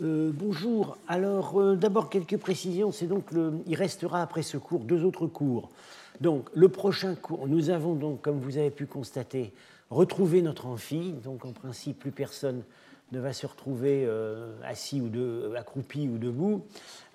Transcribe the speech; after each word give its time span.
Euh, 0.00 0.30
bonjour. 0.32 0.96
Alors, 1.08 1.60
euh, 1.60 1.74
d'abord, 1.74 2.08
quelques 2.08 2.36
précisions. 2.36 2.92
C'est 2.92 3.08
donc 3.08 3.24
il 3.66 3.74
restera 3.74 4.22
après 4.22 4.42
ce 4.42 4.56
cours 4.56 4.80
deux 4.80 5.04
autres 5.04 5.26
cours. 5.26 5.70
Donc, 6.20 6.48
le 6.54 6.68
prochain 6.68 7.16
cours, 7.16 7.48
nous 7.48 7.70
avons 7.70 7.94
donc, 7.94 8.22
comme 8.22 8.38
vous 8.38 8.58
avez 8.58 8.70
pu 8.70 8.86
constater, 8.86 9.52
retrouvé 9.90 10.40
notre 10.40 10.66
amphi. 10.66 11.14
Donc, 11.24 11.44
en 11.44 11.50
principe, 11.50 11.98
plus 11.98 12.12
personne 12.12 12.62
ne 13.10 13.18
va 13.18 13.32
se 13.32 13.46
retrouver 13.46 14.04
euh, 14.06 14.52
assis 14.64 15.00
ou 15.00 15.10
accroupi 15.56 16.08
ou 16.08 16.18
debout. 16.18 16.62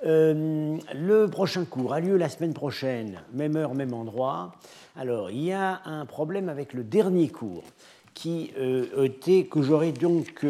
le 0.04 1.26
prochain 1.28 1.64
cours 1.64 1.94
a 1.94 2.02
lieu 2.02 2.18
la 2.18 2.28
semaine 2.28 2.54
prochaine, 2.54 3.22
même 3.32 3.56
heure, 3.56 3.76
même 3.76 3.94
endroit. 3.94 4.56
Alors, 4.98 5.32
il 5.32 5.44
y 5.44 5.54
a 5.54 5.82
un 5.86 6.06
problème 6.06 6.50
avec 6.50 6.74
le 6.74 6.84
dernier 6.84 7.30
cours 7.30 7.64
qui 8.14 8.52
était 8.98 9.46
que 9.46 9.62
j'aurais 9.62 9.92
donc 9.92 10.46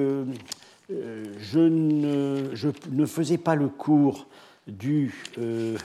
je 1.40 1.60
ne, 1.60 2.56
je, 2.56 2.70
ne, 2.92 3.06
faisais 3.06 3.38
pas 3.38 3.56
le 3.56 3.68
cours 3.68 4.28
du... 4.68 5.14
Euh, 5.38 5.78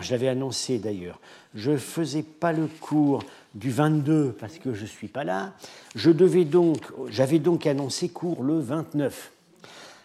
je 0.00 0.10
l'avais 0.12 0.28
annoncé 0.28 0.78
d'ailleurs. 0.78 1.20
Je 1.54 1.72
ne 1.72 1.76
faisais 1.76 2.22
pas 2.22 2.52
le 2.52 2.66
cours 2.66 3.22
du 3.54 3.70
22 3.70 4.34
parce 4.38 4.58
que 4.58 4.72
je 4.72 4.82
ne 4.82 4.86
suis 4.86 5.08
pas 5.08 5.24
là. 5.24 5.52
Je 5.94 6.10
devais 6.10 6.44
donc, 6.44 6.78
j'avais 7.08 7.38
donc 7.38 7.66
annoncé 7.66 8.08
cours 8.08 8.42
le 8.42 8.58
29. 8.58 9.32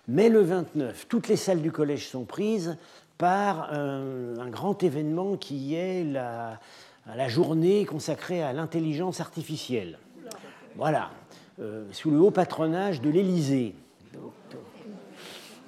Mais 0.09 0.29
le 0.29 0.41
29, 0.41 1.07
toutes 1.07 1.27
les 1.27 1.35
salles 1.35 1.61
du 1.61 1.71
collège 1.71 2.07
sont 2.07 2.25
prises 2.25 2.77
par 3.17 3.73
un, 3.73 4.49
grand 4.49 4.83
événement 4.83 5.37
qui 5.37 5.75
est 5.75 6.03
la, 6.03 6.59
la 7.15 7.27
journée 7.27 7.85
consacrée 7.85 8.43
à 8.43 8.53
l'intelligence 8.53 9.21
artificielle. 9.21 9.97
Voilà, 10.75 11.11
euh, 11.59 11.85
sous 11.91 12.11
le 12.11 12.19
haut 12.19 12.31
patronage 12.31 13.01
de 13.01 13.09
l'Élysée 13.09 13.73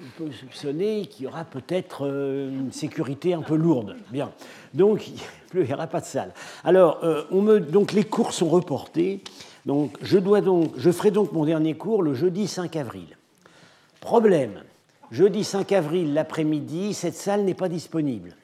on 0.02 0.24
peut 0.24 0.32
soupçonner 0.32 1.06
qu'il 1.06 1.24
y 1.24 1.28
aura 1.28 1.44
peut-être 1.44 2.06
euh, 2.06 2.48
une 2.48 2.72
sécurité 2.72 3.34
un 3.34 3.42
peu 3.42 3.54
lourde. 3.54 3.96
Bien. 4.10 4.32
Donc, 4.72 5.08
il 5.54 5.60
n'y 5.62 5.72
aura 5.72 5.86
pas 5.86 6.00
de 6.00 6.06
salle. 6.06 6.32
Alors, 6.64 7.00
euh, 7.04 7.24
on 7.30 7.42
me, 7.42 7.60
donc 7.60 7.92
les 7.92 8.04
cours 8.04 8.32
sont 8.32 8.48
reportés. 8.48 9.22
Donc 9.66 9.96
je, 10.00 10.18
dois 10.18 10.40
donc, 10.40 10.72
je 10.76 10.90
ferai 10.90 11.10
donc 11.10 11.32
mon 11.32 11.44
dernier 11.44 11.74
cours 11.74 12.02
le 12.02 12.14
jeudi 12.14 12.48
5 12.48 12.76
avril. 12.76 13.16
Problème, 14.00 14.62
jeudi 15.10 15.44
5 15.44 15.70
avril 15.72 16.14
l'après-midi, 16.14 16.94
cette 16.94 17.14
salle 17.14 17.44
n'est 17.44 17.54
pas 17.54 17.68
disponible. 17.68 18.36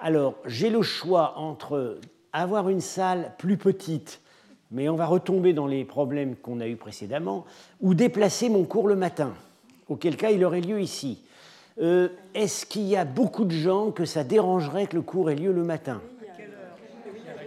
Alors, 0.00 0.34
j'ai 0.46 0.70
le 0.70 0.82
choix 0.82 1.34
entre 1.36 1.98
avoir 2.32 2.68
une 2.68 2.80
salle 2.80 3.34
plus 3.38 3.56
petite, 3.56 4.20
mais 4.70 4.88
on 4.88 4.96
va 4.96 5.06
retomber 5.06 5.52
dans 5.52 5.66
les 5.66 5.84
problèmes 5.84 6.36
qu'on 6.36 6.60
a 6.60 6.66
eus 6.66 6.76
précédemment, 6.76 7.44
ou 7.80 7.94
déplacer 7.94 8.48
mon 8.48 8.64
cours 8.64 8.88
le 8.88 8.96
matin 8.96 9.32
auquel 9.88 10.16
cas 10.16 10.30
il 10.30 10.44
aurait 10.44 10.60
lieu 10.60 10.80
ici. 10.80 11.22
Euh, 11.80 12.08
est-ce 12.34 12.64
qu'il 12.64 12.82
y 12.82 12.96
a 12.96 13.04
beaucoup 13.04 13.44
de 13.44 13.52
gens 13.52 13.90
que 13.90 14.04
ça 14.04 14.24
dérangerait 14.24 14.86
que 14.86 14.96
le 14.96 15.02
cours 15.02 15.30
ait 15.30 15.34
lieu 15.34 15.52
le 15.52 15.64
matin? 15.64 16.00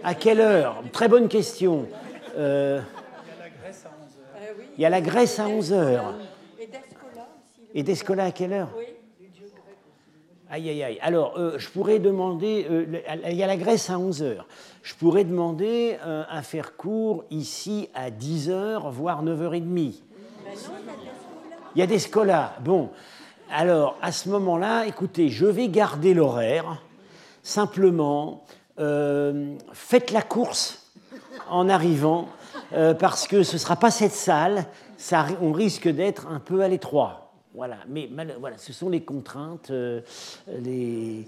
À 0.02 0.14
quelle 0.14 0.40
heure? 0.40 0.82
Très 0.92 1.08
bonne 1.08 1.28
question. 1.28 1.86
Euh, 2.36 2.80
il 4.76 4.82
y 4.82 4.84
a 4.84 4.90
la 4.90 5.00
Grèce 5.00 5.38
à 5.38 5.48
11h. 5.48 6.00
Et 7.74 7.82
d'Escola 7.82 8.24
à 8.24 8.30
quelle 8.30 8.52
heure? 8.52 8.70
Aïe, 10.50 10.68
aïe, 10.68 10.82
aïe. 10.82 10.98
Alors, 11.00 11.38
euh, 11.38 11.58
je 11.58 11.68
pourrais 11.70 11.98
demander, 11.98 12.66
il 13.26 13.36
y 13.36 13.42
a 13.42 13.46
la 13.46 13.56
Grèce 13.56 13.90
à 13.90 13.94
11h. 13.94 14.44
Je 14.82 14.94
pourrais 14.94 15.24
demander 15.24 15.96
à 16.02 16.42
faire 16.42 16.76
cours 16.76 17.24
ici 17.30 17.88
à 17.94 18.10
10h, 18.10 18.90
voire 18.90 19.24
9h30. 19.24 19.94
Il 21.74 21.80
y 21.80 21.82
a 21.82 21.86
des 21.86 21.98
scolas. 21.98 22.52
Bon, 22.60 22.90
alors 23.50 23.96
à 24.02 24.12
ce 24.12 24.28
moment-là, 24.28 24.86
écoutez, 24.86 25.28
je 25.28 25.46
vais 25.46 25.68
garder 25.68 26.14
l'horaire. 26.14 26.82
Simplement, 27.42 28.44
euh, 28.78 29.56
faites 29.72 30.10
la 30.10 30.22
course 30.22 30.90
en 31.50 31.68
arrivant, 31.68 32.28
euh, 32.72 32.94
parce 32.94 33.26
que 33.26 33.42
ce 33.42 33.54
ne 33.54 33.58
sera 33.58 33.76
pas 33.76 33.90
cette 33.90 34.12
salle. 34.12 34.66
On 35.40 35.52
risque 35.52 35.88
d'être 35.88 36.26
un 36.28 36.40
peu 36.40 36.62
à 36.62 36.68
l'étroit. 36.68 37.23
Voilà, 37.54 37.76
mais 37.88 38.10
voilà, 38.40 38.58
ce 38.58 38.72
sont 38.72 38.88
les 38.90 39.02
contraintes. 39.02 39.70
Euh, 39.70 40.00
les, 40.48 41.24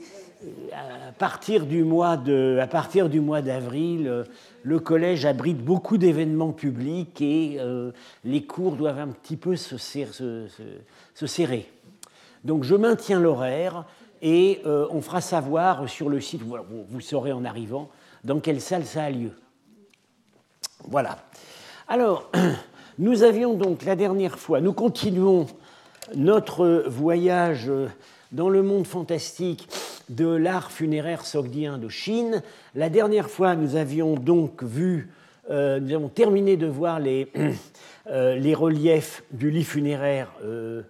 à 0.72 1.12
partir 1.12 1.66
du 1.66 1.84
mois 1.84 2.16
de, 2.16 2.58
à 2.60 2.66
partir 2.66 3.08
du 3.08 3.20
mois 3.20 3.42
d'avril, 3.42 4.24
le 4.64 4.80
collège 4.80 5.24
abrite 5.24 5.58
beaucoup 5.58 5.98
d'événements 5.98 6.50
publics 6.50 7.22
et 7.22 7.58
euh, 7.60 7.92
les 8.24 8.42
cours 8.42 8.74
doivent 8.74 8.98
un 8.98 9.08
petit 9.08 9.36
peu 9.36 9.54
se, 9.54 9.76
serrer. 11.14 11.70
Donc 12.42 12.64
je 12.64 12.74
maintiens 12.74 13.20
l'horaire 13.20 13.84
et 14.20 14.62
euh, 14.66 14.88
on 14.90 15.02
fera 15.02 15.20
savoir 15.20 15.88
sur 15.88 16.08
le 16.08 16.20
site, 16.20 16.42
vous, 16.42 16.56
vous, 16.88 17.00
saurez 17.00 17.30
en 17.30 17.44
arrivant, 17.44 17.88
dans 18.24 18.40
quelle 18.40 18.60
salle 18.60 18.84
ça 18.84 19.04
a 19.04 19.10
lieu. 19.10 19.30
Voilà. 20.88 21.18
Alors, 21.86 22.32
nous 22.98 23.22
avions 23.22 23.54
donc 23.54 23.84
la 23.84 23.94
dernière 23.94 24.40
fois, 24.40 24.60
nous 24.60 24.72
continuons 24.72 25.46
notre 26.14 26.84
voyage 26.88 27.70
dans 28.32 28.48
le 28.48 28.62
monde 28.62 28.86
fantastique 28.86 29.68
de 30.08 30.26
l'art 30.26 30.70
funéraire 30.70 31.24
sogdien 31.24 31.78
de 31.78 31.88
Chine. 31.88 32.42
La 32.74 32.88
dernière 32.88 33.30
fois, 33.30 33.56
nous 33.56 33.76
avions 33.76 34.14
donc 34.14 34.62
vu, 34.62 35.10
euh, 35.50 35.80
nous 35.80 35.94
avons 35.94 36.08
terminé 36.08 36.56
de 36.56 36.66
voir 36.66 37.00
les, 37.00 37.28
euh, 38.10 38.36
les 38.36 38.54
reliefs 38.54 39.24
du 39.32 39.50
lit 39.50 39.64
funéraire. 39.64 40.32
Euh, 40.44 40.82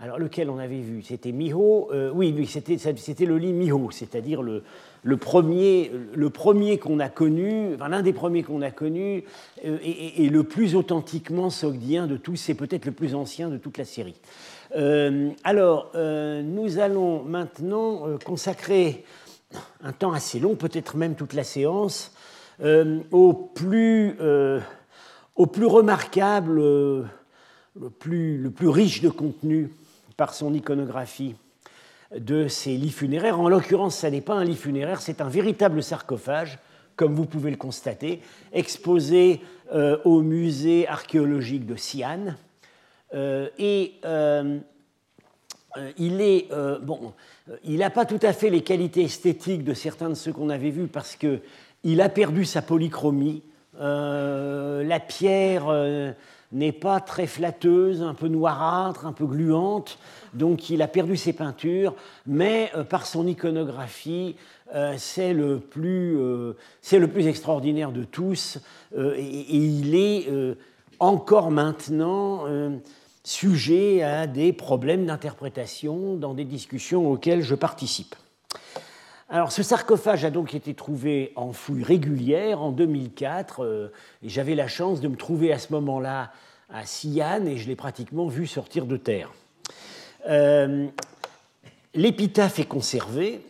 alors, 0.00 0.18
lequel 0.18 0.48
on 0.50 0.58
avait 0.58 0.80
vu? 0.80 1.02
C'était 1.02 1.32
Miho 1.32 1.90
Oui, 2.14 2.32
oui 2.36 2.46
c'était 2.46 3.26
le 3.26 3.36
lit 3.36 3.52
Miho, 3.52 3.90
c'est-à-dire 3.90 4.42
le, 4.42 4.62
le, 5.02 5.16
premier, 5.16 5.90
le 6.14 6.30
premier 6.30 6.78
qu'on 6.78 7.00
a 7.00 7.08
connu, 7.08 7.74
enfin, 7.74 7.88
l'un 7.88 8.02
des 8.02 8.12
premiers 8.12 8.42
qu'on 8.42 8.62
a 8.62 8.70
connu, 8.70 9.24
et, 9.62 10.24
et, 10.24 10.28
le 10.28 10.42
plus 10.44 10.74
authentiquement 10.74 11.50
sogdien 11.50 12.06
de 12.06 12.16
tous, 12.16 12.36
c'est 12.36 12.54
peut-être 12.54 12.86
le 12.86 12.92
plus 12.92 13.14
ancien 13.14 13.48
de 13.48 13.56
toute 13.56 13.78
la 13.78 13.84
série. 13.84 14.16
Euh, 14.76 15.30
alors, 15.44 15.90
euh, 15.94 16.42
nous 16.42 16.78
allons 16.78 17.22
maintenant 17.22 18.06
euh, 18.06 18.18
consacrer 18.18 19.04
un 19.82 19.92
temps 19.92 20.12
assez 20.12 20.38
long, 20.38 20.56
peut-être 20.56 20.96
même 20.96 21.14
toute 21.14 21.32
la 21.32 21.44
séance, 21.44 22.12
au, 23.12 23.32
plus, 23.32 24.18
au 25.36 25.46
plus 25.46 25.64
remarquable, 25.64 26.56
le 26.56 27.06
plus, 28.00 28.36
le 28.36 28.50
plus 28.50 28.68
riche 28.68 29.00
de 29.00 29.08
contenu 29.08 29.70
par 30.16 30.34
son 30.34 30.52
iconographie 30.52 31.36
de 32.16 32.48
ces 32.48 32.76
lits 32.76 32.90
funéraires. 32.90 33.40
En 33.40 33.48
l'occurrence, 33.48 33.98
ce 33.98 34.06
n'est 34.06 34.20
pas 34.20 34.34
un 34.34 34.44
lit 34.44 34.56
funéraire, 34.56 35.00
c'est 35.00 35.20
un 35.20 35.28
véritable 35.28 35.82
sarcophage, 35.82 36.58
comme 36.96 37.14
vous 37.14 37.26
pouvez 37.26 37.50
le 37.50 37.56
constater, 37.56 38.20
exposé 38.52 39.40
au 40.04 40.22
musée 40.22 40.88
archéologique 40.88 41.66
de 41.66 41.74
Xi'an 41.74 42.34
euh, 43.14 43.48
et 43.58 43.94
euh, 44.04 44.58
euh, 45.76 45.92
il 45.96 46.20
est 46.20 46.48
bon, 46.82 47.12
il 47.64 47.78
n'a 47.78 47.90
pas 47.90 48.04
tout 48.04 48.18
à 48.22 48.32
fait 48.32 48.50
les 48.50 48.62
qualités 48.62 49.04
esthétiques 49.04 49.64
de 49.64 49.74
certains 49.74 50.08
de 50.08 50.14
ceux 50.14 50.32
qu'on 50.32 50.50
avait 50.50 50.70
vus 50.70 50.88
parce 50.88 51.16
que 51.16 51.40
il 51.84 52.00
a 52.00 52.08
perdu 52.08 52.44
sa 52.44 52.62
polychromie. 52.62 53.42
la 53.78 55.00
pierre 55.00 56.14
n'est 56.52 56.72
pas 56.72 57.00
très 57.00 57.26
flatteuse, 57.26 58.02
un 58.02 58.14
peu 58.14 58.28
noirâtre, 58.28 59.06
un 59.06 59.12
peu 59.12 59.26
gluante, 59.26 59.98
donc 60.34 60.70
il 60.70 60.82
a 60.82 60.88
perdu 60.88 61.16
ses 61.16 61.32
peintures, 61.32 61.94
mais 62.26 62.72
par 62.88 63.06
son 63.06 63.26
iconographie, 63.26 64.36
c'est 64.96 65.32
le, 65.32 65.58
plus, 65.58 66.18
c'est 66.80 66.98
le 66.98 67.08
plus 67.08 67.26
extraordinaire 67.26 67.92
de 67.92 68.04
tous, 68.04 68.58
et, 68.96 69.56
il 69.56 69.94
est 69.94 70.28
encore 71.00 71.50
maintenant 71.50 72.46
sujet 73.24 74.02
à 74.02 74.26
des 74.26 74.52
problèmes 74.52 75.04
d'interprétation 75.04 76.16
dans 76.16 76.32
des 76.32 76.44
discussions 76.44 77.10
auxquelles 77.10 77.42
je 77.42 77.54
participe. 77.54 78.14
Alors, 79.30 79.52
ce 79.52 79.62
sarcophage 79.62 80.24
a 80.24 80.30
donc 80.30 80.54
été 80.54 80.72
trouvé 80.72 81.32
en 81.36 81.52
fouille 81.52 81.82
régulière 81.82 82.62
en 82.62 82.72
2004, 82.72 83.62
euh, 83.62 83.92
et 84.22 84.30
j'avais 84.30 84.54
la 84.54 84.68
chance 84.68 85.02
de 85.02 85.08
me 85.08 85.16
trouver 85.16 85.52
à 85.52 85.58
ce 85.58 85.70
moment-là 85.74 86.32
à 86.70 86.84
Xi'an, 86.84 87.44
et 87.44 87.58
je 87.58 87.68
l'ai 87.68 87.76
pratiquement 87.76 88.26
vu 88.26 88.46
sortir 88.46 88.86
de 88.86 88.96
terre. 88.96 89.32
Euh, 90.28 90.86
l'épitaphe 91.94 92.58
est 92.58 92.64
conservée, 92.64 93.42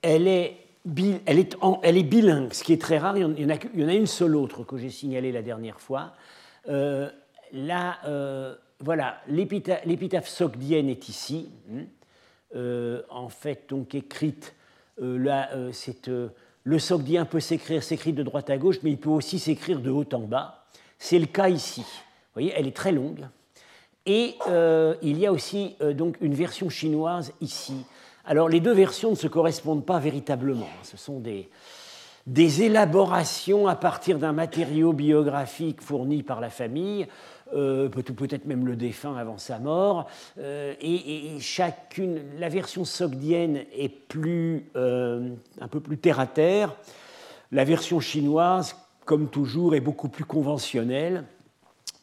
elle 0.00 0.26
est, 0.26 0.56
bilingue, 0.84 2.54
ce 2.54 2.64
qui 2.64 2.72
est 2.72 2.80
très 2.80 2.96
rare, 2.96 3.18
il 3.18 3.38
y 3.38 3.84
en 3.84 3.88
a, 3.88 3.94
une 3.94 4.06
seule 4.06 4.34
autre 4.34 4.64
que 4.64 4.78
j'ai 4.78 4.90
signalée 4.90 5.30
la 5.30 5.42
dernière 5.42 5.78
fois. 5.78 6.14
Euh, 6.68 7.10
là, 7.52 7.98
euh, 8.06 8.54
voilà, 8.80 9.20
l'épitaphe 9.28 10.28
sogdienne 10.28 10.88
est 10.88 11.10
ici, 11.10 11.50
hein. 11.70 11.82
Euh, 12.54 13.02
en 13.10 13.28
fait, 13.28 13.64
donc 13.68 13.94
écrite, 13.94 14.54
euh, 15.00 15.18
là, 15.18 15.50
c'est, 15.72 16.10
le 16.64 16.78
sogdien 16.78 17.24
peut 17.24 17.40
s'écrire, 17.40 17.82
s'écrit 17.82 18.12
de 18.12 18.22
droite 18.22 18.50
à 18.50 18.58
gauche, 18.58 18.76
mais 18.82 18.90
il 18.90 18.98
peut 18.98 19.10
aussi 19.10 19.38
s'écrire 19.38 19.80
de 19.80 19.90
haut 19.90 20.06
en 20.12 20.20
bas. 20.20 20.64
C'est 20.98 21.18
le 21.18 21.26
cas 21.26 21.48
ici. 21.48 21.80
Vous 21.80 22.40
voyez, 22.40 22.52
elle 22.56 22.66
est 22.66 22.76
très 22.76 22.92
longue. 22.92 23.26
Et 24.06 24.34
il 25.02 25.18
y 25.18 25.26
a 25.26 25.32
aussi 25.32 25.76
donc 25.94 26.16
une 26.20 26.34
version 26.34 26.68
chinoise 26.68 27.32
ici. 27.40 27.84
Alors 28.24 28.48
les 28.48 28.60
deux 28.60 28.72
versions 28.72 29.10
ne 29.10 29.16
se 29.16 29.26
correspondent 29.26 29.84
pas 29.84 29.98
véritablement. 29.98 30.68
Ce 30.82 30.96
sont 30.96 31.20
des 32.26 32.62
élaborations 32.62 33.66
à 33.66 33.74
partir 33.76 34.18
d'un 34.18 34.32
matériau 34.32 34.92
biographique 34.92 35.80
fourni 35.80 36.22
par 36.22 36.40
la 36.40 36.50
famille, 36.50 37.06
euh, 37.54 37.88
peut-être 37.88 38.46
même 38.46 38.66
le 38.66 38.76
défunt 38.76 39.16
avant 39.16 39.38
sa 39.38 39.58
mort. 39.58 40.08
Euh, 40.38 40.74
et, 40.80 41.38
chacune, 41.40 42.22
la 42.38 42.48
version 42.48 42.84
sogdienne 42.84 43.64
est 43.76 43.88
plus, 43.88 44.70
euh, 44.76 45.30
un 45.60 45.68
peu 45.68 45.80
plus 45.80 45.98
terre 45.98 46.20
à 46.20 46.26
terre. 46.26 46.74
La 47.50 47.64
version 47.64 48.00
chinoise, 48.00 48.74
comme 49.04 49.28
toujours, 49.28 49.74
est 49.74 49.80
beaucoup 49.80 50.08
plus 50.08 50.24
conventionnelle, 50.24 51.24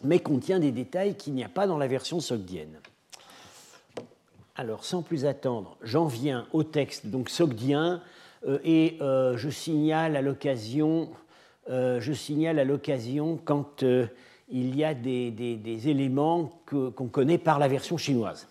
mais 0.04 0.20
contient 0.20 0.60
des 0.60 0.72
détails 0.72 1.16
qu'il 1.16 1.34
n'y 1.34 1.44
a 1.44 1.50
pas 1.50 1.66
dans 1.66 1.78
la 1.78 1.88
version 1.88 2.20
sogdienne. 2.20 2.80
Alors, 4.56 4.84
sans 4.84 5.02
plus 5.02 5.26
attendre, 5.26 5.78
j'en 5.82 6.06
viens 6.06 6.46
au 6.52 6.64
texte 6.64 7.08
donc 7.08 7.30
sogdien 7.30 8.02
euh, 8.46 8.60
et 8.64 8.98
je 9.00 9.50
signale 9.50 10.16
à 10.16 10.22
l'occasion, 10.22 11.10
je 11.68 12.14
signale 12.14 12.60
à 12.60 12.64
l'occasion 12.64 13.40
quand 13.44 13.84
il 14.52 14.76
y 14.76 14.84
a 14.84 14.94
des, 14.94 15.90
éléments 15.90 16.52
qu'on 16.66 17.08
connaît 17.08 17.38
par 17.38 17.60
la 17.60 17.68
version 17.68 17.98
chinoise. 17.98 18.48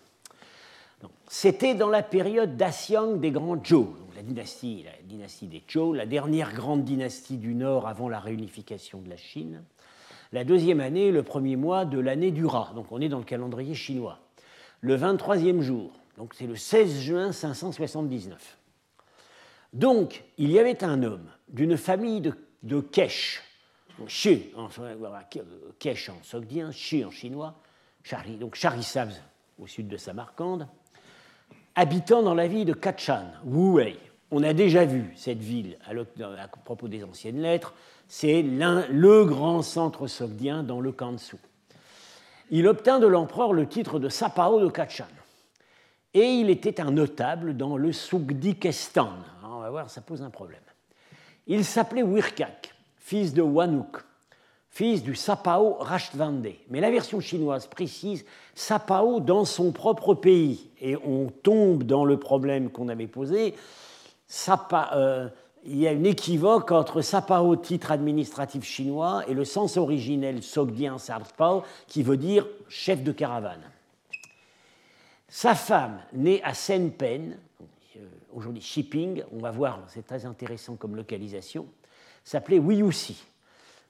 C'était 1.27 1.75
dans 1.75 1.89
la 1.89 2.01
période 2.01 2.57
d'Axiang 2.57 3.17
des 3.17 3.31
grands 3.31 3.63
Zhou, 3.63 3.89
la 4.15 4.23
dynastie, 4.23 4.83
la 4.83 4.91
dynastie 5.07 5.47
des 5.47 5.61
Zhou, 5.69 5.93
la 5.93 6.05
dernière 6.05 6.53
grande 6.53 6.83
dynastie 6.83 7.37
du 7.37 7.53
Nord 7.53 7.87
avant 7.87 8.09
la 8.09 8.19
réunification 8.19 8.99
de 8.99 9.09
la 9.09 9.17
Chine. 9.17 9.63
La 10.31 10.43
deuxième 10.43 10.79
année, 10.79 11.11
le 11.11 11.23
premier 11.23 11.55
mois 11.55 11.85
de 11.85 11.99
l'année 11.99 12.31
du 12.31 12.45
Ra, 12.45 12.71
donc 12.75 12.91
on 12.91 13.01
est 13.01 13.09
dans 13.09 13.19
le 13.19 13.23
calendrier 13.25 13.75
chinois. 13.75 14.19
Le 14.81 14.97
23e 14.97 15.61
jour, 15.61 15.91
donc 16.17 16.33
c'est 16.33 16.47
le 16.47 16.55
16 16.55 16.99
juin 16.99 17.31
579. 17.31 18.57
Donc, 19.73 20.23
il 20.37 20.51
y 20.51 20.59
avait 20.59 20.83
un 20.83 21.03
homme 21.03 21.29
d'une 21.49 21.77
famille 21.77 22.21
de, 22.21 22.33
de 22.63 22.79
Kesh, 22.79 23.43
Shi 24.07 24.51
en, 24.55 24.69
sogdien, 26.23 26.71
Shi 26.71 27.05
en 27.05 27.11
chinois, 27.11 27.55
Chari, 28.03 28.37
donc 28.37 28.57
Charisabs 28.57 29.13
au 29.59 29.67
sud 29.67 29.87
de 29.87 29.97
Samarcande, 29.97 30.67
habitant 31.75 32.23
dans 32.23 32.33
la 32.33 32.47
ville 32.47 32.65
de 32.65 32.73
Kachan, 32.73 33.31
Wuwei. 33.45 33.97
On 34.31 34.43
a 34.43 34.53
déjà 34.53 34.85
vu 34.85 35.11
cette 35.15 35.39
ville 35.39 35.77
à, 35.85 36.47
propos 36.63 36.87
des 36.87 37.03
anciennes 37.03 37.41
lettres, 37.41 37.73
c'est 38.07 38.41
le 38.41 39.25
grand 39.25 39.61
centre 39.61 40.07
sogdien 40.07 40.63
dans 40.63 40.81
le 40.81 40.91
Kansu. 40.91 41.37
Il 42.51 42.67
obtint 42.67 42.99
de 42.99 43.07
l'empereur 43.07 43.53
le 43.53 43.67
titre 43.67 43.99
de 43.99 44.09
Sapao 44.09 44.59
de 44.59 44.69
Kachan. 44.69 45.05
Et 46.13 46.25
il 46.25 46.49
était 46.49 46.81
un 46.81 46.91
notable 46.91 47.55
dans 47.55 47.77
le 47.77 47.91
Sugdikestan, 47.91 49.13
voir, 49.69 49.89
ça 49.89 50.01
pose 50.01 50.21
un 50.21 50.29
problème. 50.29 50.61
Il 51.47 51.65
s'appelait 51.65 52.03
Wirkak, 52.03 52.73
fils 53.09 53.33
de 53.33 53.41
Wanuk, 53.41 53.97
fils 54.69 55.01
du 55.01 55.15
Sapao 55.15 55.77
Rashtvande. 55.79 56.49
Mais 56.69 56.79
la 56.79 56.91
version 56.91 57.19
chinoise 57.19 57.65
précise 57.65 58.23
Sapao 58.53 59.19
dans 59.19 59.45
son 59.45 59.71
propre 59.71 60.13
pays. 60.13 60.69
Et 60.79 60.95
on 60.95 61.31
tombe 61.41 61.81
dans 61.85 62.05
le 62.05 62.17
problème 62.17 62.69
qu'on 62.69 62.87
avait 62.87 63.07
posé. 63.07 63.55
Euh, 64.93 65.27
il 65.65 65.77
y 65.77 65.87
a 65.87 65.91
une 65.91 66.05
équivoque 66.05 66.71
entre 66.71 67.01
Sapao, 67.01 67.55
titre 67.55 67.91
administratif 67.91 68.63
chinois, 68.63 69.23
et 69.27 69.33
le 69.33 69.43
sens 69.43 69.77
originel 69.77 70.43
sogdien 70.43 70.99
Sarpao, 70.99 71.63
qui 71.87 72.03
veut 72.03 72.17
dire 72.17 72.45
chef 72.67 73.01
de 73.01 73.11
caravane. 73.11 73.63
Sa 75.27 75.55
femme, 75.55 75.99
née 76.13 76.43
à 76.43 76.53
Senpen, 76.53 77.39
aujourd'hui 78.31 78.61
Shipping, 78.61 79.23
on 79.31 79.39
va 79.39 79.49
voir, 79.49 79.79
c'est 79.87 80.05
très 80.05 80.27
intéressant 80.27 80.75
comme 80.75 80.95
localisation, 80.95 81.65
s'appelait 82.23 82.59
Wiyusi. 82.59 83.23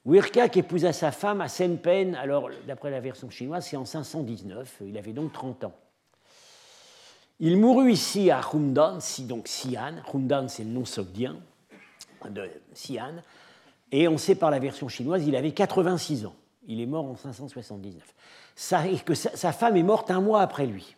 Wirkak 0.06 0.58
épousa 0.58 0.94
sa 0.94 1.12
femme 1.12 1.42
à 1.42 1.50
Senpen, 1.50 2.16
alors 2.16 2.50
d'après 2.66 2.90
la 2.90 3.00
version 3.00 3.30
chinoise, 3.30 3.68
c'est 3.68 3.78
en 3.78 3.86
519, 3.86 4.82
il 4.88 4.98
avait 4.98 5.14
donc 5.14 5.34
30 5.34 5.66
ans. 5.66 5.76
Il 7.42 7.58
mourut 7.58 7.92
ici 7.92 8.32
à 8.32 8.42
Hundan, 8.54 9.00
donc 9.20 9.46
Xi'an. 9.46 9.96
Hundan, 10.14 10.48
c'est 10.50 10.64
le 10.64 10.72
nom 10.72 10.84
sogdien 10.84 11.38
de 12.30 12.50
Xi'an. 12.74 13.22
Et 13.92 14.08
on 14.08 14.18
sait 14.18 14.36
par 14.36 14.52
la 14.52 14.60
version 14.60 14.90
chinoise, 14.90 15.26
il 15.26 15.36
avait 15.36 15.52
86 15.52 16.26
ans. 16.26 16.36
Il 16.68 16.82
est 16.82 16.86
mort 16.86 17.06
en 17.06 17.16
579. 17.16 18.04
que 19.06 19.14
sa 19.16 19.52
femme 19.54 19.78
est 19.78 19.84
morte 19.84 20.12
un 20.12 20.22
mois 20.22 20.42
après 20.42 20.66
lui. 20.66 20.96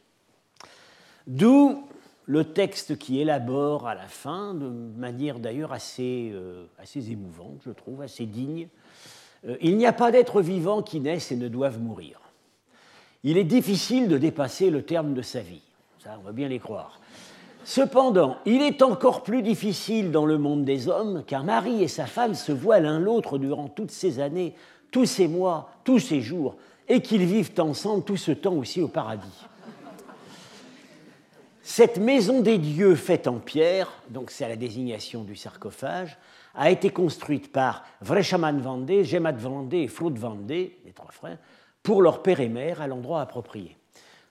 D'où 1.28 1.88
le 2.25 2.45
texte 2.45 2.97
qui 2.97 3.19
élabore 3.19 3.88
à 3.88 3.95
la 3.95 4.07
fin, 4.07 4.53
de 4.53 4.68
manière 4.68 5.39
d'ailleurs 5.39 5.73
assez, 5.73 6.31
euh, 6.33 6.65
émouvante, 6.95 7.62
je 7.65 7.71
trouve, 7.71 8.01
assez 8.01 8.25
digne. 8.25 8.68
Euh, 9.47 9.57
il 9.62 9.77
n'y 9.77 9.85
a 9.85 9.94
pas 9.94 10.12
d'êtres 10.12 10.41
vivants 10.41 10.81
qui 10.81 11.00
naissent 11.00 11.31
et 11.31 11.35
ne 11.35 11.47
doivent 11.47 11.79
mourir. 11.79 12.19
Il 13.23 13.38
est 13.38 13.44
difficile 13.44 14.07
de 14.07 14.18
dépasser 14.18 14.69
le 14.69 14.83
terme 14.83 15.13
de 15.13 15.21
sa 15.21 15.41
vie. 15.41 15.62
Ça, 16.00 16.18
on 16.19 16.25
va 16.25 16.31
bien 16.31 16.47
les 16.47 16.59
croire. 16.59 17.00
Cependant, 17.63 18.38
il 18.45 18.62
est 18.62 18.81
encore 18.81 19.21
plus 19.21 19.44
difficile 19.44 20.12
dans 20.12 20.25
le 20.25 20.39
monde 20.39 20.65
des 20.65 20.88
hommes, 20.88 21.23
car 21.27 21.44
Marie 21.44 21.83
et 21.83 21.88
sa 21.88 22.07
femme 22.07 22.33
se 22.33 22.51
voient 22.51 22.79
l'un 22.79 23.00
l'autre 23.00 23.38
durant 23.38 23.68
toutes 23.68 23.91
ces 23.91 24.19
années, 24.19 24.56
tous 24.89 25.06
ces 25.06 25.27
mois, 25.27 25.69
tous 25.83 26.00
ces 26.00 26.21
jours, 26.21 26.56
et 26.88 27.01
qu'ils 27.01 27.25
vivent 27.25 27.53
ensemble 27.59 28.03
tout 28.03 28.18
ce 28.18 28.31
temps 28.31 28.56
aussi 28.56 28.81
au 28.81 28.88
paradis. 28.88 29.45
Cette 31.63 31.97
maison 31.97 32.41
des 32.41 32.57
dieux 32.57 32.95
faite 32.95 33.27
en 33.27 33.37
pierre, 33.37 33.91
donc 34.09 34.31
c'est 34.31 34.49
la 34.49 34.55
désignation 34.55 35.23
du 35.23 35.35
sarcophage, 35.35 36.18
a 36.56 36.71
été 36.71 36.89
construite 36.89 37.51
par 37.51 37.83
Vreshaman 38.01 38.59
Vandé, 38.59 39.03
Gemad 39.03 39.37
Vandé 39.37 39.77
et 39.80 39.87
Floud 39.87 40.18
Vandé, 40.18 40.80
les 40.85 40.91
trois 40.91 41.11
frères, 41.11 41.37
pour 41.83 42.01
leur 42.01 42.23
père 42.23 42.39
et 42.39 42.49
mère 42.49 42.81
à 42.81 42.87
l'endroit 42.87 43.21
approprié. 43.21 43.77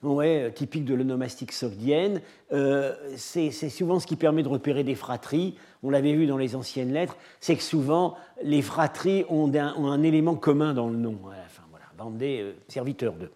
Ouais, 0.03 0.45
euh, 0.45 0.51
typique 0.51 0.87
de 0.87 0.95
l'onomastique 0.95 1.53
sogdienne, 1.53 2.23
euh, 2.53 2.95
c'est 3.17 3.51
souvent 3.51 4.01
ce 4.01 4.07
qui 4.07 4.17
permet 4.17 4.43
de 4.43 4.49
repérer 4.49 4.83
des 4.83 4.95
fratries. 4.95 5.57
On 5.83 5.91
l'avait 5.91 6.15
vu 6.15 6.27
dans 6.27 6.39
les 6.39 6.57
anciennes 6.57 6.93
lettres, 6.93 7.17
c'est 7.39 7.55
que 7.55 7.63
souvent 7.63 8.17
les 8.43 8.63
fratries 8.63 9.25
ont 9.29 9.55
un, 9.55 10.03
élément 10.03 10.37
commun 10.37 10.73
dans 10.73 10.89
le 10.89 10.97
nom. 10.97 11.19
Enfin 11.27 11.63
voilà, 11.71 11.85
Vandé, 11.99 12.41
euh, 12.41 12.53
serviteur 12.67 13.13
d'eux. 13.13 13.31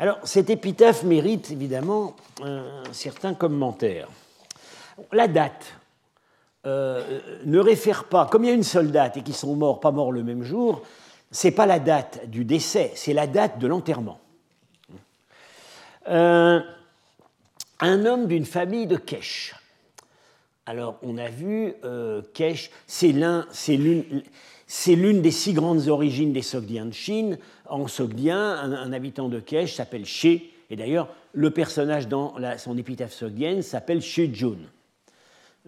Alors, 0.00 0.18
cette 0.22 0.48
épitaphe 0.48 1.02
mérite 1.02 1.50
évidemment 1.50 2.14
un 2.40 2.84
certain 2.92 3.34
commentaire. 3.34 4.08
La 5.10 5.26
date 5.26 5.74
euh, 6.66 7.20
ne 7.44 7.58
réfère 7.58 8.04
pas, 8.04 8.26
comme 8.26 8.44
il 8.44 8.48
y 8.48 8.50
a 8.50 8.54
une 8.54 8.62
seule 8.62 8.92
date 8.92 9.16
et 9.16 9.22
qu'ils 9.22 9.34
sont 9.34 9.56
morts, 9.56 9.80
pas 9.80 9.90
morts 9.90 10.12
le 10.12 10.22
même 10.22 10.44
jour, 10.44 10.82
c'est 11.32 11.50
pas 11.50 11.66
la 11.66 11.80
date 11.80 12.30
du 12.30 12.44
décès, 12.44 12.92
c'est 12.94 13.12
la 13.12 13.26
date 13.26 13.58
de 13.58 13.66
l'enterrement. 13.66 14.20
Euh, 16.08 16.60
un 17.80 18.06
homme 18.06 18.28
d'une 18.28 18.46
famille 18.46 18.86
de 18.86 18.96
Kesh. 18.96 19.56
Alors, 20.64 20.96
on 21.02 21.18
a 21.18 21.28
vu 21.28 21.74
euh, 21.84 22.22
Kesh, 22.34 22.70
c'est 22.86 23.12
l'un, 23.12 23.46
c'est 23.50 23.76
l'une 23.76 24.22
c'est 24.70 24.94
l'une 24.94 25.22
des 25.22 25.30
six 25.30 25.54
grandes 25.54 25.88
origines 25.88 26.34
des 26.34 26.42
Sogdiens 26.42 26.84
de 26.84 26.92
Chine. 26.92 27.38
En 27.66 27.88
Sogdien, 27.88 28.38
un, 28.38 28.92
habitant 28.92 29.30
de 29.30 29.40
Kesh 29.40 29.74
s'appelle 29.74 30.04
She, 30.04 30.26
et 30.70 30.76
d'ailleurs, 30.76 31.08
le 31.32 31.50
personnage 31.50 32.06
dans 32.06 32.34
son 32.58 32.76
épitaphe 32.76 33.14
sogdienne 33.14 33.62
s'appelle 33.62 34.02
She 34.02 34.30
Jun. 34.30 34.58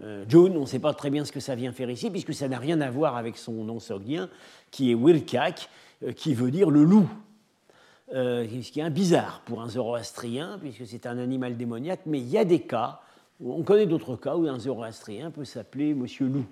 Euh, 0.03 0.25
Jun, 0.29 0.53
on 0.55 0.61
ne 0.61 0.67
sait 0.67 0.79
pas 0.79 0.93
très 0.93 1.09
bien 1.09 1.25
ce 1.25 1.33
que 1.33 1.41
ça 1.41 1.55
vient 1.55 1.73
faire 1.73 1.89
ici, 1.89 2.11
puisque 2.11 2.35
ça 2.35 2.47
n'a 2.47 2.59
rien 2.59 2.79
à 2.83 2.91
voir 2.91 3.17
avec 3.17 3.39
son 3.39 3.65
nom 3.65 3.81
sogdien, 3.81 4.29
qui 4.71 4.91
est 4.91 4.95
Wirkak, 4.95 5.71
euh, 6.03 6.13
qui 6.13 6.35
veut 6.35 6.51
dire 6.51 6.69
le 6.69 6.85
loup. 6.85 7.09
Euh, 8.13 8.47
ce 8.63 8.71
qui 8.71 8.81
est 8.81 8.91
bizarre 8.91 9.41
pour 9.47 9.63
un 9.63 9.71
zoroastrien, 9.71 10.59
puisque 10.61 10.87
c'est 10.87 11.07
un 11.07 11.17
animal 11.17 11.57
démoniaque, 11.57 12.01
mais 12.05 12.19
il 12.19 12.29
y 12.29 12.37
a 12.37 12.45
des 12.45 12.61
cas, 12.61 13.01
on 13.43 13.63
connaît 13.63 13.87
d'autres 13.87 14.17
cas 14.17 14.37
où 14.37 14.47
un 14.47 14.59
zoroastrien 14.59 15.31
peut 15.31 15.47
s'appeler 15.47 15.95
Monsieur 15.95 16.27
Loup. 16.27 16.45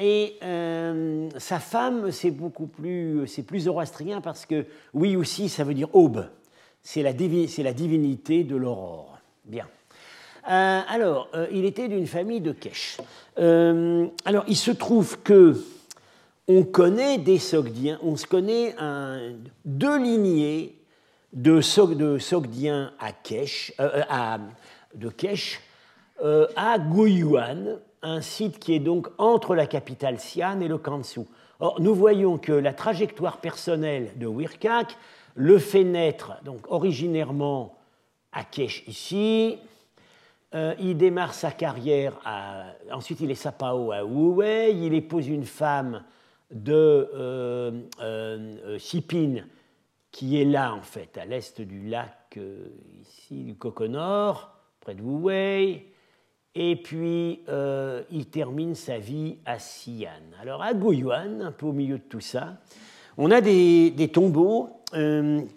Euh, 0.00 0.04
et 0.04 0.36
euh, 0.42 1.28
sa 1.38 1.58
femme, 1.58 2.10
c'est 2.10 2.30
beaucoup 2.30 2.66
plus, 2.66 3.26
c'est 3.26 3.42
plus 3.42 3.60
zoroastrien 3.60 4.20
parce 4.20 4.46
que 4.46 4.66
oui 4.94 5.16
aussi, 5.16 5.48
ça 5.48 5.64
veut 5.64 5.74
dire 5.74 5.94
aube. 5.94 6.26
C'est 6.82 7.02
la, 7.02 7.10
la, 7.12 7.72
divinité 7.72 8.44
de 8.44 8.56
l'aurore. 8.56 9.18
Bien. 9.44 9.66
Euh, 10.50 10.80
alors, 10.88 11.28
il 11.52 11.66
était 11.66 11.88
d'une 11.88 12.06
famille 12.06 12.40
de 12.40 12.52
Kesh. 12.52 12.98
alors, 13.36 14.44
il 14.48 14.56
se 14.56 14.70
trouve 14.70 15.18
que 15.22 15.62
on 16.48 16.64
connaît 16.64 17.18
des 17.18 17.38
Sogdiens, 17.38 17.98
on 18.02 18.16
se 18.16 18.26
connaît 18.26 18.74
deux 19.64 19.98
lignées 19.98 20.74
de, 21.34 21.60
Sogdiens 21.60 22.92
à 22.98 23.12
Kesh, 23.12 23.74
à, 23.78 24.38
de 24.94 25.10
Kesh 25.10 25.60
à 26.56 26.78
Guyuan, 26.78 27.78
un 28.02 28.20
site 28.20 28.58
qui 28.58 28.74
est 28.74 28.80
donc 28.80 29.08
entre 29.18 29.54
la 29.54 29.66
capitale 29.66 30.16
Xi'an 30.16 30.60
et 30.60 30.68
le 30.68 30.78
Kansu. 30.78 31.20
Or, 31.60 31.80
nous 31.80 31.94
voyons 31.94 32.38
que 32.38 32.52
la 32.52 32.72
trajectoire 32.72 33.38
personnelle 33.38 34.12
de 34.16 34.26
Wirkak 34.26 34.96
le 35.34 35.58
fait 35.58 35.84
naître, 35.84 36.32
donc 36.44 36.70
originairement 36.70 37.76
à 38.32 38.44
Kesh 38.44 38.84
ici. 38.86 39.58
Euh, 40.54 40.74
il 40.80 40.96
démarre 40.96 41.34
sa 41.34 41.52
carrière, 41.52 42.18
à, 42.24 42.72
ensuite 42.90 43.20
il 43.20 43.30
est 43.30 43.36
Sapao 43.36 43.92
à 43.92 44.04
Wuwei, 44.04 44.74
il 44.74 44.94
épouse 44.94 45.28
une 45.28 45.44
femme 45.44 46.02
de 46.50 47.08
euh, 47.14 47.82
euh 48.00 48.78
qui 50.10 50.40
est 50.40 50.44
là 50.44 50.74
en 50.74 50.82
fait, 50.82 51.16
à 51.18 51.24
l'est 51.24 51.60
du 51.60 51.86
lac, 51.86 52.40
ici, 53.00 53.44
du 53.44 53.54
Coconor, 53.54 54.56
près 54.80 54.94
de 54.94 55.02
Wuwei. 55.02 55.86
Et 56.54 56.76
puis, 56.76 57.40
il 58.10 58.26
termine 58.26 58.74
sa 58.74 58.98
vie 58.98 59.36
à 59.46 59.56
Xi'an. 59.56 60.08
Alors, 60.42 60.62
à 60.62 60.74
Guyuan, 60.74 61.40
un 61.42 61.52
peu 61.52 61.66
au 61.66 61.72
milieu 61.72 61.98
de 61.98 62.04
tout 62.08 62.20
ça, 62.20 62.58
on 63.16 63.30
a 63.30 63.40
des, 63.40 64.10
tombeaux 64.12 64.70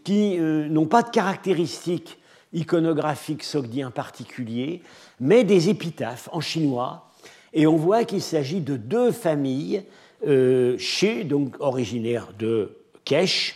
qui 0.04 0.38
n'ont 0.38 0.86
pas 0.86 1.02
de 1.02 1.10
caractéristiques 1.10 2.20
iconographique 2.54 3.44
sogdien 3.44 3.92
particulier, 3.92 4.82
mais 5.20 5.44
des 5.44 5.70
épitaphes 5.70 6.30
en 6.32 6.40
chinois. 6.40 7.10
Et 7.54 7.68
on 7.68 7.76
voit 7.76 8.06
qu'il 8.06 8.22
s'agit 8.22 8.62
de 8.62 8.78
deux 8.78 9.12
familles, 9.12 9.84
euh, 10.26 10.78
chez, 10.78 11.24
donc 11.24 11.56
originaires 11.60 12.30
de 12.38 12.78
Kesh, 13.04 13.56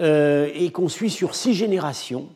euh, 0.00 0.50
et 0.54 0.70
qu'on 0.70 0.88
suit 0.88 1.10
sur 1.10 1.34
six 1.34 1.54
générations. 1.54 2.28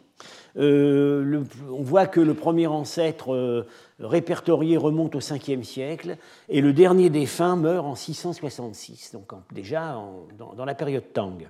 Euh, 0.57 1.45
on 1.71 1.83
voit 1.83 2.07
que 2.07 2.21
le 2.21 2.35
premier 2.35 2.67
ancêtre 2.67 3.67
répertorié 4.01 4.77
remonte 4.77 5.15
au 5.15 5.21
5e 5.21 5.63
siècle, 5.63 6.17
et 6.49 6.61
le 6.61 6.73
dernier 6.73 7.11
défunt 7.11 7.57
meurt 7.57 7.87
en 7.87 7.95
666, 7.95 9.13
donc 9.13 9.33
déjà 9.53 9.97
dans, 10.39 10.65
la 10.65 10.75
période 10.75 11.13
Tang. 11.13 11.49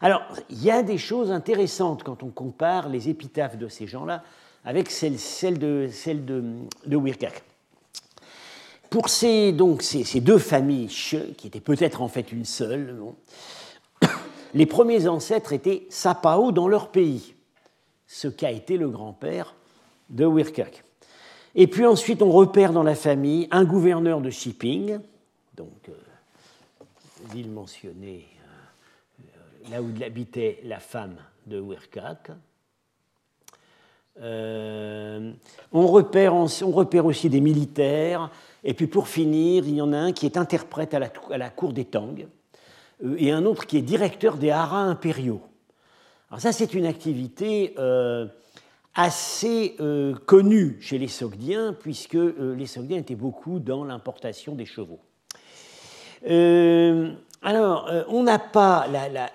Alors, 0.00 0.22
il 0.48 0.62
y 0.62 0.70
a 0.70 0.82
des 0.82 0.98
choses 0.98 1.30
intéressantes 1.30 2.02
quand 2.02 2.22
on 2.22 2.30
compare 2.30 2.88
les 2.88 3.08
épitaphes 3.08 3.58
de 3.58 3.68
ces 3.68 3.86
gens-là 3.86 4.22
avec 4.64 4.90
celles, 4.90 5.58
de, 5.58 5.88
celles. 5.90 6.24
Pour 8.88 9.08
ces, 9.08 9.52
deux 9.52 10.38
familles, 10.38 10.88
qui 11.36 11.46
étaient 11.46 11.60
peut-être 11.60 12.02
en 12.02 12.08
fait 12.08 12.32
une 12.32 12.44
seule, 12.46 12.96
les 14.54 14.66
premiers 14.66 15.06
ancêtres 15.08 15.52
étaient 15.52 15.86
Sapao 15.90 16.52
dans 16.52 16.68
leur 16.68 16.90
pays, 16.90 17.34
ce 18.06 18.28
qu'a 18.28 18.50
été 18.50 18.78
le 18.78 18.88
grand-père 18.88 19.54
de 20.08 20.24
Wirkak. 20.24 20.84
Et 21.54 21.66
puis 21.66 21.86
ensuite, 21.86 22.22
on 22.22 22.30
repère 22.30 22.72
dans 22.72 22.82
la 22.82 22.94
famille 22.94 23.48
un 23.50 23.64
gouverneur 23.64 24.20
de 24.20 24.30
Shipping, 24.30 24.98
donc 25.56 25.88
euh, 25.88 25.92
l'île 27.34 27.50
mentionnée 27.50 28.26
là 29.70 29.82
où 29.82 29.90
habitait 30.04 30.60
la 30.64 30.80
femme 30.80 31.16
de 31.46 31.60
Wirkak. 31.60 32.30
Euh, 34.20 35.32
on, 35.72 35.86
repère, 35.86 36.34
repère, 36.34 37.06
aussi 37.06 37.30
des 37.30 37.40
militaires, 37.40 38.30
et 38.64 38.74
puis 38.74 38.86
pour 38.86 39.08
finir, 39.08 39.66
il 39.66 39.76
y 39.76 39.80
en 39.80 39.92
a 39.92 39.98
un 39.98 40.12
qui 40.12 40.26
est 40.26 40.36
interprète 40.36 40.92
à 40.94 40.98
la, 40.98 41.10
à 41.30 41.38
la 41.38 41.48
cour 41.48 41.72
des 41.72 41.84
Tang, 41.84 42.26
euh, 43.04 43.14
et 43.18 43.30
un 43.30 43.44
autre 43.44 43.66
qui 43.66 43.78
est 43.78 43.82
directeur 43.82 44.36
des 44.36 44.50
haras 44.50 44.82
impériaux. 44.82 45.40
Alors 46.30 46.40
ça, 46.40 46.52
c'est 46.52 46.74
une 46.74 46.86
activité 46.86 47.74
euh, 48.98 49.02
assez 49.02 49.76
connue 50.26 50.78
chez 50.80 50.98
les 50.98 51.08
Sogdiens, 51.08 51.74
puisque 51.78 52.18
les 52.38 52.66
Sogdiens 52.66 52.98
étaient 52.98 53.14
beaucoup 53.14 53.58
dans 53.58 53.84
l'importation 53.84 54.54
des 54.54 54.66
chevaux. 54.66 55.00
Alors, 57.42 57.88
euh, 57.88 58.04
on 58.08 58.22
n'a 58.22 58.38
pas 58.38 58.86
la, 58.88 59.30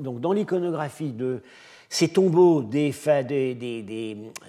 donc 0.00 0.20
dans 0.20 0.32
l'iconographie 0.32 1.10
de 1.10 1.42
ces 1.88 2.08
tombeaux 2.08 2.62
des, 2.62 2.94
des, 3.24 3.54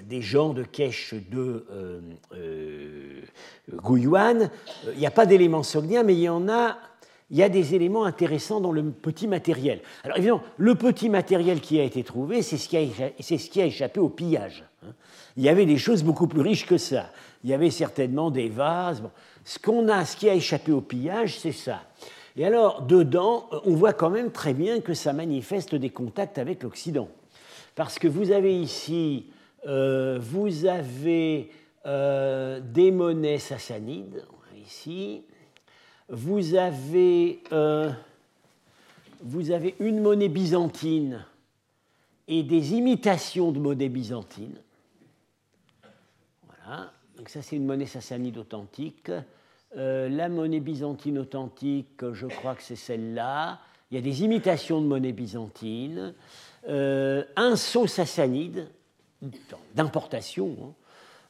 des, 0.04 0.22
gens 0.22 0.54
de 0.54 0.64
Kesh 0.64 1.16
de 1.32 1.66
euh, 1.72 2.02
euh 2.36 3.22
Guyuan, 3.72 4.50
il 4.94 5.00
n'y 5.00 5.08
a 5.08 5.12
pas 5.12 5.26
d'éléments 5.26 5.64
sogdiens, 5.64 6.04
mais 6.04 6.14
il 6.14 6.22
y 6.22 6.30
en 6.30 6.48
a, 6.48 6.78
il 7.34 7.40
y 7.40 7.44
a 7.44 7.50
des 7.50 7.74
éléments 7.74 8.06
intéressants 8.06 8.62
dans 8.62 8.72
le 8.72 8.84
petit 8.84 9.28
matériel. 9.28 9.82
Alors 10.04 10.18
évidemment, 10.18 10.44
le 10.58 10.76
petit 10.76 11.10
matériel 11.10 11.62
qui 11.62 11.80
a 11.80 11.84
été 11.84 12.04
trouvé, 12.04 12.44
c'est 12.44 12.58
ce, 12.58 12.70
qui 12.70 13.60
a 13.60 13.66
échappé 13.66 14.00
au 14.00 14.10
pillage. 14.10 14.64
Hein. 14.84 14.92
Il 15.36 15.42
y 15.42 15.50
avait 15.50 15.66
des 15.66 15.80
choses 15.80 16.04
beaucoup 16.04 16.28
plus 16.28 16.42
riches 16.42 16.68
que 16.68 16.78
ça. 16.78 17.10
Il 17.44 17.50
y 17.50 17.54
avait 17.56 17.72
certainement 17.72 18.30
des 18.30 18.50
vases. 18.50 19.02
Ce 19.46 19.58
qu'on 19.58 19.90
a, 19.90 20.06
ce 20.06 20.16
qui 20.16 20.30
a 20.30 20.36
échappé 20.36 20.72
au 20.72 20.82
pillage, 20.82 21.40
c'est 21.40 21.52
ça. 21.52 21.82
Et 22.38 22.46
alors, 22.46 22.84
dedans, 22.84 23.48
euh, 23.52 23.60
on 23.66 23.74
voit 23.74 23.94
quand 23.94 24.12
même 24.12 24.32
très 24.32 24.54
bien 24.54 24.80
que 24.80 24.94
ça 24.94 25.12
manifeste 25.12 25.74
des 25.74 25.90
contacts 25.90 26.38
avec 26.38 26.62
l'Occident. 26.62 27.10
Parce 27.74 27.98
que 27.98 28.08
vous 28.08 28.30
avez 28.30 28.56
ici, 28.56 29.26
euh, 29.66 30.20
vous 30.22 30.68
avez 30.68 31.50
euh, 31.88 32.60
des 32.60 32.92
monnaies 32.92 33.40
sassanides, 33.40 34.24
ici. 34.64 35.24
Vous 36.10 36.56
avez, 36.56 37.42
vous 39.22 39.52
avez 39.52 39.76
une 39.80 40.02
monnaie 40.02 40.30
byzantine 40.30 41.26
et 42.28 42.44
des 42.44 42.74
imitations 42.74 43.52
de 43.52 43.60
monnaie 43.60 43.90
byzantine. 43.90 44.56
Voilà. 46.48 46.92
Donc 47.18 47.30
ça, 47.30 47.42
c'est 47.42 47.56
une 47.56 47.66
monnaie 47.66 47.86
sassanide 47.86 48.38
authentique. 48.38 49.12
Euh, 49.78 50.10
la 50.10 50.30
monnaie 50.30 50.60
byzantine 50.60 51.18
authentique, 51.20 52.12
je 52.14 52.28
crois 52.28 52.56
que 52.56 52.64
c'est 52.64 52.76
celle-là. 52.76 53.60
Il 53.90 53.96
y 53.96 53.98
a 53.98 54.02
des 54.02 54.24
imitations 54.24 54.82
de 54.82 54.88
monnaie 54.88 55.12
byzantine. 55.12 56.14
Euh, 56.68 57.24
un 57.36 57.56
sceau 57.56 57.88
sassanide 57.88 58.68
d'importation, 59.76 60.56
hein, 60.62 60.66
euh, 60.66 60.83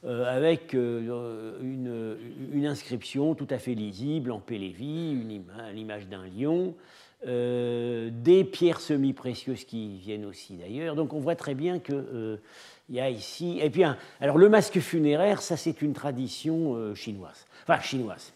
avec 0.06 0.74
une, 0.74 2.66
inscription 2.66 3.34
tout 3.34 3.46
à 3.50 3.58
fait 3.58 3.74
lisible 3.74 4.30
en 4.30 4.38
Pélévi, 4.38 5.16
l'image 5.72 6.06
d'un 6.08 6.24
lion, 6.26 6.74
des 7.24 8.44
pierres 8.44 8.80
semi-précieuses 8.80 9.64
qui 9.64 9.98
viennent 9.98 10.26
aussi 10.26 10.54
d'ailleurs. 10.54 10.94
Donc 10.94 11.14
on 11.14 11.20
voit 11.20 11.36
très 11.36 11.54
bien 11.54 11.78
qu'il 11.78 12.38
y 12.90 13.00
a 13.00 13.08
ici. 13.08 13.58
Et 13.62 13.70
puis, 13.70 13.82
alors 14.20 14.36
le 14.36 14.48
masque 14.48 14.78
funéraire, 14.80 15.40
ça 15.40 15.56
c'est 15.56 15.80
une 15.80 15.94
tradition 15.94 16.94
chinoise. 16.94 17.46
Enfin, 17.66 17.80
chinoise. 17.80 18.34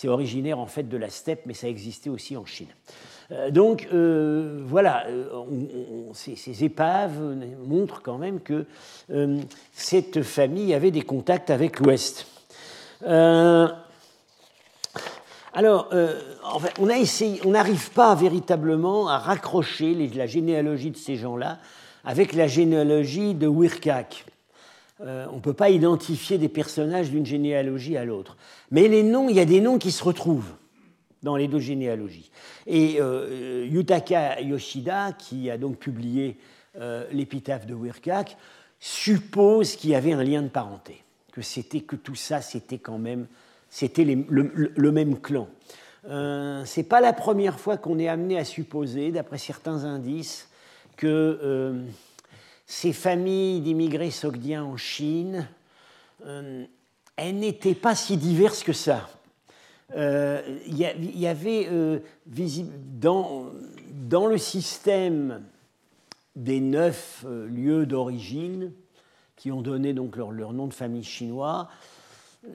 C'est 0.00 0.06
originaire 0.06 0.60
en 0.60 0.66
fait 0.66 0.88
de 0.88 0.96
la 0.96 1.10
steppe, 1.10 1.40
mais 1.44 1.54
ça 1.54 1.66
existait 1.66 2.08
aussi 2.08 2.36
en 2.36 2.46
Chine. 2.46 2.68
Euh, 3.32 3.50
donc 3.50 3.88
euh, 3.92 4.62
voilà, 4.64 5.08
euh, 5.08 5.26
ces, 6.12 6.62
épaves 6.62 7.20
montrent 7.66 8.00
quand 8.00 8.16
même 8.16 8.38
que 8.38 8.64
cette 9.72 10.22
famille 10.22 10.72
avait 10.72 10.92
des 10.92 11.02
contacts 11.02 11.50
avec 11.50 11.80
l'Ouest. 11.80 12.28
alors, 15.52 15.90
on 16.78 17.50
n'arrive 17.50 17.90
pas 17.90 18.14
véritablement 18.14 19.08
à 19.08 19.18
raccrocher 19.18 19.94
la 20.14 20.28
généalogie 20.28 20.92
de 20.92 20.96
ces 20.96 21.16
gens-là 21.16 21.58
avec 22.04 22.34
la 22.34 22.46
généalogie 22.46 23.34
de 23.34 23.48
Wirkak. 23.48 24.26
Euh, 25.00 25.26
on 25.30 25.36
ne 25.36 25.40
peut 25.40 25.52
pas 25.52 25.70
identifier 25.70 26.38
des 26.38 26.48
personnages 26.48 27.10
d'une 27.10 27.26
généalogie 27.26 27.96
à 27.96 28.04
l'autre. 28.04 28.36
Mais 28.70 28.88
les 28.88 29.02
noms, 29.02 29.28
il 29.28 29.36
y 29.36 29.40
a 29.40 29.44
des 29.44 29.60
noms 29.60 29.78
qui 29.78 29.92
se 29.92 30.02
retrouvent 30.02 30.54
dans 31.22 31.36
les 31.36 31.48
deux 31.48 31.60
généalogies. 31.60 32.30
Et 32.66 33.00
euh, 33.00 33.66
Yutaka 33.68 34.40
Yoshida, 34.40 35.12
qui 35.12 35.50
a 35.50 35.58
donc 35.58 35.78
publié 35.78 36.36
euh, 36.80 37.04
l'épitaphe 37.12 37.66
de 37.66 37.74
Wirkak, 37.74 38.36
suppose 38.78 39.76
qu'il 39.76 39.90
y 39.90 39.94
avait 39.94 40.12
un 40.12 40.22
lien 40.22 40.42
de 40.42 40.48
parenté, 40.48 41.02
que 41.32 41.42
c'était 41.42 41.80
que 41.80 41.96
tout 41.96 42.14
ça, 42.14 42.40
c'était 42.40 42.78
quand 42.78 42.98
même, 42.98 43.26
c'était 43.68 44.04
le, 44.04 44.92
même 44.92 45.18
clan. 45.20 45.48
Euh, 46.08 46.62
c'est 46.64 46.84
pas 46.84 47.00
la 47.00 47.12
première 47.12 47.58
fois 47.58 47.76
qu'on 47.76 47.98
est 47.98 48.08
amené 48.08 48.38
à 48.38 48.44
supposer, 48.44 49.10
d'après 49.10 49.38
certains 49.38 49.84
indices, 49.84 50.48
que 50.96 51.84
ces 52.68 52.92
familles 52.92 53.62
d'immigrés 53.62 54.10
sogdiens 54.10 54.62
en 54.62 54.76
Chine, 54.76 55.48
euh, 56.26 56.64
elles 57.16 57.38
n'étaient 57.38 57.74
pas 57.74 57.94
si 57.94 58.18
diverses 58.18 58.62
que 58.62 58.74
ça. 58.74 59.08
Euh, 59.96 60.42
il 60.66 60.76
y, 60.76 61.26
avait 61.26 61.66
euh, 61.72 62.00
dans, 62.26 63.46
le 64.26 64.36
système 64.36 65.42
des 66.36 66.60
neuf 66.60 67.24
lieux 67.26 67.86
d'origine 67.86 68.70
qui 69.34 69.50
ont 69.50 69.62
donné 69.62 69.94
donc 69.94 70.16
leur, 70.16 70.52
nom 70.52 70.66
de 70.66 70.74
famille 70.74 71.04
chinois, 71.04 71.70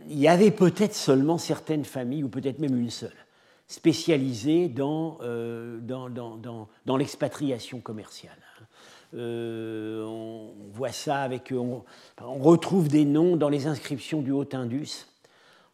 il 0.08 0.20
y 0.20 0.27
avait 0.27 0.51
peut-être 0.51 0.93
seulement 0.93 1.39
certaines 1.39 1.86
familles, 1.86 2.24
ou 2.24 2.29
peut-être 2.29 2.60
même 2.60 2.77
une 2.77 2.91
seule, 2.91 3.15
spécialisées 3.67 4.70
dans 4.70 5.17
l'expatriation 6.86 7.79
commerciale. 7.79 8.38
Euh, 9.15 10.03
on 10.05 10.51
voit 10.74 10.91
ça 10.91 11.22
avec. 11.22 11.53
On, 11.55 11.84
retrouve 12.20 12.88
des 12.88 13.05
noms 13.05 13.36
dans 13.36 13.50
les 13.50 13.67
inscriptions 13.67 14.22
du 14.22 14.32
Haut-Indus. 14.32 15.08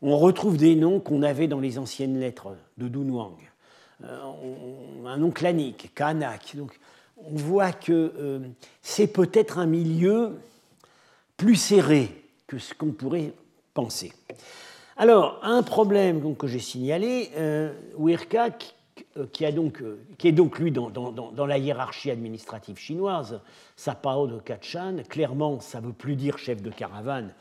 On 0.01 0.17
retrouve 0.17 0.57
des 0.57 0.75
noms 0.75 0.99
qu'on 0.99 1.23
avait 1.23 1.47
dans 1.47 1.59
les 1.59 1.77
anciennes 1.77 2.19
lettres 2.19 2.55
de 2.77 2.87
Dunhuang. 2.87 3.37
Euh, 4.03 4.17
un 5.05 5.17
nom 5.17 5.31
clanique, 5.31 5.91
Kanak. 5.93 6.55
Donc, 6.55 6.79
on 7.17 7.35
voit 7.35 7.73
que 7.73 8.41
c'est 8.81 9.07
peut-être 9.07 9.59
un 9.59 9.65
milieu 9.65 10.39
plus 11.35 11.55
serré 11.55 12.09
que 12.47 12.57
ce 12.57 12.73
qu'on 12.73 12.91
pourrait 12.91 13.33
penser. 13.73 14.13
Alors, 14.97 15.39
un 15.43 15.63
problème 15.63 16.35
que 16.35 16.45
j'ai 16.45 16.59
signalé, 16.59 17.31
euh, 17.37 17.71
Wirka, 17.95 18.49
qui, 19.31 19.45
a 19.45 19.51
donc, 19.51 19.83
qui, 20.17 20.27
est 20.27 20.33
donc 20.33 20.59
lui 20.59 20.71
dans, 20.71 21.45
la 21.45 21.57
hiérarchie 21.57 22.11
administrative 22.11 22.77
chinoise, 22.77 23.41
Sapao 23.75 24.27
de 24.27 24.39
Kachan, 24.39 24.97
clairement 25.07 25.59
ça 25.59 25.81
ne 25.81 25.87
veut 25.87 25.93
plus 25.93 26.15
dire 26.15 26.37
chef 26.37 26.61
de 26.61 26.69
caravane, 26.69 27.33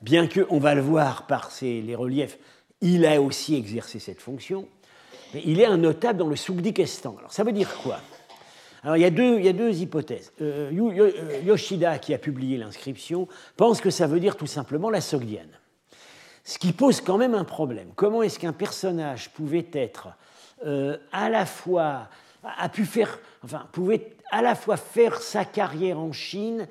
bien 0.00 0.26
que, 0.26 0.46
on 0.50 0.58
va 0.58 0.74
le 0.74 0.82
voir 0.82 1.26
par 1.26 1.50
les 1.62 1.94
reliefs, 1.94 2.38
il 2.80 3.06
a 3.06 3.20
aussi 3.20 3.54
exercé 3.54 3.98
cette 3.98 4.20
fonction, 4.20 4.68
mais 5.32 5.42
il 5.44 5.60
est 5.60 5.66
un 5.66 5.78
notable 5.78 6.18
dans 6.18 6.28
le 6.28 6.36
Soukdikestan. 6.36 7.16
Alors 7.18 7.32
ça 7.32 7.44
veut 7.44 7.52
dire 7.52 7.74
quoi? 7.82 7.98
Alors 8.82 8.96
il 8.96 9.02
y, 9.02 9.06
a 9.06 9.10
deux, 9.10 9.72
hypothèses. 9.72 10.32
Euh, 10.40 10.72
euh, 10.72 11.40
Yoshida, 11.44 11.98
qui 11.98 12.12
a 12.14 12.18
publié 12.18 12.58
l'inscription, 12.58 13.28
pense 13.56 13.80
que 13.80 13.90
ça 13.90 14.08
veut 14.08 14.18
dire 14.18 14.36
tout 14.36 14.48
simplement 14.48 14.90
la 14.90 15.00
Sogdienne. 15.00 15.56
Ce 16.42 16.58
qui 16.58 16.72
pose 16.72 17.00
quand 17.00 17.16
même 17.16 17.34
un 17.34 17.44
problème. 17.44 17.92
Comment 17.94 18.24
est-ce 18.24 18.40
qu'un 18.40 18.52
personnage 18.52 19.30
pouvait 19.30 19.68
être 19.72 20.08
euh, 20.66 20.96
à 21.12 21.28
la 21.28 21.46
fois 21.46 22.08
a 22.42 22.68
pu 22.68 22.84
faire, 22.84 23.18
enfin, 23.44 23.66
pouvait 23.72 24.16
à 24.30 24.42
la 24.42 24.54
fois 24.54 24.76
faire 24.76 25.20
sa 25.20 25.44
carrière 25.44 25.98
en 25.98 26.12
Chine 26.12 26.66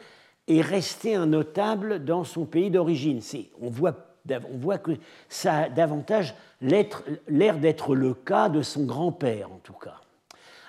et 0.47 0.61
rester 0.61 1.15
un 1.15 1.27
notable 1.27 2.03
dans 2.03 2.23
son 2.23 2.45
pays 2.45 2.69
d'origine. 2.69 3.21
On 3.61 3.69
voit, 3.69 3.95
on 4.29 4.57
voit 4.57 4.79
que 4.79 4.91
ça 5.29 5.57
a 5.57 5.69
davantage 5.69 6.35
l'air 6.61 7.57
d'être 7.57 7.95
le 7.95 8.13
cas 8.13 8.49
de 8.49 8.61
son 8.61 8.83
grand-père, 8.83 9.51
en 9.51 9.59
tout 9.63 9.73
cas. 9.73 10.01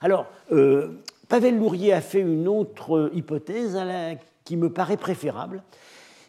Alors, 0.00 0.26
euh, 0.52 1.02
Pavel 1.29 1.59
Lourier 1.59 1.93
a 1.93 2.00
fait 2.00 2.21
une 2.21 2.47
autre 2.47 3.11
hypothèse 3.14 3.79
qui 4.45 4.57
me 4.57 4.71
paraît 4.73 4.97
préférable, 4.97 5.62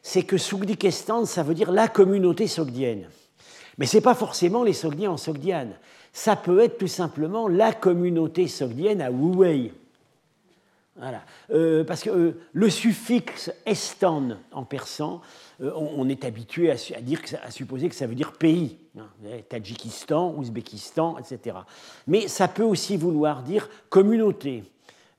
c'est 0.01 0.23
que 0.23 0.37
Sougdikestan, 0.37 1.25
ça 1.25 1.43
veut 1.43 1.53
dire 1.53 1.71
la 1.71 1.87
communauté 1.87 2.47
sogdienne. 2.47 3.07
Mais 3.77 3.85
ce 3.85 3.97
n'est 3.97 4.01
pas 4.01 4.15
forcément 4.15 4.63
les 4.63 4.73
Sogdiens 4.73 5.11
en 5.11 5.17
Sogdiane. 5.17 5.73
Ça 6.13 6.35
peut 6.35 6.59
être 6.59 6.77
tout 6.77 6.87
simplement 6.87 7.47
la 7.47 7.73
communauté 7.73 8.47
sogdienne 8.47 9.01
à 9.01 9.11
Wuwei. 9.11 9.73
Voilà. 10.95 11.23
Euh, 11.51 11.83
parce 11.83 12.03
que 12.03 12.11
euh, 12.11 12.39
le 12.53 12.69
suffixe 12.69 13.51
estan 13.65 14.37
en 14.51 14.63
persan, 14.63 15.21
euh, 15.61 15.71
on, 15.75 16.07
est 16.07 16.23
habitué 16.23 16.69
à, 16.69 16.75
dire 17.01 17.19
à 17.43 17.49
supposer 17.49 17.89
que 17.89 17.95
ça 17.95 18.05
veut 18.05 18.13
dire 18.13 18.33
pays, 18.33 18.77
hein, 18.97 19.07
Tadjikistan, 19.49 20.35
Ouzbékistan, 20.37 21.17
etc. 21.17 21.57
Mais 22.05 22.27
ça 22.27 22.47
peut 22.47 22.63
aussi 22.63 22.95
vouloir 22.95 23.41
dire 23.41 23.69
communauté, 23.89 24.63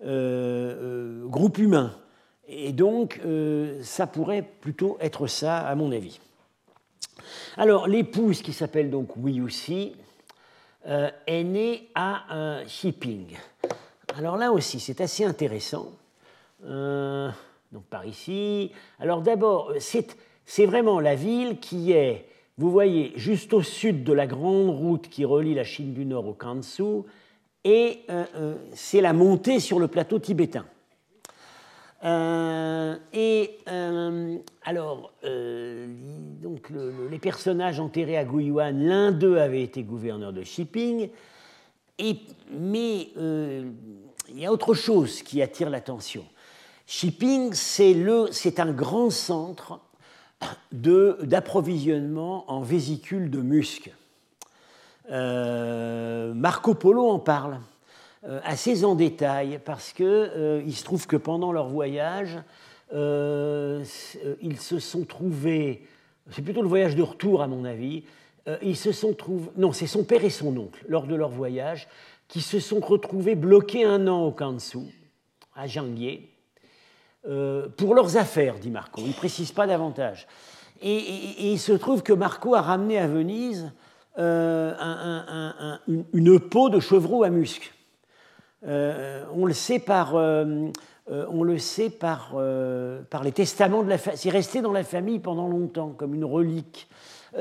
groupe 0.00 1.58
humain. 1.58 1.92
Et 2.46 2.72
donc, 2.72 3.20
ça 3.82 4.06
pourrait 4.06 4.42
plutôt 4.42 4.98
être 5.00 5.26
ça, 5.26 5.58
à 5.60 5.74
mon 5.74 5.90
avis. 5.92 6.20
Alors, 7.56 7.88
l'épouse, 7.88 8.42
qui 8.42 8.52
s'appelle 8.52 8.90
donc 8.90 9.16
Wiyusi, 9.16 9.94
euh, 10.86 11.10
est 11.26 11.44
née 11.44 11.88
à 11.94 12.62
Xiping. 12.66 13.36
Alors 14.16 14.36
là 14.36 14.52
aussi, 14.52 14.80
c'est 14.80 15.00
assez 15.00 15.24
intéressant. 15.24 15.92
Euh, 16.64 17.30
donc 17.72 17.84
par 17.84 18.06
ici. 18.06 18.70
Alors 19.00 19.22
d'abord, 19.22 19.72
c'est 19.78 20.66
vraiment 20.66 21.00
la 21.00 21.14
ville 21.14 21.58
qui 21.58 21.92
est, 21.92 22.26
vous 22.58 22.70
voyez, 22.70 23.12
juste 23.16 23.52
au 23.52 23.62
sud 23.62 24.04
de 24.04 24.12
la 24.12 24.26
grande 24.26 24.70
route 24.70 25.08
qui 25.08 25.24
relie 25.24 25.54
la 25.54 25.64
Chine 25.64 25.92
du 25.92 26.06
Nord 26.06 26.28
au 26.28 26.34
Kansu, 26.34 27.02
et 27.64 28.00
c'est 28.74 29.00
la 29.00 29.12
montée 29.12 29.58
sur 29.58 29.78
le 29.78 29.88
plateau 29.88 30.18
tibétain. 30.18 30.66
Euh, 32.04 32.96
et 33.14 33.58
euh, 33.68 34.36
alors, 34.62 35.12
euh, 35.24 35.86
donc 36.42 36.70
les 37.10 37.18
personnages 37.18 37.80
enterrés 37.80 38.18
à 38.18 38.24
Guyuan, 38.24 38.72
l'un 38.72 39.10
d'eux 39.10 39.38
avait 39.38 39.62
été 39.62 39.82
gouverneur 39.82 40.32
de 40.32 40.42
Shipping, 40.42 41.08
mais 41.98 43.08
il 43.16 44.38
y 44.38 44.44
a 44.44 44.52
autre 44.52 44.74
chose 44.74 45.22
qui 45.22 45.40
attire 45.40 45.70
l'attention. 45.70 46.24
Shipping, 46.86 47.54
c'est 47.54 48.60
un 48.60 48.72
grand 48.72 49.08
centre 49.08 49.80
d'approvisionnement 50.72 52.50
en 52.50 52.60
vésicules 52.60 53.30
de 53.30 53.40
musc. 53.40 53.90
Marco 55.08 56.74
Polo 56.74 57.08
en 57.08 57.18
parle. 57.18 57.60
Euh, 58.26 58.40
assez 58.42 58.86
en 58.86 58.94
détail 58.94 59.60
parce 59.62 59.92
qu'il 59.92 60.06
euh, 60.06 60.62
il 60.64 60.74
se 60.74 60.82
trouve 60.82 61.06
que 61.06 61.16
pendant 61.16 61.52
leur 61.52 61.68
voyage, 61.68 62.38
euh, 62.94 63.84
ils 64.40 64.58
se 64.58 64.78
sont 64.78 65.04
trouvés, 65.04 65.86
c'est 66.30 66.40
plutôt 66.40 66.62
le 66.62 66.68
voyage 66.68 66.96
de 66.96 67.02
retour 67.02 67.42
à 67.42 67.48
mon 67.48 67.66
avis, 67.66 68.04
ils 68.62 68.76
se 68.76 68.92
sont 68.92 69.14
trouvés, 69.14 69.50
non, 69.56 69.72
c'est 69.72 69.86
son 69.86 70.04
père 70.04 70.24
et 70.24 70.30
son 70.30 70.56
oncle, 70.56 70.84
lors 70.88 71.06
de 71.06 71.14
leur 71.14 71.30
voyage, 71.30 71.86
qui 72.28 72.40
se 72.40 72.60
sont 72.60 72.80
retrouvés 72.80 73.34
bloqués 73.34 73.84
un 73.84 74.06
an 74.06 74.22
au 74.22 74.32
Kansu, 74.32 74.78
à 75.54 75.66
Jangier, 75.66 76.30
pour 77.22 77.94
leurs 77.94 78.16
affaires, 78.18 78.58
dit 78.58 78.70
Marco. 78.70 79.00
Il 79.02 79.08
ne 79.08 79.14
précise 79.14 79.50
pas 79.50 79.66
davantage. 79.66 80.26
Et, 80.82 81.52
il 81.52 81.58
se 81.58 81.72
trouve 81.72 82.02
que 82.02 82.12
Marco 82.12 82.54
a 82.54 82.60
ramené 82.60 82.98
à 82.98 83.06
Venise 83.06 83.72
une, 84.18 84.90
peau 86.40 86.68
de 86.68 86.80
chevreau 86.80 87.24
à 87.24 87.30
musc. 87.30 87.72
Euh, 88.66 89.24
on 89.34 89.44
le 89.46 89.52
sait 89.52 89.78
par, 89.78 90.16
euh, 90.16 90.68
euh, 91.10 91.26
on 91.28 91.42
le 91.42 91.58
sait 91.58 91.90
par, 91.90 92.36
par 93.10 93.24
les 93.24 93.32
testaments 93.32 93.82
de 93.82 93.88
la 93.88 93.98
famille. 93.98 94.18
C'est 94.18 94.30
resté 94.30 94.62
dans 94.62 94.72
la 94.72 94.84
famille 94.84 95.18
pendant 95.18 95.48
longtemps, 95.48 95.90
comme 95.96 96.14
une 96.14 96.24
relique. 96.24 96.88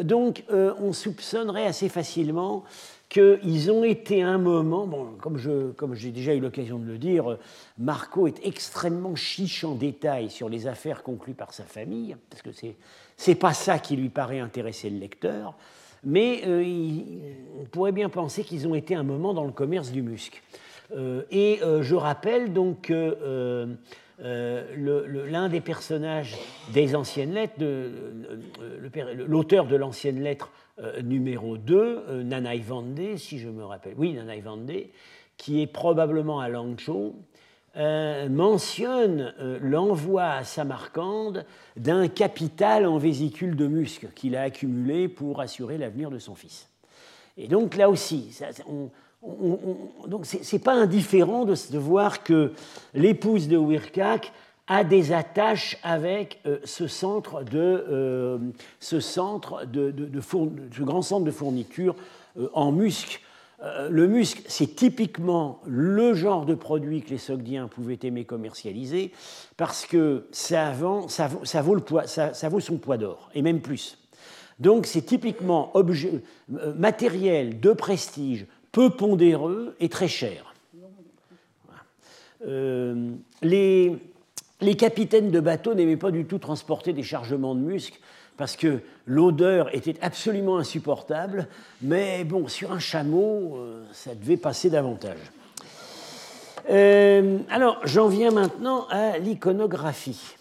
Donc, 0.02 0.44
on 0.50 0.92
soupçonnerait 0.92 1.68
assez 1.68 1.88
facilement 1.88 2.64
qu'ils 3.10 3.70
ont 3.70 3.84
été 3.84 4.24
un 4.24 4.40
moment, 4.40 4.88
bon, 4.88 5.10
comme, 5.22 5.38
comme 5.78 5.94
j'ai 5.94 6.10
déjà 6.10 6.34
eu 6.34 6.40
l'occasion 6.40 6.80
de 6.80 6.86
le 6.86 6.98
dire, 6.98 7.38
Marco 7.78 8.26
est 8.26 8.44
extrêmement 8.44 9.16
chiche 9.16 9.64
en 9.64 9.76
détail 9.76 10.32
sur 10.32 10.50
les 10.50 10.66
affaires 10.66 11.04
conclues 11.04 11.36
par 11.36 11.54
sa 11.54 11.64
famille, 11.64 12.18
parce 12.32 12.42
que 12.42 12.52
c'est 12.52 12.76
n'est 13.28 13.36
pas 13.36 13.54
ça 13.54 13.78
qui 13.78 13.96
lui 13.96 14.10
paraît 14.10 14.40
intéresser 14.40 14.90
le 14.90 14.98
lecteur, 14.98 15.56
mais 16.04 16.42
on 17.62 17.66
pourrait 17.66 17.92
bien 17.92 18.10
penser 18.10 18.44
qu'ils 18.44 18.68
ont 18.68 18.74
été 18.74 18.96
un 18.96 19.04
moment 19.04 19.36
dans 19.36 19.46
le 19.46 19.52
commerce 19.52 19.92
du 19.92 20.02
musc. 20.02 20.42
Euh, 20.96 21.24
et 21.32 21.60
euh, 21.64 21.82
je 21.82 21.96
rappelle 21.96 22.54
donc 22.54 22.82
que 22.82 23.18
euh, 23.22 23.66
l'un 24.20 25.50
des 25.50 25.62
personnages 25.62 26.38
des 26.74 26.96
anciennes 26.96 27.34
lettres, 27.34 27.56
l'auteur 29.28 29.66
de 29.68 29.76
l'ancienne 29.76 30.22
lettre 30.22 30.52
numéro 31.04 31.58
2, 31.58 32.24
Nanai 32.24 32.60
Vandé, 32.60 33.18
si 33.18 33.40
je 33.40 33.50
me 33.50 33.66
rappelle, 33.66 33.96
oui, 33.98 34.14
Nanai 34.14 34.40
Vandé, 34.40 34.92
qui 35.38 35.62
est 35.62 35.68
probablement 35.68 36.40
à 36.40 36.48
Langzhou, 36.48 37.16
mentionne 37.76 39.34
l'envoi 39.62 40.24
à 40.24 40.44
Samarcande 40.44 41.46
d'un 41.76 42.08
capital 42.08 42.86
en 42.86 42.98
vésicule 42.98 43.56
de 43.56 43.68
musc 43.68 44.08
qu'il 44.14 44.38
a 44.38 44.44
accumulé 44.44 45.10
pour 45.10 45.42
assurer 45.42 45.78
l'avenir 45.78 46.12
de 46.12 46.20
son 46.20 46.36
fils. 46.36 46.70
Et 47.36 47.48
donc 47.48 47.76
là 47.76 47.90
aussi, 47.90 48.40
on, 48.68 48.90
donc 50.08 50.26
ce 50.26 50.56
n'est 50.56 50.62
pas 50.62 50.74
indifférent 50.74 51.46
de, 51.46 51.78
voir 51.78 52.24
que 52.24 52.52
l'épouse 52.94 53.48
de 53.48 53.58
Wirkak 53.58 54.32
a 54.68 54.84
des 54.84 55.12
attaches 55.12 55.78
avec 55.84 56.40
euh, 56.46 56.58
ce 56.64 56.88
centre 56.88 57.44
de, 57.44 57.86
euh, 57.90 58.38
ce 58.80 59.00
centre 59.00 59.66
de, 59.66 59.94
ce 60.22 60.82
grand 60.82 61.02
centre 61.02 61.26
de 61.26 61.32
fourniture 61.32 61.96
euh, 62.38 62.50
en 62.54 62.72
musc. 62.72 63.22
le 63.90 64.08
musc, 64.08 64.44
c'est 64.48 64.76
typiquement 64.76 65.62
le 65.66 66.14
genre 66.14 66.46
de 66.46 66.54
produit 66.54 67.02
que 67.02 67.12
les 67.12 67.18
Sogdiens 67.18 67.68
pouvaient 67.68 68.00
aimer 68.04 68.26
commercialiser 68.26 69.14
parce 69.56 69.86
que 69.86 70.26
ça, 70.32 70.72
vaut, 70.72 71.08
ça 71.08 72.50
vaut 72.50 72.60
son 72.60 72.78
poids 72.78 72.98
d'or, 72.98 73.30
et 73.34 73.42
même 73.42 73.62
plus. 73.62 73.98
Donc 74.60 74.86
c'est 74.86 75.04
typiquement 75.04 75.72
objet, 75.76 76.22
matériel 76.50 77.62
de 77.62 77.72
prestige 77.72 78.48
peu 78.74 78.90
pondéreux 78.90 79.78
et 79.80 79.88
très 79.88 80.10
cher. 80.10 80.54
Euh, 82.46 83.12
les, 83.42 83.96
les, 84.60 84.76
capitaines 84.76 85.32
de 85.32 85.40
bateaux 85.40 85.74
n'aimaient 85.76 85.96
pas 85.96 86.12
du 86.12 86.26
tout 86.26 86.40
transporter 86.40 86.92
des 86.92 87.04
chargements 87.04 87.56
de 87.56 87.62
muscles 87.62 87.98
parce 88.36 88.58
que 88.58 88.82
l'odeur 89.06 89.74
était 89.74 89.96
absolument 90.02 90.58
insupportable, 90.58 91.48
mais 91.82 92.26
bon, 92.26 92.50
sur 92.50 92.74
un 92.74 92.80
chameau, 92.80 93.56
euh, 93.56 93.86
ça 93.94 94.14
devait 94.16 94.36
passer 94.36 94.70
davantage. 94.70 95.20
Euh, 96.70 97.38
alors, 97.50 97.80
j'en 97.86 98.10
viens 98.10 98.32
maintenant 98.32 98.88
à 98.90 99.20
l'iconographie. 99.20 100.36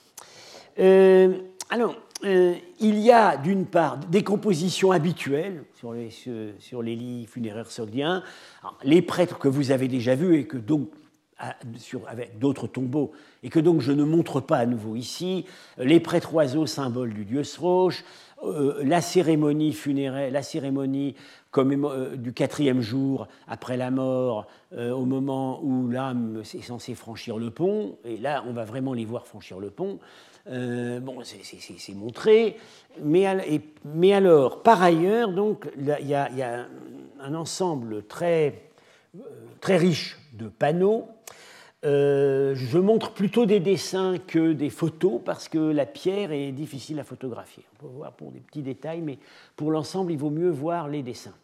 alors, 0.78 1.94
euh, 2.24 2.54
il 2.80 2.98
y 2.98 3.10
a 3.10 3.36
d'une 3.36 3.66
part 3.66 3.98
des 3.98 4.22
compositions 4.22 4.92
habituelles 4.92 5.64
sur 5.74 5.92
les, 5.92 6.10
sur 6.58 6.82
les 6.82 6.96
lits 6.96 7.26
funéraires 7.26 7.70
sogdiens, 7.70 8.22
les 8.84 9.02
prêtres 9.02 9.38
que 9.38 9.48
vous 9.48 9.70
avez 9.70 9.88
déjà 9.88 10.14
vus 10.14 10.36
et 10.36 10.46
que 10.46 10.56
donc 10.56 10.88
avec 12.06 12.38
d'autres 12.38 12.68
tombeaux, 12.68 13.10
et 13.42 13.48
que 13.48 13.58
donc 13.58 13.80
je 13.80 13.90
ne 13.90 14.04
montre 14.04 14.40
pas 14.40 14.58
à 14.58 14.66
nouveau 14.66 14.94
ici, 14.94 15.44
les 15.76 15.98
prêtres 15.98 16.32
oiseaux, 16.34 16.66
symbole 16.66 17.12
du 17.12 17.24
dieu 17.24 17.42
Sroche, 17.42 18.04
euh, 18.44 18.82
la 18.84 19.00
cérémonie 19.00 19.72
funéraire, 19.72 20.30
la 20.30 20.42
cérémonie 20.42 21.14
euh, 21.58 22.16
du 22.16 22.32
quatrième 22.32 22.80
jour 22.80 23.28
après 23.46 23.76
la 23.76 23.90
mort, 23.90 24.46
euh, 24.72 24.90
au 24.90 25.04
moment 25.04 25.60
où 25.62 25.88
l'âme 25.88 26.42
est 26.42 26.62
censée 26.62 26.94
franchir 26.94 27.38
le 27.38 27.50
pont, 27.50 27.98
et 28.04 28.16
là 28.16 28.42
on 28.48 28.52
va 28.52 28.64
vraiment 28.64 28.94
les 28.94 29.04
voir 29.04 29.26
franchir 29.26 29.60
le 29.60 29.70
pont. 29.70 29.98
Bon, 30.46 31.22
c'est 31.22 31.94
montré, 31.94 32.56
mais, 33.02 34.14
alors, 34.14 34.62
par 34.62 34.82
ailleurs, 34.82 35.32
donc, 35.32 35.68
il 35.78 36.08
y, 36.08 36.14
a 36.14 36.66
un 37.20 37.34
ensemble 37.34 38.04
très, 38.04 38.70
très 39.60 39.76
riche 39.76 40.18
de 40.32 40.48
panneaux 40.48 41.08
euh, 41.84 42.54
je 42.54 42.78
montre 42.78 43.10
plutôt 43.10 43.44
des 43.44 43.58
dessins 43.58 44.16
que 44.24 44.52
des 44.52 44.70
photos 44.70 45.20
parce 45.24 45.48
que 45.48 45.58
la 45.58 45.84
pierre 45.84 46.30
est 46.30 46.52
difficile 46.52 47.00
à 47.00 47.04
photographier. 47.04 47.64
On 47.74 47.86
peut 47.86 47.92
voir 47.92 48.12
pour 48.12 48.30
des 48.30 48.38
petits 48.38 48.62
détails, 48.62 49.00
mais 49.00 49.18
pour 49.56 49.72
l'ensemble, 49.72 50.12
il 50.12 50.18
vaut 50.18 50.30
mieux 50.30 50.50
voir 50.50 50.86
les 50.86 51.02
dessins. 51.02 51.34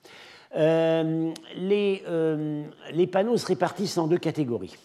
Euh, 0.56 1.32
les, 1.56 2.04
euh, 2.06 2.64
les, 2.92 3.06
panneaux 3.08 3.36
se 3.36 3.46
répartissent 3.46 3.98
en 3.98 4.06
deux 4.06 4.18
catégories. 4.18 4.76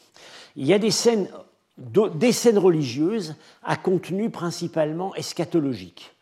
Il 0.56 0.66
y 0.66 0.74
a 0.74 0.80
des 0.80 0.92
scènes, 0.92 1.30
des 1.78 2.32
scènes 2.32 2.58
religieuses 2.58 3.36
à 3.64 3.76
contenu 3.76 4.30
principalement 4.30 5.16
eschatologique, 5.16 6.16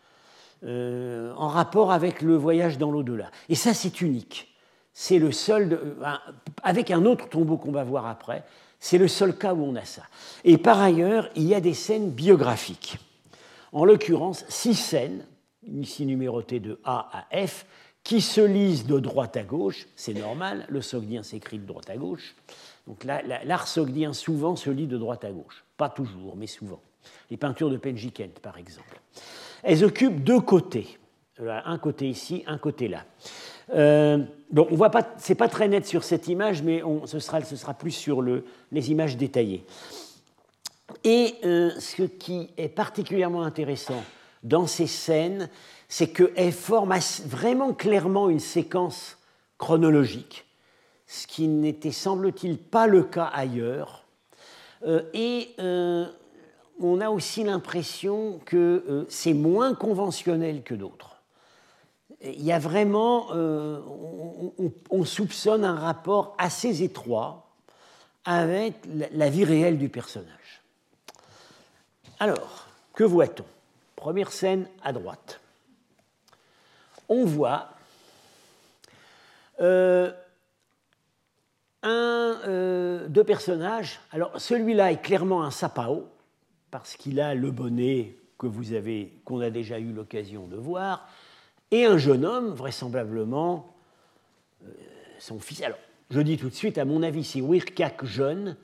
en 0.63 1.47
rapport 1.47 1.91
avec 1.91 2.21
le 2.21 2.35
voyage 2.35 2.77
dans 2.77 2.91
l'au-delà. 2.91 3.31
Et 3.49 3.55
ça, 3.55 3.73
c'est 3.73 4.01
unique. 4.01 4.47
C'est 4.93 5.19
le 5.19 5.31
seul, 5.31 5.95
avec 6.63 6.91
un 6.91 7.05
autre 7.05 7.29
tombeau 7.29 7.57
qu'on 7.57 7.71
va 7.71 7.83
voir 7.83 8.05
après, 8.05 8.43
c'est 8.79 8.97
le 8.97 9.07
seul 9.07 9.37
cas 9.37 9.53
où 9.53 9.63
on 9.63 9.75
a 9.75 9.85
ça. 9.85 10.03
Et 10.43 10.57
par 10.57 10.81
ailleurs, 10.81 11.29
il 11.35 11.43
y 11.43 11.55
a 11.55 11.61
des 11.61 11.73
scènes 11.73 12.11
biographiques. 12.11 12.97
En 13.71 13.85
l'occurrence, 13.85 14.43
six 14.49 14.75
scènes, 14.75 15.25
ici 15.65 16.05
numérotées 16.05 16.59
de 16.59 16.79
A 16.83 17.09
à 17.13 17.47
F, 17.47 17.65
qui 18.03 18.19
se 18.19 18.41
lisent 18.41 18.87
de 18.87 18.99
droite 18.99 19.37
à 19.37 19.43
gauche. 19.43 19.87
C'est 19.95 20.15
normal, 20.15 20.65
le 20.67 20.81
sogdien 20.81 21.23
s'écrit 21.23 21.59
de 21.59 21.65
droite 21.65 21.89
à 21.89 21.97
gauche. 21.97 22.35
Donc 22.91 23.05
l'art 23.05 23.69
sogdien 23.69 24.11
souvent 24.11 24.57
se 24.57 24.69
lit 24.69 24.85
de 24.85 24.97
droite 24.97 25.23
à 25.23 25.31
gauche. 25.31 25.63
Pas 25.77 25.87
toujours, 25.87 26.35
mais 26.35 26.45
souvent. 26.45 26.81
Les 27.29 27.37
peintures 27.37 27.69
de 27.69 27.77
Penjikent, 27.77 28.39
par 28.41 28.57
exemple. 28.57 28.99
Elles 29.63 29.85
occupent 29.85 30.21
deux 30.21 30.41
côtés. 30.41 30.99
Un 31.39 31.77
côté 31.77 32.09
ici, 32.09 32.43
un 32.47 32.57
côté 32.57 32.89
là. 32.89 33.05
Euh, 33.73 34.17
bon, 34.51 34.67
on 34.69 34.75
voit 34.75 34.89
pas, 34.89 35.07
c'est 35.17 35.35
pas 35.35 35.47
très 35.47 35.69
net 35.69 35.87
sur 35.87 36.03
cette 36.03 36.27
image, 36.27 36.63
mais 36.63 36.83
on, 36.83 37.07
ce, 37.07 37.19
sera, 37.19 37.39
plus 37.73 37.91
sur 37.91 38.21
le, 38.21 38.43
les 38.73 38.91
images 38.91 39.15
détaillées. 39.15 39.63
Et 41.05 41.35
euh, 41.45 41.71
ce 41.79 42.03
qui 42.03 42.49
est 42.57 42.67
particulièrement 42.67 43.43
intéressant 43.43 44.03
dans 44.43 44.67
ces 44.67 44.87
scènes, 44.87 45.49
c'est 45.87 46.09
qu'elles 46.09 46.51
forment 46.51 46.99
vraiment 47.25 47.73
clairement 47.73 48.27
une 48.27 48.41
séquence 48.41 49.17
chronologique, 49.57 50.45
ce 51.11 51.27
qui 51.27 51.47
n'était, 51.47 51.91
semble-t-il, 51.91 52.57
pas 52.57 52.87
le 52.87 53.03
cas 53.03 53.25
ailleurs. 53.25 54.05
Euh, 54.85 55.03
et 55.13 55.55
on 56.79 56.99
a 57.01 57.09
aussi 57.09 57.43
l'impression 57.43 58.39
que 58.45 59.05
c'est 59.09 59.33
moins 59.33 59.75
conventionnel 59.75 60.63
que 60.63 60.73
d'autres 60.73 61.11
il 62.23 62.43
y 62.43 62.51
a 62.51 62.59
vraiment, 62.59 63.29
euh, 63.31 63.79
on, 64.89 65.05
soupçonne 65.05 65.65
un 65.65 65.75
rapport 65.75 66.35
assez 66.37 66.83
étroit 66.83 67.47
avec 68.25 68.75
la, 69.11 69.29
vie 69.29 69.43
réelle 69.43 69.77
du 69.77 69.89
personnage. 69.89 70.61
Alors, 72.19 72.67
que 72.93 73.03
voit-on? 73.03 73.45
Première 73.95 74.31
scène 74.31 74.67
à 74.83 74.93
droite. 74.93 75.39
On 77.09 77.25
voit 77.25 77.69
euh, 79.59 80.11
un, 81.83 82.39
euh, 82.47 83.07
deux 83.07 83.23
personnages. 83.23 83.99
Alors, 84.11 84.39
celui-là 84.39 84.91
est 84.91 85.01
clairement 85.01 85.43
un 85.43 85.51
sapao, 85.51 86.07
parce 86.69 86.95
qu'il 86.95 87.19
a 87.19 87.35
le 87.35 87.51
bonnet 87.51 88.15
que 88.37 88.47
vous 88.47 88.73
avez, 88.73 89.13
qu'on 89.25 89.41
a 89.41 89.49
déjà 89.49 89.79
eu 89.79 89.91
l'occasion 89.91 90.47
de 90.47 90.55
voir 90.55 91.07
et 91.71 91.85
un 91.85 91.97
jeune 91.97 92.25
homme, 92.25 92.49
vraisemblablement 92.49 93.73
euh, 94.63 94.67
son 95.19 95.39
fils. 95.39 95.63
Alors, 95.63 95.77
je 96.09 96.19
dis 96.19 96.37
tout 96.37 96.49
de 96.49 96.53
suite, 96.53 96.77
à 96.77 96.85
mon 96.85 97.01
avis, 97.01 97.23
c'est 97.23 97.39
Wirkak 97.39 98.05
jeune 98.05 98.57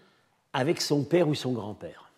avec 0.52 0.82
son 0.82 1.04
père 1.04 1.28
ou 1.30 1.36
son 1.36 1.54
grand-père. 1.54 2.12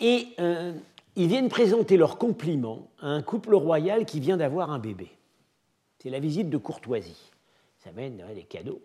Et 0.00 0.28
euh, 0.38 0.72
ils 1.16 1.26
viennent 1.26 1.48
présenter 1.48 1.96
leurs 1.96 2.18
compliments 2.18 2.88
à 3.00 3.08
un 3.08 3.22
couple 3.22 3.54
royal 3.54 4.04
qui 4.04 4.20
vient 4.20 4.36
d'avoir 4.36 4.70
un 4.70 4.78
bébé. 4.78 5.10
C'est 5.98 6.10
la 6.10 6.20
visite 6.20 6.48
de 6.48 6.58
courtoisie. 6.58 7.30
Ça 7.78 7.90
mène 7.90 8.22
des 8.34 8.44
cadeaux. 8.44 8.80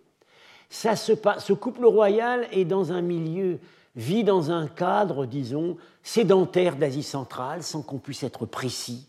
Ça 0.73 0.95
se 0.95 1.13
ce 1.38 1.53
couple 1.53 1.86
royal 1.86 2.47
est 2.51 2.65
dans 2.65 2.91
un 2.91 3.01
milieu, 3.01 3.59
vit 3.95 4.23
dans 4.23 4.49
un 4.49 4.67
cadre, 4.67 5.27
disons, 5.27 5.77
sédentaire 6.01 6.77
d'Asie 6.77 7.03
centrale, 7.03 7.62
sans 7.62 7.83
qu'on 7.83 7.99
puisse 7.99 8.23
être 8.23 8.47
précis 8.47 9.07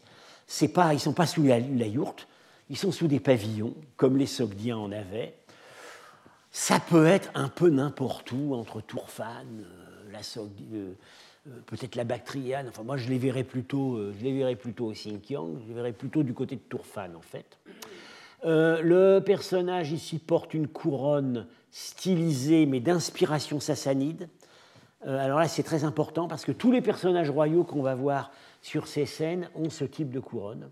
pas, 0.72 0.92
ils 0.92 0.96
ne 0.96 1.00
sont 1.00 1.12
pas 1.12 1.26
sous 1.26 1.42
la, 1.42 1.58
yourte, 1.58 2.28
ils 2.70 2.76
sont 2.76 2.92
sous 2.92 3.06
des 3.06 3.20
pavillons, 3.20 3.74
comme 3.96 4.16
les 4.16 4.26
Sogdiens 4.26 4.76
en 4.76 4.92
avaient. 4.92 5.34
Ça 6.50 6.80
peut 6.80 7.06
être 7.06 7.30
un 7.34 7.48
peu 7.48 7.68
n'importe 7.68 8.30
où, 8.32 8.54
entre 8.54 8.80
Tourfane, 8.80 9.64
euh, 9.64 10.12
la 10.12 10.20
euh, 10.20 10.92
euh, 11.48 11.60
peut-être 11.66 11.96
la 11.96 12.04
Bactriane. 12.04 12.68
Enfin, 12.68 12.84
moi, 12.84 12.96
je 12.96 13.08
les 13.08 13.18
verrais 13.18 13.42
plutôt, 13.42 13.98
je 14.12 14.22
les 14.22 14.36
verrais 14.36 14.54
plutôt 14.54 14.86
au 14.86 14.92
Xinjiang, 14.92 15.58
je 15.62 15.68
les 15.68 15.74
verrais 15.74 15.92
plutôt 15.92 16.22
du 16.22 16.32
côté 16.32 16.56
de 16.56 16.60
Tourfane, 16.60 17.16
en 17.16 17.20
fait. 17.20 17.58
Le 18.44 19.20
personnage 19.20 19.92
ici 19.92 20.18
porte 20.18 20.54
une 20.54 20.68
couronne 20.68 21.46
stylisée, 21.70 22.66
mais 22.66 22.80
d'inspiration 22.80 23.58
sassanide. 23.58 24.28
alors 25.06 25.38
là, 25.38 25.48
c'est 25.48 25.62
très 25.62 25.84
important 25.84 26.28
parce 26.28 26.44
que 26.44 26.52
tous 26.52 26.70
les 26.70 26.82
personnages 26.82 27.30
royaux 27.30 27.64
qu'on 27.64 27.82
va 27.82 27.94
voir 27.94 28.30
sur 28.62 28.86
ces 28.86 29.06
scènes 29.06 29.48
ont 29.54 29.70
ce 29.70 29.84
type 29.84 30.10
de 30.10 30.20
couronne. 30.20 30.70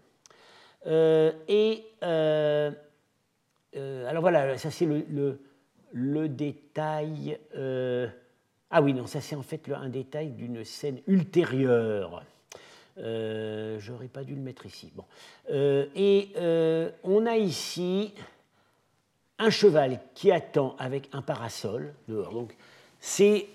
Euh, 0.87 1.33
et 1.49 1.85
euh, 2.03 2.71
euh, 3.77 4.09
alors 4.09 4.23
voilà, 4.23 4.59
ça 4.59 4.71
c'est 4.71 4.87
le, 4.87 6.29
détail. 6.29 7.39
ah 8.71 8.83
oui, 8.83 8.95
non, 8.95 9.07
ça 9.07 9.21
c'est 9.21 9.37
en 9.37 9.43
fait 9.43 9.71
un 9.71 9.89
détail 9.89 10.31
d'une 10.31 10.65
scène 10.65 11.01
ultérieure. 11.07 12.25
J'aurais 12.97 14.09
pas 14.09 14.25
dû 14.25 14.35
le 14.35 14.41
mettre 14.41 14.67
ici. 14.67 14.93
Bon. 14.95 15.05
et 15.51 16.33
on 17.05 17.27
a 17.27 17.37
ici 17.37 18.13
un 19.43 19.51
cheval 19.51 20.01
qui 20.15 20.31
attend 20.31 20.77
avec 20.79 21.09
un 21.13 21.23
parasol 21.23 21.95
dehors. 22.09 22.33
Donc 22.33 22.57
c'est 23.01 23.47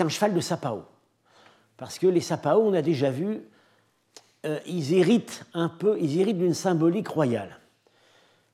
un 0.00 0.08
cheval 0.08 0.34
de 0.34 0.40
sapao. 0.40 0.84
Parce 1.76 1.98
que 1.98 2.06
les 2.06 2.22
sapao, 2.22 2.62
on 2.62 2.72
a 2.72 2.82
déjà 2.82 3.10
vu, 3.10 3.42
euh, 4.46 4.58
ils 4.66 4.94
héritent 4.94 5.44
un 5.52 5.68
peu, 5.68 5.98
ils 6.00 6.20
héritent 6.20 6.38
d'une 6.38 6.54
symbolique 6.54 7.08
royale. 7.08 7.58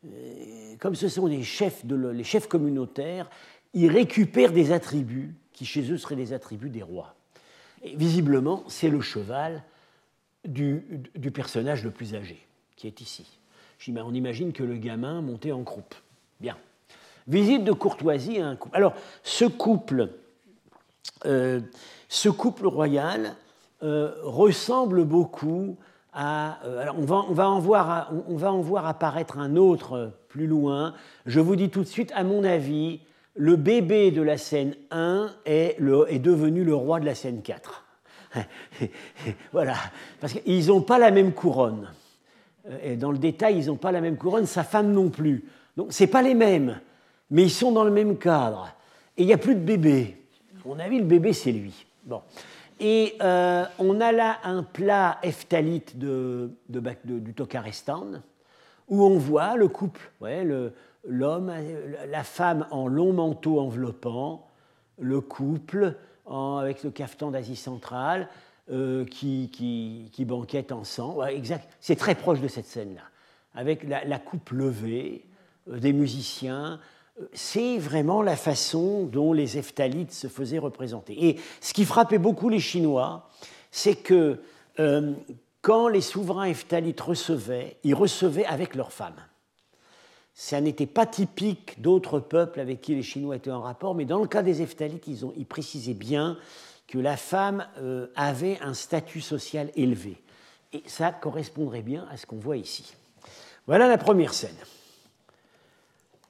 Euh, 0.04 0.74
comme 0.80 0.96
ce 0.96 1.08
sont 1.08 1.26
les 1.26 1.44
chefs, 1.44 1.86
de, 1.86 1.94
les 2.08 2.24
chefs 2.24 2.48
communautaires, 2.48 3.30
ils 3.74 3.90
récupèrent 3.90 4.52
des 4.52 4.72
attributs 4.72 5.34
qui 5.52 5.64
chez 5.64 5.92
eux 5.92 5.98
seraient 5.98 6.16
des 6.16 6.32
attributs 6.32 6.70
des 6.70 6.82
rois. 6.82 7.14
Et 7.84 7.94
visiblement, 7.94 8.64
c'est 8.66 8.88
le 8.88 9.00
cheval 9.00 9.62
du, 10.44 10.82
personnage 11.32 11.84
le 11.84 11.90
plus 11.90 12.14
âgé, 12.14 12.38
qui 12.76 12.86
est 12.86 13.00
ici. 13.00 13.38
On 13.88 14.14
imagine 14.14 14.52
que 14.52 14.62
le 14.62 14.76
gamin 14.76 15.22
montait 15.22 15.52
en 15.52 15.64
croupe. 15.64 15.94
Bien. 16.40 16.56
Visite 17.26 17.64
de 17.64 17.72
courtoisie 17.72 18.40
à 18.40 18.46
un 18.46 18.56
couple. 18.56 18.76
Alors, 18.76 18.94
ce 19.22 19.44
couple, 19.44 20.10
euh, 21.26 21.60
ce 22.08 22.28
couple 22.28 22.66
royal, 22.66 23.36
euh, 23.82 24.12
ressemble 24.22 25.04
beaucoup 25.04 25.76
à... 26.12 26.64
Euh, 26.64 26.78
alors 26.78 26.96
on 26.98 27.04
va, 27.04 27.24
on, 27.28 27.32
va 27.32 27.50
en 27.50 27.58
voir, 27.58 28.12
on 28.28 28.36
va 28.36 28.52
en 28.52 28.60
voir 28.60 28.86
apparaître 28.86 29.38
un 29.38 29.56
autre 29.56 29.94
euh, 29.94 30.08
plus 30.28 30.46
loin. 30.46 30.94
Je 31.26 31.40
vous 31.40 31.56
dis 31.56 31.68
tout 31.68 31.80
de 31.80 31.88
suite, 31.88 32.12
à 32.14 32.22
mon 32.22 32.44
avis, 32.44 33.00
le 33.34 33.56
bébé 33.56 34.12
de 34.12 34.22
la 34.22 34.38
scène 34.38 34.76
1 34.92 35.30
est, 35.46 35.74
le, 35.80 36.06
est 36.12 36.20
devenu 36.20 36.62
le 36.62 36.76
roi 36.76 37.00
de 37.00 37.06
la 37.06 37.16
scène 37.16 37.42
4. 37.42 37.81
voilà, 39.52 39.74
parce 40.20 40.32
qu'ils 40.32 40.66
n'ont 40.66 40.82
pas 40.82 40.98
la 40.98 41.10
même 41.10 41.32
couronne. 41.32 41.88
Et 42.82 42.96
dans 42.96 43.10
le 43.10 43.18
détail, 43.18 43.58
ils 43.58 43.66
n'ont 43.66 43.76
pas 43.76 43.92
la 43.92 44.00
même 44.00 44.16
couronne, 44.16 44.46
sa 44.46 44.64
femme 44.64 44.92
non 44.92 45.10
plus. 45.10 45.44
Donc, 45.76 45.92
ce 45.92 46.04
pas 46.04 46.22
les 46.22 46.34
mêmes, 46.34 46.80
mais 47.30 47.44
ils 47.44 47.50
sont 47.50 47.72
dans 47.72 47.84
le 47.84 47.90
même 47.90 48.18
cadre. 48.18 48.68
Et 49.16 49.22
il 49.22 49.26
n'y 49.26 49.32
a 49.32 49.38
plus 49.38 49.54
de 49.54 49.60
bébé. 49.60 50.16
À 50.64 50.68
mon 50.68 50.78
avis, 50.78 50.98
le 50.98 51.04
bébé, 51.04 51.32
c'est 51.32 51.52
lui. 51.52 51.86
Bon. 52.04 52.22
Et 52.78 53.14
euh, 53.22 53.64
on 53.78 54.00
a 54.00 54.12
là 54.12 54.38
un 54.44 54.62
plat 54.62 55.18
eftalite 55.22 55.98
de, 55.98 56.50
du 56.68 57.34
Tokarestan, 57.34 58.22
où 58.88 59.04
on 59.04 59.18
voit 59.18 59.56
le 59.56 59.68
couple, 59.68 60.00
l'homme, 61.04 61.52
la 62.10 62.24
femme 62.24 62.66
en 62.70 62.88
long 62.88 63.12
manteau 63.12 63.60
enveloppant, 63.60 64.48
le 64.98 65.20
couple 65.20 65.96
avec 66.26 66.82
le 66.82 66.90
cafetan 66.90 67.30
d'Asie 67.30 67.56
centrale 67.56 68.28
euh, 68.70 69.04
qui, 69.04 69.50
qui, 70.12 70.24
banquette 70.24 70.72
ensemble. 70.72 71.28
exact. 71.28 71.68
C'est 71.80 71.96
très 71.96 72.14
proche 72.14 72.40
de 72.40 72.48
cette 72.48 72.66
scène-là, 72.66 73.02
avec 73.54 73.82
la, 73.82 74.18
coupe 74.18 74.50
levée, 74.50 75.24
euh, 75.70 75.78
des 75.78 75.92
musiciens. 75.92 76.78
C'est 77.32 77.78
vraiment 77.78 78.22
la 78.22 78.36
façon 78.36 79.04
dont 79.04 79.32
les 79.32 79.58
Eftalites 79.58 80.12
se 80.12 80.28
faisaient 80.28 80.58
représenter. 80.58 81.28
Et 81.28 81.40
ce 81.60 81.74
qui 81.74 81.84
frappait 81.84 82.18
beaucoup 82.18 82.48
les 82.48 82.60
Chinois, 82.60 83.28
c'est 83.70 83.96
que 83.96 84.40
quand 85.60 85.88
les 85.88 86.00
souverains 86.00 86.44
Eftalites 86.44 87.00
recevaient, 87.00 87.76
ils 87.84 87.94
recevaient 87.94 88.46
avec 88.46 88.74
leurs 88.74 88.92
femmes. 88.92 89.20
Ça 90.34 90.60
n'était 90.60 90.86
pas 90.86 91.06
typique 91.06 91.80
d'autres 91.80 92.18
peuples 92.18 92.60
avec 92.60 92.80
qui 92.80 92.94
les 92.94 93.02
Chinois 93.02 93.36
étaient 93.36 93.50
en 93.50 93.60
rapport, 93.60 93.94
mais 93.94 94.04
dans 94.04 94.20
le 94.20 94.26
cas 94.26 94.42
des 94.42 94.62
Eftalites, 94.62 95.06
ils, 95.06 95.24
ils 95.36 95.46
précisaient 95.46 95.94
bien 95.94 96.38
que 96.88 96.98
la 96.98 97.16
femme 97.16 97.66
euh, 97.78 98.06
avait 98.16 98.58
un 98.60 98.74
statut 98.74 99.20
social 99.20 99.70
élevé. 99.76 100.20
Et 100.72 100.82
ça 100.86 101.12
correspondrait 101.12 101.82
bien 101.82 102.06
à 102.10 102.16
ce 102.16 102.26
qu'on 102.26 102.36
voit 102.36 102.56
ici. 102.56 102.94
Voilà 103.66 103.88
la 103.88 103.98
première 103.98 104.34
scène. 104.34 104.56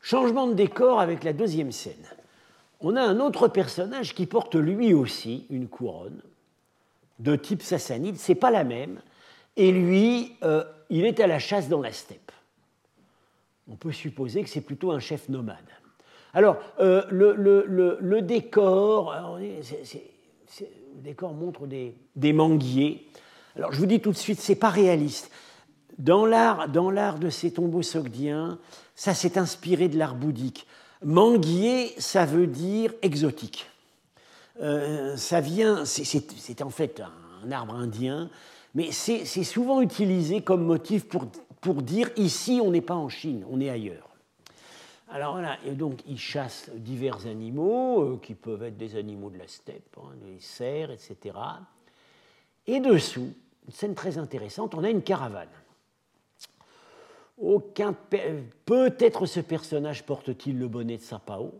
Changement 0.00 0.48
de 0.48 0.54
décor 0.54 1.00
avec 1.00 1.22
la 1.22 1.32
deuxième 1.32 1.72
scène. 1.72 2.06
On 2.80 2.96
a 2.96 3.02
un 3.02 3.20
autre 3.20 3.46
personnage 3.46 4.14
qui 4.14 4.26
porte 4.26 4.56
lui 4.56 4.92
aussi 4.92 5.46
une 5.48 5.68
couronne 5.68 6.20
de 7.20 7.36
type 7.36 7.62
sassanide. 7.62 8.16
C'est 8.16 8.34
pas 8.34 8.50
la 8.50 8.64
même. 8.64 9.00
Et 9.56 9.70
lui, 9.70 10.34
euh, 10.42 10.64
il 10.90 11.04
est 11.04 11.20
à 11.20 11.28
la 11.28 11.38
chasse 11.38 11.68
dans 11.68 11.80
la 11.80 11.92
steppe 11.92 12.32
on 13.72 13.76
peut 13.76 13.92
supposer 13.92 14.42
que 14.42 14.50
c'est 14.50 14.60
plutôt 14.60 14.92
un 14.92 14.98
chef 15.00 15.30
nomade. 15.30 15.56
Alors, 16.34 16.58
euh, 16.78 17.02
le, 17.10 18.20
décor, 18.20 19.38
le 19.38 21.02
décor 21.02 21.34
montre 21.34 21.66
des, 21.66 22.32
manguiers. 22.32 23.08
Alors, 23.56 23.72
je 23.72 23.78
vous 23.78 23.86
dis 23.86 24.00
tout 24.00 24.12
de 24.12 24.16
suite, 24.16 24.40
c'est 24.40 24.56
pas 24.56 24.68
réaliste. 24.68 25.30
Dans 25.98 26.26
l'art, 26.26 26.68
dans 26.68 26.90
l'art 26.90 27.18
de 27.18 27.30
ces 27.30 27.52
tombeaux 27.52 27.82
sogdiens, 27.82 28.58
ça 28.94 29.14
s'est 29.14 29.38
inspiré 29.38 29.88
de 29.88 29.98
l'art 29.98 30.14
bouddhique. 30.14 30.66
Manguier, 31.02 31.94
ça 31.98 32.26
veut 32.26 32.46
dire 32.46 32.92
exotique. 33.02 33.66
Euh, 34.60 35.16
ça 35.16 35.40
vient, 35.40 35.84
c'est 35.84 36.62
en 36.62 36.70
fait 36.70 37.02
un 37.44 37.52
arbre 37.52 37.74
indien, 37.74 38.30
mais 38.74 38.90
c'est 38.92 39.24
souvent 39.44 39.80
utilisé 39.80 40.42
comme 40.42 40.64
motif 40.64 41.08
pour 41.08 41.26
pour 41.62 41.80
dire 41.80 42.10
ici, 42.16 42.60
on 42.62 42.72
n'est 42.72 42.82
pas 42.82 42.96
en 42.96 43.08
Chine, 43.08 43.46
on 43.48 43.60
est 43.60 43.70
ailleurs. 43.70 44.10
Alors 45.08 45.32
voilà, 45.34 45.58
et 45.64 45.70
donc 45.70 46.00
ils 46.06 46.18
chassent 46.18 46.70
divers 46.74 47.26
animaux, 47.26 48.02
euh, 48.02 48.20
qui 48.20 48.34
peuvent 48.34 48.64
être 48.64 48.76
des 48.76 48.96
animaux 48.96 49.30
de 49.30 49.38
la 49.38 49.46
steppe, 49.46 49.96
hein, 49.98 50.10
des 50.26 50.40
cerfs, 50.40 50.90
etc. 50.90 51.36
Et 52.66 52.80
dessous, 52.80 53.32
une 53.66 53.72
scène 53.72 53.94
très 53.94 54.18
intéressante, 54.18 54.74
on 54.74 54.82
a 54.82 54.90
une 54.90 55.02
caravane. 55.02 55.48
Aucun 57.38 57.94
Peut-être 58.64 59.26
ce 59.26 59.40
personnage 59.40 60.04
porte-t-il 60.04 60.58
le 60.58 60.68
bonnet 60.68 60.96
de 60.96 61.02
Sapao. 61.02 61.52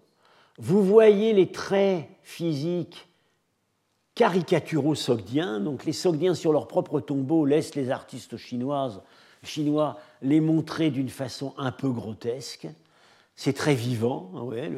Vous 0.58 0.82
voyez 0.82 1.32
les 1.32 1.50
traits 1.52 2.08
physiques 2.22 3.06
caricaturaux 4.14 4.94
sogdiens. 4.94 5.60
Donc 5.60 5.84
les 5.84 5.92
sogdiens 5.92 6.34
sur 6.34 6.52
leur 6.52 6.68
propre 6.68 7.00
tombeau 7.00 7.44
laissent 7.44 7.74
les 7.74 7.90
artistes 7.90 8.36
chinoises 8.36 9.00
Chinois 9.42 9.98
les 10.22 10.40
montrer 10.40 10.90
d'une 10.90 11.09
façon 11.09 11.55
un 11.59 11.72
peu 11.72 11.90
grotesque. 11.90 12.68
C'est 13.35 13.52
très 13.52 13.74
vivant, 13.74 14.31
hein, 14.37 14.68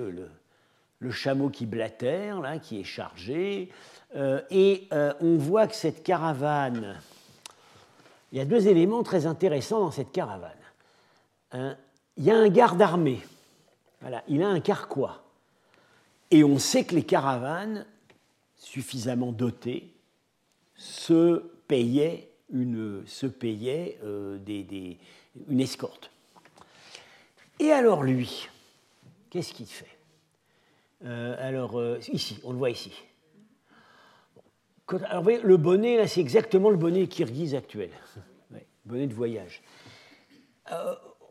le, 1.00 1.10
chameau 1.10 1.50
qui 1.50 1.66
blatère, 1.66 2.40
là, 2.40 2.58
qui 2.58 2.80
est 2.80 2.84
chargé. 2.84 3.70
Euh, 4.16 4.40
et 4.50 4.88
euh, 4.92 5.12
on 5.20 5.36
voit 5.36 5.66
que 5.66 5.74
cette 5.74 6.02
caravane, 6.02 6.98
il 8.32 8.38
y 8.38 8.40
a 8.40 8.46
deux 8.46 8.68
éléments 8.68 9.02
très 9.02 9.26
intéressants 9.26 9.80
dans 9.80 9.90
cette 9.90 10.12
caravane. 10.12 10.50
Il 11.52 12.24
y 12.24 12.32
a 12.32 12.36
un 12.36 12.48
garde 12.48 12.82
armé, 12.82 13.20
voilà, 14.00 14.24
il 14.28 14.42
a 14.42 14.48
un 14.48 14.60
carquois. 14.60 15.22
Et 16.30 16.42
on 16.42 16.58
sait 16.58 16.84
que 16.84 16.94
les 16.94 17.04
caravanes, 17.04 17.86
suffisamment 18.56 19.30
dotées, 19.30 19.94
se 20.74 21.44
payaient 21.68 22.33
se 22.50 23.26
payait 23.26 23.98
euh, 24.04 24.38
une 25.48 25.60
escorte. 25.60 26.10
Et 27.58 27.70
alors 27.70 28.02
lui, 28.02 28.48
qu'est-ce 29.30 29.52
qu'il 29.52 29.66
fait? 29.66 29.96
Euh, 31.04 31.36
Alors 31.38 31.78
euh, 31.78 31.98
ici, 32.12 32.40
on 32.44 32.52
le 32.52 32.58
voit 32.58 32.70
ici. 32.70 32.92
alors, 35.08 35.24
le 35.24 35.56
bonnet, 35.56 35.96
là, 35.96 36.06
c'est 36.06 36.20
exactement 36.20 36.70
le 36.70 36.76
bonnet 36.76 37.06
kirghiz 37.06 37.54
actuel, 37.54 37.90
bonnet 38.84 39.06
de 39.06 39.14
voyage. 39.14 39.62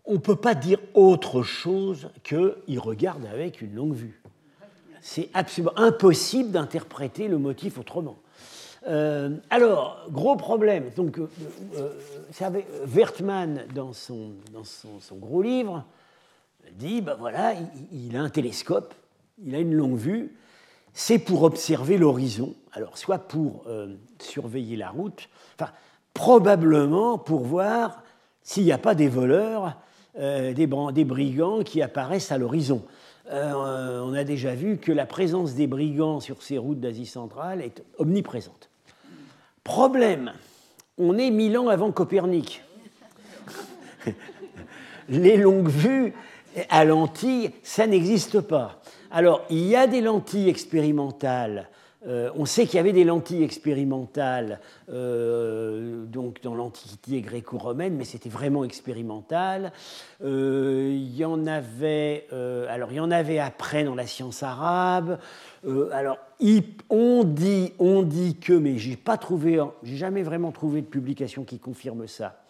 on 0.05 0.13
ne 0.13 0.17
peut 0.17 0.35
pas 0.35 0.55
dire 0.55 0.79
autre 0.93 1.43
chose 1.43 2.09
qu'il 2.23 2.79
regarde 2.79 3.25
avec 3.25 3.61
une 3.61 3.75
longue 3.75 3.95
vue. 3.95 4.21
C'est 5.01 5.29
absolument 5.33 5.77
impossible 5.77 6.51
d'interpréter 6.51 7.27
le 7.27 7.37
motif 7.37 7.77
autrement. 7.77 8.22
Euh, 8.87 9.29
alors, 9.49 10.05
gros 10.09 10.35
problème. 10.35 10.89
Donc, 10.95 11.19
euh, 11.19 11.29
euh 11.77 12.61
Wertmann, 12.85 13.65
dans, 13.73 13.93
son, 13.93 14.33
gros 15.13 15.41
livre, 15.41 15.85
dit 16.73 17.01
ben 17.01 17.15
voilà, 17.19 17.53
il, 17.91 18.15
a 18.17 18.21
un 18.21 18.29
télescope, 18.29 18.93
il 19.43 19.55
a 19.55 19.59
une 19.59 19.73
longue 19.73 19.97
vue, 19.97 20.35
c'est 20.93 21.19
pour 21.19 21.43
observer 21.43 21.97
l'horizon, 21.97 22.53
alors 22.71 22.97
soit 22.97 23.19
pour 23.19 23.65
surveiller 24.19 24.75
la 24.75 24.89
route, 24.89 25.29
probablement 26.13 27.17
pour 27.17 27.41
voir 27.41 28.03
s'il 28.43 28.63
n'y 28.63 28.71
a 28.71 28.77
pas 28.77 28.95
des 28.95 29.07
voleurs, 29.07 29.75
des, 30.15 30.67
brigands 30.67 31.63
qui 31.63 31.81
apparaissent 31.81 32.31
à 32.31 32.37
l'horizon. 32.37 32.83
on 33.31 34.13
a 34.13 34.23
déjà 34.23 34.53
vu 34.53 34.77
que 34.77 34.91
la 34.91 35.05
présence 35.05 35.55
des 35.55 35.67
brigands 35.67 36.19
sur 36.19 36.43
ces 36.43 36.57
routes 36.57 36.79
d'Asie 36.79 37.07
centrale 37.07 37.61
est 37.61 37.83
omniprésente. 37.97 38.69
Problème, 39.63 40.33
on 40.97 41.17
est 41.17 41.31
mille 41.31 41.57
ans 41.57 41.69
avant 41.69 41.91
Copernic. 41.91 42.61
Les 45.09 45.37
longues 45.37 45.69
vues 45.69 46.13
à 46.69 46.83
lentilles, 46.85 47.51
ça 47.63 47.87
n'existe 47.87 48.41
pas. 48.41 48.81
Alors, 49.09 49.45
il 49.49 49.65
y 49.65 49.75
a 49.75 49.87
des 49.87 50.01
lentilles 50.01 50.49
expérimentales. 50.49 51.69
Euh, 52.05 52.29
on 52.35 52.45
sait 52.45 52.65
qu'il 52.65 52.75
y 52.75 52.79
avait 52.79 52.91
des 52.91 53.05
lentilles 53.05 53.43
expérimentales 53.43 54.59
euh, 54.89 56.03
donc 56.05 56.41
dans 56.41 56.53
l'Antiquité 56.53 57.21
gréco-romaine, 57.21 57.95
mais 57.95 58.03
c'était 58.03 58.29
vraiment 58.29 58.65
expérimental. 58.65 59.71
Euh, 60.23 60.89
il 60.91 61.15
y 61.15 61.23
en 61.23 61.47
avait, 61.47 62.27
alors 62.69 62.91
il 62.91 62.95
y 62.95 62.99
en 62.99 63.11
avait 63.11 63.39
après 63.39 63.83
dans 63.83 63.95
la 63.95 64.07
science 64.07 64.43
arabe. 64.43 65.17
Alors, 65.91 66.17
on 66.89 67.23
dit, 67.23 67.73
on 67.79 68.03
dit 68.03 68.35
que, 68.35 68.53
mais 68.53 68.77
j'ai 68.77 68.97
pas 68.97 69.17
trouvé, 69.17 69.61
j'ai 69.83 69.95
jamais 69.95 70.23
vraiment 70.23 70.51
trouvé 70.51 70.81
de 70.81 70.87
publication 70.87 71.43
qui 71.43 71.59
confirme 71.59 72.07
ça, 72.07 72.43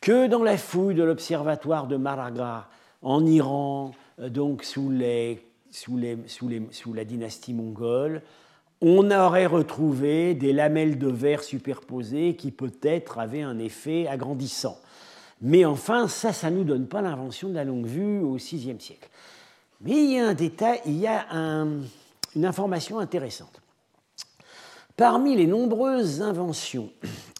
que 0.00 0.26
dans 0.26 0.42
la 0.42 0.58
fouille 0.58 0.94
de 0.94 1.02
l'observatoire 1.02 1.86
de 1.86 1.96
Maraga 1.96 2.68
en 3.00 3.24
Iran, 3.24 3.92
euh, 4.20 4.28
donc 4.28 4.64
sous, 4.64 4.92
sous 5.70 6.92
la 6.94 7.04
dynastie 7.04 7.54
mongole, 7.54 8.22
on 8.80 9.10
aurait 9.12 9.46
retrouvé 9.46 10.34
des 10.34 10.52
lamelles 10.52 10.98
de 10.98 11.08
verre 11.08 11.44
superposées 11.44 12.34
qui 12.34 12.50
peut-être 12.50 13.18
avaient 13.18 13.42
un 13.42 13.58
effet 13.60 14.08
agrandissant. 14.08 14.76
Mais 15.40 15.64
enfin, 15.64 16.08
ça, 16.08 16.32
ça 16.32 16.50
ne 16.50 16.58
nous 16.58 16.64
donne 16.64 16.86
pas 16.86 17.00
l'invention 17.00 17.48
de 17.48 17.54
la 17.54 17.64
longue 17.64 17.86
vue 17.86 18.20
au 18.20 18.34
VIe 18.34 18.76
siècle. 18.78 19.08
Mais 19.80 19.92
il 19.92 20.12
y 20.12 20.18
a 20.18 20.26
un 20.28 20.34
détail, 20.34 20.80
il 20.86 20.98
y 20.98 21.06
a 21.06 21.26
un, 21.30 21.80
une 22.34 22.44
information 22.44 22.98
intéressante. 22.98 23.60
Parmi 24.96 25.36
les 25.36 25.46
nombreuses 25.46 26.22
inventions 26.22 26.90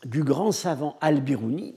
du 0.04 0.24
grand 0.24 0.52
savant 0.52 0.96
Al-Biruni, 1.00 1.76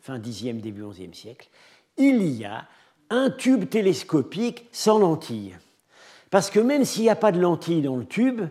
fin 0.00 0.18
Xe, 0.18 0.54
début 0.54 0.84
XIe 0.84 1.14
siècle, 1.14 1.48
il 1.96 2.22
y 2.22 2.44
a 2.44 2.66
un 3.08 3.30
tube 3.30 3.68
télescopique 3.68 4.68
sans 4.72 4.98
lentille. 4.98 5.56
Parce 6.30 6.50
que 6.50 6.60
même 6.60 6.84
s'il 6.84 7.02
n'y 7.02 7.10
a 7.10 7.16
pas 7.16 7.32
de 7.32 7.40
lentille 7.40 7.82
dans 7.82 7.96
le 7.96 8.04
tube, 8.04 8.42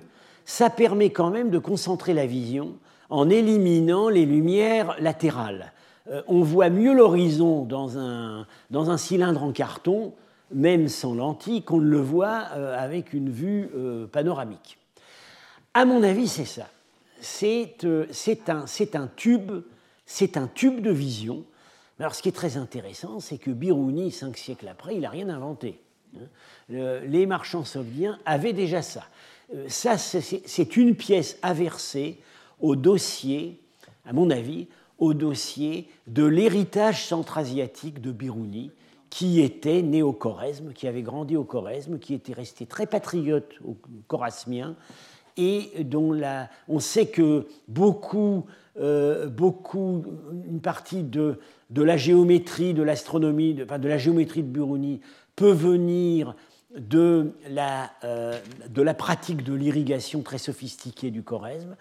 ça 0.45 0.69
permet 0.69 1.11
quand 1.11 1.29
même 1.29 1.49
de 1.49 1.59
concentrer 1.59 2.13
la 2.13 2.25
vision 2.25 2.75
en 3.09 3.29
éliminant 3.29 4.09
les 4.09 4.25
lumières 4.25 4.95
latérales. 4.99 5.71
Euh, 6.09 6.21
on 6.27 6.41
voit 6.41 6.69
mieux 6.69 6.93
l'horizon 6.93 7.63
dans 7.63 7.97
un, 7.97 8.45
dans 8.69 8.89
un 8.89 8.97
cylindre 8.97 9.43
en 9.43 9.51
carton 9.51 10.13
même 10.51 10.87
sans 10.87 11.13
lentille, 11.13 11.63
qu'on 11.63 11.79
le 11.79 11.99
voit 11.99 12.47
euh, 12.53 12.77
avec 12.77 13.13
une 13.13 13.29
vue 13.29 13.69
euh, 13.75 14.07
panoramique. 14.07 14.77
À 15.73 15.85
mon 15.85 16.03
avis, 16.03 16.27
c'est 16.27 16.45
ça. 16.45 16.67
Euh, 17.43 18.05
c'est 18.11 18.49
un, 18.49 19.09
tube, 19.15 19.51
un 20.35 20.47
tube 20.47 20.81
de 20.81 20.91
vision. 20.91 21.43
Alors, 21.99 22.15
ce 22.15 22.21
qui 22.21 22.29
est 22.29 22.33
très 22.33 22.57
intéressant, 22.57 23.19
c'est 23.19 23.37
que 23.37 23.51
Biruni, 23.51 24.11
cinq 24.11 24.37
siècles 24.37 24.67
après, 24.67 24.95
il 24.95 25.01
n'a 25.01 25.09
rien 25.09 25.29
inventé. 25.29 25.79
Hein. 26.15 26.25
les 26.69 27.27
marchands 27.27 27.65
sogdiens 27.65 28.17
avaient 28.25 28.53
déjà 28.53 28.81
ça. 28.81 29.03
Euh, 29.53 29.65
ça, 29.67 29.97
c'est 29.97 30.77
une 30.77 30.95
pièce 30.95 31.37
aversée 31.41 32.17
au 32.59 32.75
dossier, 32.75 33.59
à 34.05 34.13
mon 34.13 34.29
avis, 34.29 34.67
au 34.97 35.13
dossier 35.13 35.87
de 36.07 36.25
l'héritage 36.25 37.05
centra-asiatique 37.05 38.01
de 38.01 38.11
Biruni, 38.11 38.71
qui 39.09 39.41
était 39.41 39.81
né 39.81 40.03
au 40.03 40.13
Choresme, 40.13 40.73
qui 40.73 40.87
avait 40.87 41.01
grandi 41.01 41.35
au 41.35 41.43
Choresme, 41.43 41.99
qui 41.99 42.13
était 42.13 42.33
resté 42.33 42.65
très 42.65 42.85
patriote 42.85 43.53
au 43.65 43.75
chorasmien, 44.07 44.75
et 45.37 45.83
dont 45.83 46.11
la, 46.11 46.49
on 46.67 46.79
sait 46.79 47.07
que 47.07 47.47
beaucoup, 47.67 48.45
euh, 48.79 49.27
beaucoup 49.27 50.03
une 50.45 50.59
partie 50.59 51.03
de, 51.03 51.39
de 51.69 51.81
la 51.81 51.97
géométrie, 51.97 52.73
de 52.73 52.83
l'astronomie, 52.83 53.53
de, 53.53 53.63
enfin 53.63 53.79
de 53.79 53.87
la 53.87 53.97
géométrie 53.97 54.43
de 54.43 54.49
Biruni 54.49 55.01
peut 55.35 55.51
venir 55.51 56.35
de 56.77 57.31
la, 57.49 57.89
euh, 58.03 58.37
de 58.69 58.81
la 58.81 58.93
pratique 58.93 59.43
de 59.43 59.53
l'irrigation 59.53 60.21
très 60.21 60.37
sophistiquée 60.37 61.09
du 61.09 61.23
Choresme. 61.23 61.75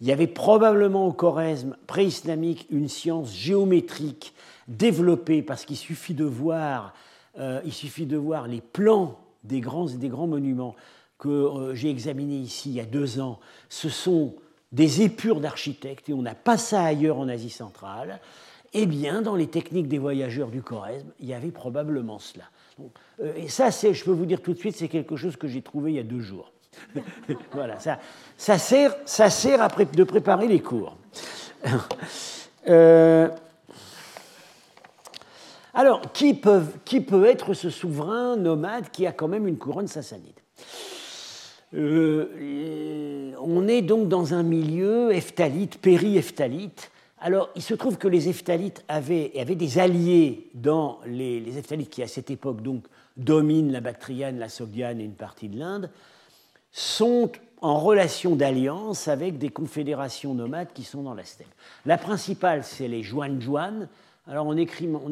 Il 0.00 0.06
y 0.06 0.12
avait 0.12 0.28
probablement 0.28 1.06
au 1.06 1.12
Choresme 1.12 1.76
pré-islamique 1.86 2.66
une 2.70 2.88
science 2.88 3.34
géométrique 3.34 4.32
développée 4.68 5.42
parce 5.42 5.64
qu'il 5.64 5.76
suffit 5.76 6.14
de 6.14 6.24
voir, 6.24 6.94
euh, 7.38 7.60
il 7.64 7.72
suffit 7.72 8.06
de 8.06 8.16
voir 8.16 8.46
les 8.46 8.60
plans 8.60 9.18
des 9.44 9.60
grands 9.60 9.86
des 9.86 10.08
grands 10.08 10.26
monuments 10.26 10.74
que 11.18 11.28
euh, 11.28 11.74
j'ai 11.74 11.90
examinés 11.90 12.36
ici 12.36 12.70
il 12.70 12.76
y 12.76 12.80
a 12.80 12.84
deux 12.84 13.20
ans. 13.20 13.40
Ce 13.68 13.88
sont 13.88 14.34
des 14.70 15.02
épures 15.02 15.40
d'architectes 15.40 16.08
et 16.08 16.12
on 16.12 16.22
n'a 16.22 16.34
pas 16.34 16.58
ça 16.58 16.84
ailleurs 16.84 17.18
en 17.18 17.28
Asie 17.28 17.50
centrale. 17.50 18.20
Eh 18.74 18.86
bien, 18.86 19.22
dans 19.22 19.34
les 19.34 19.46
techniques 19.46 19.88
des 19.88 19.98
voyageurs 19.98 20.48
du 20.48 20.60
Choresme, 20.60 21.08
il 21.20 21.26
y 21.26 21.32
avait 21.32 21.50
probablement 21.50 22.18
cela. 22.18 22.44
Euh, 23.20 23.32
et 23.36 23.48
ça, 23.48 23.70
je 23.70 24.04
peux 24.04 24.10
vous 24.10 24.26
dire 24.26 24.42
tout 24.42 24.52
de 24.52 24.58
suite, 24.58 24.76
c'est 24.76 24.88
quelque 24.88 25.16
chose 25.16 25.36
que 25.36 25.48
j'ai 25.48 25.62
trouvé 25.62 25.92
il 25.92 25.96
y 25.96 26.00
a 26.00 26.04
deux 26.04 26.20
jours. 26.20 26.52
voilà, 27.52 27.80
ça, 27.80 27.98
ça, 28.36 28.58
sert, 28.58 28.94
ça 29.06 29.30
sert 29.30 29.62
à 29.62 29.68
de 29.68 30.04
préparer 30.04 30.48
les 30.48 30.60
cours. 30.60 30.96
Euh, 32.66 33.30
alors, 35.78 36.10
qui 36.10 36.34
peut, 36.34 36.64
qui 36.84 37.00
peut, 37.00 37.24
être 37.26 37.54
ce 37.54 37.70
souverain 37.70 38.36
nomade 38.36 38.90
qui 38.90 39.06
a 39.06 39.12
quand 39.12 39.28
même 39.28 39.46
une 39.46 39.58
couronne 39.58 39.86
sassanide? 39.86 40.34
Euh, 41.72 43.32
On 43.40 43.68
est 43.68 43.82
donc 43.82 44.08
dans 44.08 44.34
un 44.34 44.42
milieu 44.42 45.12
ephtalite, 45.12 45.78
péri-ephtalite. 45.78 46.90
Alors, 47.20 47.50
il 47.54 47.62
se 47.62 47.74
trouve 47.74 47.96
que 47.96 48.08
les 48.08 48.28
ephthalites 48.28 48.84
avaient, 48.88 49.30
avaient 49.38 49.54
des 49.54 49.78
alliés 49.78 50.50
dans 50.52 50.98
les, 51.06 51.38
les 51.38 51.58
ephthalites 51.58 51.90
qui, 51.90 52.02
à 52.02 52.08
cette 52.08 52.32
époque, 52.32 52.60
donc, 52.60 52.82
dominent 53.16 53.70
la 53.70 53.80
Bactriane, 53.80 54.36
la 54.36 54.48
Sogdiane 54.48 55.00
et 55.00 55.04
une 55.04 55.14
partie 55.14 55.48
de 55.48 55.60
l'Inde 55.60 55.90
sont 56.72 57.30
en 57.60 57.78
relation 57.78 58.34
d'alliance 58.34 59.06
avec 59.06 59.38
des 59.38 59.50
confédérations 59.50 60.34
nomades 60.34 60.72
qui 60.74 60.82
sont 60.82 61.04
dans 61.04 61.14
la 61.14 61.24
steppe. 61.24 61.46
La 61.86 61.98
principale, 61.98 62.64
c'est 62.64 62.88
les 62.88 63.04
Juan-Juan. 63.04 63.88
Alors 64.28 64.46
on 64.46 64.56
écrit, 64.58 64.88
on 64.88 65.10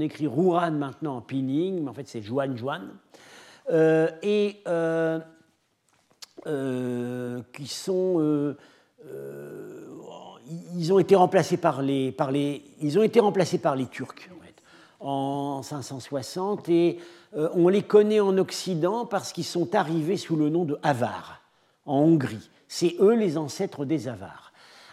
maintenant 0.79 1.17
en 1.17 1.21
pinning, 1.23 1.83
mais 1.83 1.89
en 1.89 1.95
fait 1.95 2.07
c'est 2.07 2.21
Juan-Juan. 2.21 2.91
Euh, 3.73 4.09
et 4.23 4.59
euh, 4.69 5.19
euh, 6.47 7.41
qui 7.55 7.67
sont. 7.67 8.55
ils 10.77 10.93
ont 10.93 10.99
été 10.99 11.17
remplacés 11.17 11.57
par 11.57 11.81
les, 11.81 12.15
Turcs 13.91 14.29
en, 15.01 15.63
560 15.63 16.69
et 16.69 16.99
on 17.35 17.69
les 17.69 17.83
connaît 17.83 18.21
en 18.21 18.37
Occident 18.37 19.07
parce 19.07 19.33
qu'ils 19.33 19.45
sont 19.45 19.75
arrivés 19.75 20.19
sous 20.19 20.37
le 20.37 20.51
nom 20.51 20.65
de 20.65 20.79
Avar 20.83 21.41
en 21.87 22.01
Hongrie. 22.01 22.51
C'est 22.69 22.97
eux 23.01 23.15
les 23.15 23.39
ancêtres 23.39 23.85
des 23.85 24.09
Avars. 24.09 24.46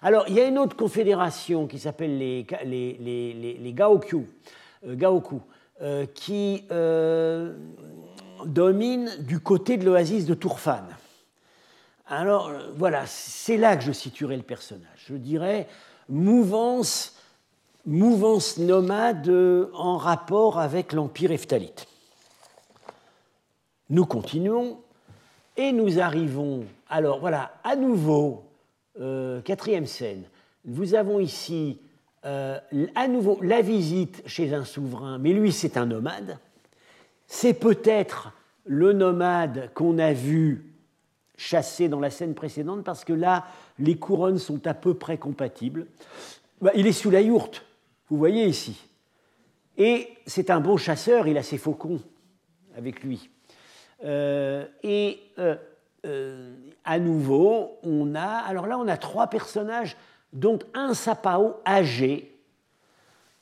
Alors, 0.03 0.25
il 0.27 0.35
y 0.35 0.41
a 0.41 0.45
une 0.45 0.59
autre 0.59 0.75
confédération 0.75 1.65
qui 1.65 1.79
s'appelle 1.79 2.17
les, 2.17 2.45
les, 2.65 3.57
les, 3.59 3.73
Gaoku, 3.73 4.25
euh, 4.85 4.95
euh, 5.81 6.05
qui 6.13 6.65
euh, 6.71 7.55
domine 8.45 9.09
du 9.19 9.39
côté 9.39 9.77
de 9.77 9.85
l'oasis 9.85 10.25
de 10.25 10.33
Tourfan. 10.33 10.83
Alors, 12.07 12.51
voilà, 12.75 13.05
c'est 13.05 13.57
là 13.57 13.77
que 13.77 13.83
je 13.83 13.93
situerai 13.93 14.35
le 14.35 14.43
personnage. 14.43 15.05
Je 15.07 15.15
dirais 15.15 15.67
mouvance, 16.09 17.17
mouvance 17.85 18.57
nomade 18.57 19.29
en 19.73 19.97
rapport 19.97 20.59
avec 20.59 20.91
l'empire 20.91 21.31
ephtalite. 21.31 21.87
Nous 23.89 24.05
continuons 24.05 24.79
et 25.55 25.71
nous 25.71 25.99
arrivons 25.99 26.65
alors 26.93 27.19
voilà, 27.19 27.53
à 27.63 27.75
nouveau, 27.75 28.43
euh, 28.99 29.41
quatrième 29.41 29.86
scène, 29.86 30.23
nous 30.65 30.95
avons 30.95 31.19
ici 31.19 31.79
euh, 32.25 32.60
à 32.95 33.08
nouveau 33.08 33.39
la 33.41 33.62
visite 33.62 34.21
chez 34.25 34.53
un 34.53 34.63
souverain, 34.63 35.17
mais 35.17 35.34
lui 35.34 35.51
c'est 35.51 35.77
un 35.77 35.86
nomade. 35.86 36.38
C'est 37.27 37.53
peut-être 37.53 38.32
le 38.65 38.93
nomade 38.93 39.71
qu'on 39.73 39.97
a 39.97 40.13
vu 40.13 40.73
chasser 41.36 41.89
dans 41.89 41.99
la 41.99 42.10
scène 42.10 42.36
précédente, 42.36 42.84
parce 42.84 43.03
que 43.03 43.13
là, 43.13 43.45
les 43.79 43.97
couronnes 43.97 44.38
sont 44.38 44.65
à 44.67 44.73
peu 44.73 44.93
près 44.93 45.17
compatibles. 45.17 45.88
Bah, 46.62 46.71
il 46.75 46.88
est 46.88 46.93
sous 46.93 47.10
la 47.10 47.21
yourte, 47.21 47.65
vous 48.10 48.17
voyez 48.17 48.45
ici. 48.45 48.88
Et 49.77 50.10
c'est 50.25 50.49
un 50.49 50.60
bon 50.60 50.77
chasseur, 50.77 51.27
il 51.27 51.38
a 51.38 51.43
ses 51.43 51.58
faucons 51.58 51.99
avec 52.77 53.03
lui. 53.03 53.29
Euh, 54.06 54.65
et 54.84 55.19
à 56.03 56.99
nouveau, 56.99 57.77
on 57.83 58.15
a. 58.15 58.27
Alors 58.27 58.67
là, 58.67 58.77
on 58.77 58.87
a 58.87 58.97
trois 58.97 59.27
personnages, 59.27 59.95
dont 60.31 60.59
un 60.73 60.93
sapao 60.93 61.55
âgé. 61.65 62.35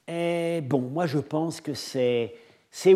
Et 0.08 0.62
bon, 0.62 0.82
moi, 0.82 1.06
je 1.06 1.20
pense 1.20 1.62
que 1.62 1.74
c'est 1.74 2.36
c'est 2.72 2.96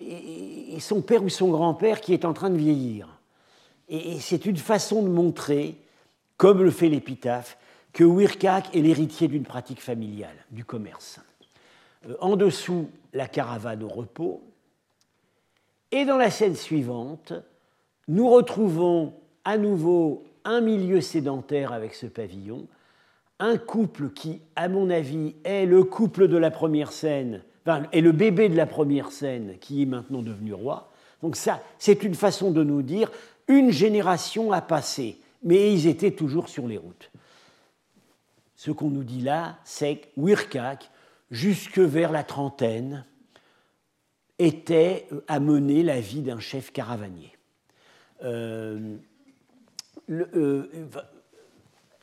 et 0.00 0.80
son 0.80 1.02
père 1.02 1.22
ou 1.22 1.28
son 1.28 1.50
grand-père 1.50 2.00
qui 2.00 2.14
est 2.14 2.24
en 2.24 2.32
train 2.32 2.50
de 2.50 2.56
vieillir. 2.56 3.20
Et 3.88 4.18
c'est 4.20 4.46
une 4.46 4.56
façon 4.56 5.02
de 5.02 5.08
montrer, 5.08 5.76
comme 6.36 6.62
le 6.62 6.70
fait 6.70 6.88
l'épitaphe, 6.88 7.58
que 7.92 8.04
Wirkak 8.04 8.74
est 8.74 8.80
l'héritier 8.80 9.28
d'une 9.28 9.42
pratique 9.42 9.82
familiale, 9.82 10.36
du 10.50 10.64
commerce. 10.64 11.20
Euh, 12.08 12.16
en 12.20 12.36
dessous, 12.36 12.88
la 13.12 13.26
caravane 13.26 13.82
au 13.82 13.88
repos. 13.88 14.42
Et 15.90 16.04
dans 16.04 16.16
la 16.16 16.30
scène 16.30 16.54
suivante, 16.54 17.32
nous 18.10 18.28
retrouvons 18.28 19.14
à 19.44 19.56
nouveau 19.56 20.24
un 20.44 20.60
milieu 20.60 21.00
sédentaire 21.00 21.72
avec 21.72 21.94
ce 21.94 22.06
pavillon, 22.06 22.66
un 23.38 23.56
couple 23.56 24.10
qui, 24.10 24.40
à 24.56 24.68
mon 24.68 24.90
avis, 24.90 25.36
est 25.44 25.64
le 25.64 25.84
couple 25.84 26.26
de 26.26 26.36
la 26.36 26.50
première 26.50 26.90
scène, 26.90 27.44
enfin, 27.64 27.84
est 27.92 28.00
le 28.00 28.10
bébé 28.10 28.48
de 28.48 28.56
la 28.56 28.66
première 28.66 29.12
scène 29.12 29.54
qui 29.60 29.82
est 29.82 29.86
maintenant 29.86 30.22
devenu 30.22 30.52
roi. 30.52 30.90
Donc 31.22 31.36
ça, 31.36 31.62
c'est 31.78 32.02
une 32.02 32.16
façon 32.16 32.50
de 32.50 32.64
nous 32.64 32.82
dire, 32.82 33.12
une 33.46 33.70
génération 33.70 34.50
a 34.50 34.60
passé, 34.60 35.20
mais 35.44 35.72
ils 35.72 35.86
étaient 35.86 36.10
toujours 36.10 36.48
sur 36.48 36.66
les 36.66 36.78
routes. 36.78 37.12
Ce 38.56 38.72
qu'on 38.72 38.90
nous 38.90 39.04
dit 39.04 39.20
là, 39.20 39.58
c'est 39.62 39.98
que 39.98 40.06
Wirkak, 40.16 40.90
jusque 41.30 41.78
vers 41.78 42.10
la 42.10 42.24
trentaine, 42.24 43.04
était 44.40 45.06
à 45.28 45.38
mener 45.38 45.84
la 45.84 46.00
vie 46.00 46.22
d'un 46.22 46.40
chef 46.40 46.72
caravanier. 46.72 47.36
Euh, 48.22 48.96
euh, 50.10 50.66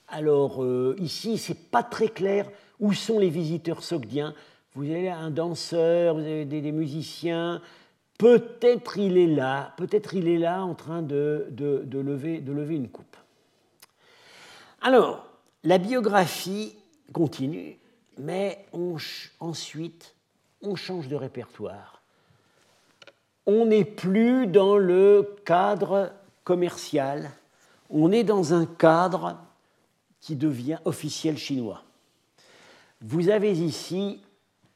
alors, 0.07 0.63
euh, 0.63 0.95
ici, 0.99 1.37
c'est 1.37 1.69
pas 1.69 1.83
très 1.83 2.07
clair 2.07 2.49
où 2.79 2.93
sont 2.93 3.19
les 3.19 3.29
visiteurs 3.29 3.83
sogdiens. 3.83 4.33
Vous 4.73 4.83
avez 4.89 5.09
un 5.09 5.31
danseur, 5.31 6.15
vous 6.15 6.21
avez 6.21 6.45
des, 6.45 6.71
musiciens. 6.71 7.61
Peut-être 8.17 8.97
il 8.97 9.17
est 9.17 9.27
là, 9.27 9.73
peut-être 9.77 10.13
il 10.13 10.27
est 10.27 10.37
là 10.37 10.63
en 10.63 10.75
train 10.75 11.01
de, 11.01 11.47
lever, 11.91 12.39
de 12.39 12.51
lever 12.51 12.75
une 12.75 12.89
coupe. 12.89 13.17
Alors, 14.81 15.27
la 15.63 15.77
biographie 15.77 16.75
continue, 17.13 17.77
mais 18.17 18.65
ensuite, 19.39 20.15
on 20.61 20.75
change 20.75 21.07
de 21.07 21.15
répertoire 21.15 21.96
on 23.47 23.65
n'est 23.65 23.85
plus 23.85 24.45
dans 24.45 24.77
le 24.77 25.37
cadre 25.45 26.11
commercial, 26.43 27.31
on 27.89 28.11
est 28.11 28.25
dans 28.25 28.53
un 28.53 28.65
cadre 28.65 29.37
qui 30.19 30.35
devient 30.35 30.79
officiel 30.83 31.37
chinois. 31.37 31.83
Vous 33.01 33.29
avez 33.29 33.53
ici 33.53 34.21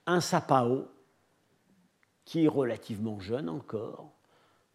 un 0.05 0.21
sapao 0.21 0.87
qui 2.23 2.45
est 2.45 2.47
relativement 2.47 3.19
jeune 3.19 3.49
encore. 3.49 4.09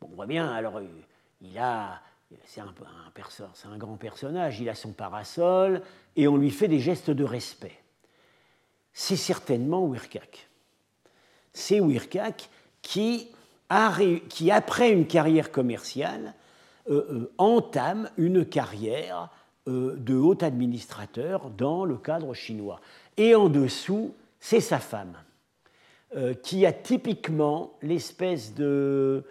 on 0.03 0.09
voit 0.09 0.26
bien, 0.26 0.53
alors 0.53 0.80
il 1.40 1.59
a, 1.59 2.03
c'est 2.44 2.61
un, 2.61 2.66
un, 2.66 3.72
un 3.72 3.78
grand 3.78 3.97
personnage, 3.97 4.61
il 4.61 4.68
a 4.68 4.74
son 4.74 4.92
parasol 4.92 5.82
et 6.16 6.28
on 6.28 6.36
lui 6.36 6.51
fait 6.51 6.68
des 6.68 6.80
gestes 6.80 7.11
de 7.11 7.24
respect. 7.24 7.78
C'est 8.92 9.16
certainement 9.16 9.86
Wirkak. 9.86 10.49
C'est 11.55 11.80
Wirkak 11.80 12.51
qui 12.82 13.30
qui, 14.29 14.51
après 14.51 14.91
une 14.91 15.07
carrière 15.07 15.51
commerciale, 15.51 16.35
entame 17.39 18.09
une 18.17 18.45
carrière 18.45 19.31
de 19.67 20.14
haut 20.14 20.39
administrateur 20.41 21.51
dans 21.51 21.85
le 21.85 21.97
cadre 21.97 22.33
chinois. 22.33 22.81
Et 23.17 23.35
en 23.35 23.49
dessous, 23.49 24.14
c'est 24.39 24.61
sa 24.61 24.79
femme, 24.79 25.17
qui 26.45 26.64
a 26.64 26.73
typiquement 26.73 27.73
l'espèce 27.83 28.55
de, 28.55 29.25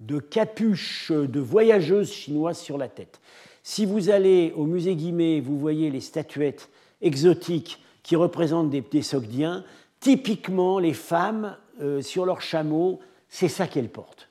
de 0.00 0.18
capuche 0.18 1.12
de 1.12 1.40
voyageuse 1.40 2.10
chinoise 2.10 2.58
sur 2.58 2.78
la 2.78 2.88
tête. 2.88 3.20
Si 3.62 3.86
vous 3.86 4.10
allez 4.10 4.52
au 4.56 4.66
musée 4.66 4.96
Guimet, 4.96 5.40
vous 5.40 5.58
voyez 5.58 5.90
les 5.90 6.00
statuettes 6.00 6.68
exotiques 7.00 7.80
qui 8.02 8.16
représentent 8.16 8.70
des, 8.70 9.02
Sogdiens, 9.02 9.64
typiquement 10.00 10.80
les 10.80 10.94
femmes 10.94 11.56
euh, 11.80 12.02
sur 12.02 12.26
leurs 12.26 12.40
chameaux, 12.40 12.98
c'est 13.32 13.48
ça 13.48 13.66
qu'elles 13.66 13.88
portent. 13.88 14.28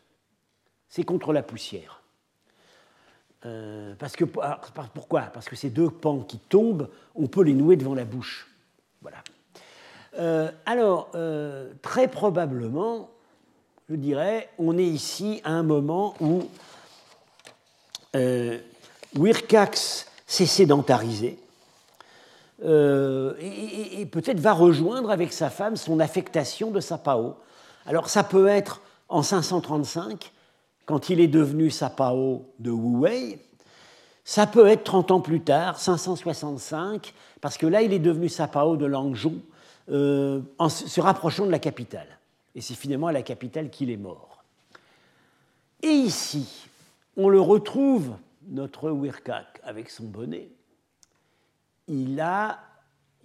C'est 0.88 1.04
contre 1.04 1.34
la 1.34 1.42
poussière. 1.42 2.02
Euh, 3.46 3.96
parce 3.98 4.16
que, 4.16 4.26
pourquoi? 4.94 5.22
Parce 5.22 5.50
que 5.50 5.56
ces 5.56 5.72
deux 5.72 5.90
pans 5.90 6.20
qui 6.20 6.38
tombent, 6.38 6.88
on 7.16 7.26
peut 7.26 7.42
les 7.42 7.56
nouer 7.56 7.76
devant 7.76 7.96
la 7.96 8.06
bouche. 8.06 8.48
Voilà. 9.02 9.18
Euh, 10.20 10.52
alors, 10.68 11.10
très 11.82 12.08
probablement, 12.08 13.10
je 13.90 13.96
dirais, 13.96 14.50
on 14.60 14.78
est 14.78 14.86
ici 14.86 15.42
à 15.44 15.52
un 15.52 15.64
moment 15.64 16.14
où 16.20 16.44
Wirkax 19.16 20.06
s'est 20.28 20.46
sédentarisé 20.46 21.40
euh, 22.64 23.34
et, 23.40 24.06
peut-être 24.06 24.40
va 24.40 24.54
rejoindre 24.54 25.10
avec 25.10 25.34
sa 25.34 25.50
femme 25.50 25.76
son 25.76 26.00
affectation 26.00 26.70
de 26.70 26.80
Sapao. 26.80 27.36
Alors 27.88 28.10
ça 28.10 28.24
peut 28.24 28.48
être 28.48 28.82
en 29.12 29.22
535, 29.22 30.32
quand 30.86 31.10
il 31.10 31.20
est 31.20 31.28
devenu 31.28 31.70
Sapao 31.70 32.46
de 32.60 32.72
Wu 32.72 33.00
Wei. 33.00 33.40
Ça 34.24 34.48
peut 34.48 34.68
être 34.68 34.84
30 34.84 35.12
ans 35.12 35.20
plus 35.20 35.42
tard, 35.42 35.80
565, 35.80 37.14
parce 37.42 37.58
que 37.58 37.68
là 37.68 37.82
il 37.82 37.92
est 37.94 38.00
devenu 38.00 38.30
Sapao 38.30 38.78
de 38.78 38.86
Langzhou, 38.86 39.42
euh, 39.90 40.42
en 40.58 40.70
se 40.70 41.02
rapprochant 41.02 41.46
de 41.46 41.52
la 41.52 41.60
capitale. 41.60 42.08
Et 42.56 42.62
c'est 42.62 42.76
finalement 42.76 43.08
à 43.08 43.12
la 43.12 43.22
capitale 43.22 43.70
qu'il 43.70 43.90
est 43.90 43.98
mort. 43.98 44.44
Et 45.84 45.90
ici, 45.90 46.68
on 47.18 47.28
le 47.28 47.42
retrouve 47.42 48.16
notre 48.48 48.92
Wirkak 48.92 49.60
avec 49.64 49.90
son 49.90 50.06
bonnet, 50.06 50.50
il, 51.88 52.20
a, 52.22 52.60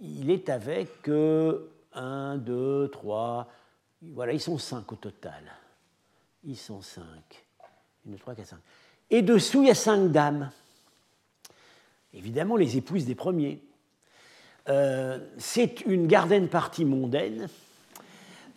il 0.01 0.29
est 0.29 0.49
avec 0.49 1.07
1, 1.07 2.37
2, 2.37 2.89
3, 2.89 3.47
voilà, 4.13 4.33
ils 4.33 4.41
sont 4.41 4.57
5 4.57 4.91
au 4.91 4.95
total. 4.95 5.43
Ils 6.43 6.57
sont 6.57 6.81
5. 6.81 7.03
1, 8.07 8.11
2, 8.11 8.17
3, 8.17 8.35
4, 8.35 8.47
5. 8.47 8.57
Et 9.09 9.21
dessous, 9.21 9.63
il 9.63 9.67
y 9.67 9.71
a 9.71 9.75
5 9.75 10.11
dames. 10.11 10.51
Évidemment, 12.13 12.55
les 12.55 12.77
épouses 12.77 13.05
des 13.05 13.15
premiers. 13.15 13.61
Euh, 14.69 15.19
c'est 15.37 15.81
une 15.85 16.07
garden 16.07 16.47
partie 16.47 16.83
mondaine 16.83 17.47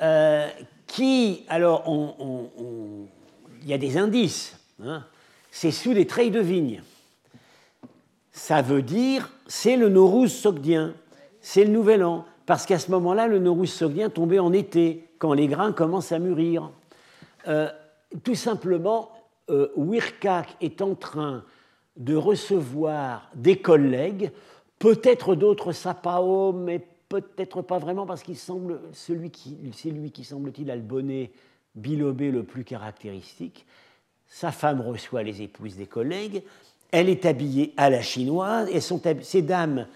euh, 0.02 0.48
qui, 0.86 1.44
alors, 1.48 1.84
il 3.62 3.68
y 3.68 3.72
a 3.72 3.78
des 3.78 3.96
indices. 3.96 4.56
Hein, 4.82 5.04
c'est 5.50 5.70
sous 5.70 5.94
des 5.94 6.06
treilles 6.06 6.30
de 6.30 6.40
vigne. 6.40 6.82
Ça 8.32 8.62
veut 8.62 8.82
dire, 8.82 9.30
c'est 9.46 9.76
le 9.76 9.88
Nowruz 9.88 10.28
sogdien, 10.28 10.94
c'est 11.40 11.64
le 11.64 11.70
nouvel 11.70 12.02
an, 12.04 12.24
parce 12.46 12.66
qu'à 12.66 12.78
ce 12.78 12.90
moment-là, 12.92 13.26
le 13.26 13.38
Nowruz 13.38 13.66
sogdien 13.66 14.08
tombait 14.08 14.38
en 14.38 14.52
été, 14.52 15.06
quand 15.18 15.34
les 15.34 15.46
grains 15.46 15.72
commencent 15.72 16.12
à 16.12 16.18
mûrir. 16.18 16.70
Euh, 17.48 17.70
tout 18.22 18.34
simplement, 18.34 19.10
euh, 19.50 19.68
Wirkak 19.76 20.56
est 20.60 20.82
en 20.82 20.94
train 20.94 21.44
de 21.96 22.14
recevoir 22.14 23.30
des 23.34 23.56
collègues, 23.56 24.30
peut-être 24.78 25.34
d'autres 25.34 25.72
Sapao, 25.72 26.52
mais 26.52 26.86
peut-être 27.08 27.62
pas 27.62 27.78
vraiment, 27.78 28.06
parce 28.06 28.22
qu'il 28.22 28.36
semble, 28.36 28.80
celui 28.92 29.30
qui, 29.30 29.58
c'est 29.74 29.90
lui 29.90 30.10
qui 30.10 30.24
semble-t-il 30.24 30.70
a 30.70 30.76
le 30.76 30.82
bonnet 30.82 31.32
bilobé 31.74 32.30
le 32.30 32.44
plus 32.44 32.64
caractéristique. 32.64 33.66
Sa 34.28 34.52
femme 34.52 34.80
reçoit 34.80 35.22
les 35.22 35.42
épouses 35.42 35.76
des 35.76 35.86
collègues. 35.86 36.42
Elle 36.92 37.08
est 37.08 37.26
habillée 37.26 37.74
à 37.76 37.90
la 37.90 38.00
chinoise. 38.00 38.68
Et 38.70 38.80
sont, 38.80 39.00
ces 39.22 39.42
dames, 39.42 39.86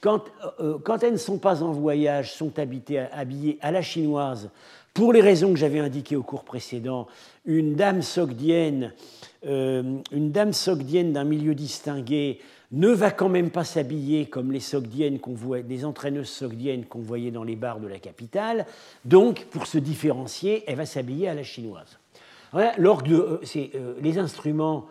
quand, 0.00 0.24
euh, 0.60 0.78
quand, 0.78 1.02
elles 1.02 1.12
ne 1.12 1.18
sont 1.18 1.38
pas 1.38 1.62
en 1.62 1.72
voyage, 1.72 2.32
sont 2.32 2.52
habillées 2.58 3.58
à 3.60 3.70
la 3.70 3.82
chinoise 3.82 4.50
pour 4.98 5.12
les 5.12 5.20
raisons 5.20 5.52
que 5.52 5.58
j'avais 5.58 5.78
indiquées 5.78 6.16
au 6.16 6.24
cours 6.24 6.42
précédent. 6.42 7.06
Une 7.44 7.76
dame 7.76 8.02
sogdienne, 8.02 8.92
euh, 9.46 10.00
une 10.10 10.32
dame 10.32 10.52
sogdienne 10.52 11.12
d'un 11.12 11.22
milieu 11.22 11.54
distingué 11.54 12.40
ne 12.72 12.88
va 12.88 13.12
quand 13.12 13.28
même 13.28 13.50
pas 13.50 13.62
s'habiller 13.62 14.26
comme 14.26 14.50
les 14.50 14.60
sogdiennes 14.60 15.20
qu'on 15.20 15.34
voit, 15.34 15.60
les 15.60 15.84
entraîneuses 15.84 16.28
sogdiennes 16.28 16.84
qu'on 16.84 16.98
voyait 16.98 17.30
dans 17.30 17.44
les 17.44 17.54
bars 17.54 17.78
de 17.78 17.86
la 17.86 18.00
capitale. 18.00 18.66
Donc, 19.04 19.44
pour 19.46 19.68
se 19.68 19.78
différencier, 19.78 20.64
elle 20.66 20.76
va 20.76 20.84
s'habiller 20.84 21.28
à 21.28 21.34
la 21.34 21.44
chinoise. 21.44 21.98
L'orgue, 22.76 23.12
euh, 23.12 23.38
c'est 23.44 23.70
euh, 23.76 23.94
les 24.02 24.18
instruments, 24.18 24.86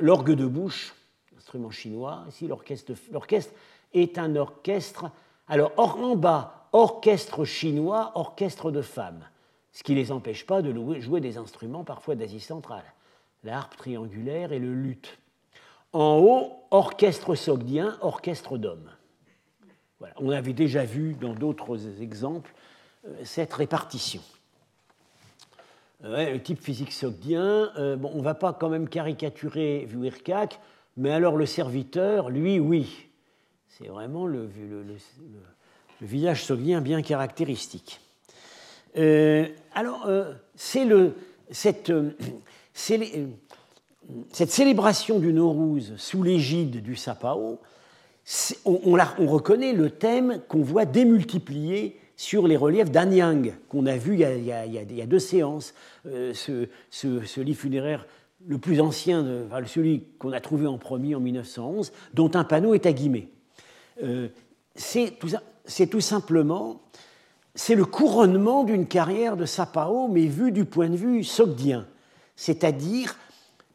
l'orgue 0.00 0.32
de 0.32 0.46
bouche, 0.46 0.94
instrument 1.36 1.70
chinois. 1.70 2.24
Ici, 2.30 2.48
l'orchestre 2.48 3.52
est 3.94 4.18
un 4.18 4.36
orchestre. 4.36 5.10
Alors, 5.48 5.72
en 5.76 6.16
bas, 6.16 6.68
orchestre 6.72 7.44
chinois, 7.44 8.12
orchestre 8.14 8.70
de 8.70 8.82
femmes, 8.82 9.24
ce 9.72 9.82
qui 9.82 9.92
ne 9.92 9.98
les 9.98 10.12
empêche 10.12 10.46
pas 10.46 10.62
de 10.62 11.00
jouer 11.00 11.20
des 11.20 11.38
instruments 11.38 11.84
parfois 11.84 12.14
d'Asie 12.14 12.40
centrale, 12.40 12.84
la 13.44 13.58
harpe 13.58 13.76
triangulaire 13.76 14.52
et 14.52 14.58
le 14.58 14.74
luth. 14.74 15.18
En 15.92 16.18
haut, 16.18 16.52
orchestre 16.70 17.34
sogdien, 17.34 17.96
orchestre 18.02 18.58
d'hommes. 18.58 18.90
Voilà. 19.98 20.14
On 20.18 20.30
avait 20.30 20.52
déjà 20.52 20.84
vu 20.84 21.14
dans 21.14 21.32
d'autres 21.32 22.00
exemples 22.00 22.52
euh, 23.06 23.14
cette 23.24 23.52
répartition. 23.54 24.22
Euh, 26.04 26.32
le 26.32 26.42
type 26.42 26.62
physique 26.62 26.92
sogdien, 26.92 27.72
euh, 27.76 27.96
bon, 27.96 28.10
on 28.14 28.18
ne 28.18 28.22
va 28.22 28.34
pas 28.34 28.52
quand 28.52 28.68
même 28.68 28.88
caricaturer 28.88 29.86
Vuirkak, 29.88 30.60
mais 30.96 31.10
alors 31.10 31.36
le 31.36 31.46
serviteur, 31.46 32.30
lui, 32.30 32.60
oui. 32.60 33.07
C'est 33.68 33.88
vraiment 33.88 34.26
le, 34.26 34.48
visage 36.00 36.44
sogdien 36.44 36.80
bien 36.80 37.02
caractéristique. 37.02 38.00
Euh, 38.96 39.46
alors, 39.74 40.08
c'est 40.56 40.88
cette, 41.50 41.92
cette, 42.72 44.50
célébration 44.50 45.18
du 45.18 45.32
Nowruz 45.32 45.96
sous 45.96 46.22
l'égide 46.22 46.82
du 46.82 46.96
Sapao, 46.96 47.60
on, 48.64 48.80
on, 48.84 48.98
on, 49.18 49.26
reconnaît 49.26 49.72
le 49.72 49.90
thème 49.90 50.40
qu'on 50.48 50.62
voit 50.62 50.84
démultiplié 50.84 51.98
sur 52.18 52.48
les 52.48 52.56
reliefs 52.56 52.90
d'Anyang, 52.90 53.54
qu'on 53.68 53.86
a 53.86 53.96
vu 53.96 54.14
il 54.14 54.44
y 54.44 55.02
a, 55.02 55.06
deux 55.06 55.20
séances. 55.20 55.72
Euh, 56.06 56.34
ce, 56.34 57.40
lit 57.40 57.54
funéraire 57.54 58.06
le 58.46 58.58
plus 58.58 58.80
ancien, 58.80 59.24
celui 59.66 60.04
qu'on 60.18 60.32
a 60.32 60.40
trouvé 60.40 60.66
en 60.66 60.78
premier 60.78 61.14
en 61.14 61.20
1911, 61.20 61.92
dont 62.14 62.30
un 62.34 62.44
panneau 62.44 62.74
est 62.74 62.86
à. 62.86 63.28
Euh, 64.02 64.28
c'est 64.74 65.18
tout, 65.18 66.00
simplement 66.00 66.80
c'est 67.54 67.74
le 67.74 67.84
couronnement 67.84 68.64
d'une 68.64 68.86
carrière 68.86 69.36
de 69.36 69.44
Sapao, 69.44 70.08
mais 70.08 70.26
vu 70.26 70.52
du 70.52 70.64
point 70.64 70.88
de 70.88 70.96
vue 70.96 71.24
sogdien. 71.24 71.86
C'est-à-dire, 72.36 73.16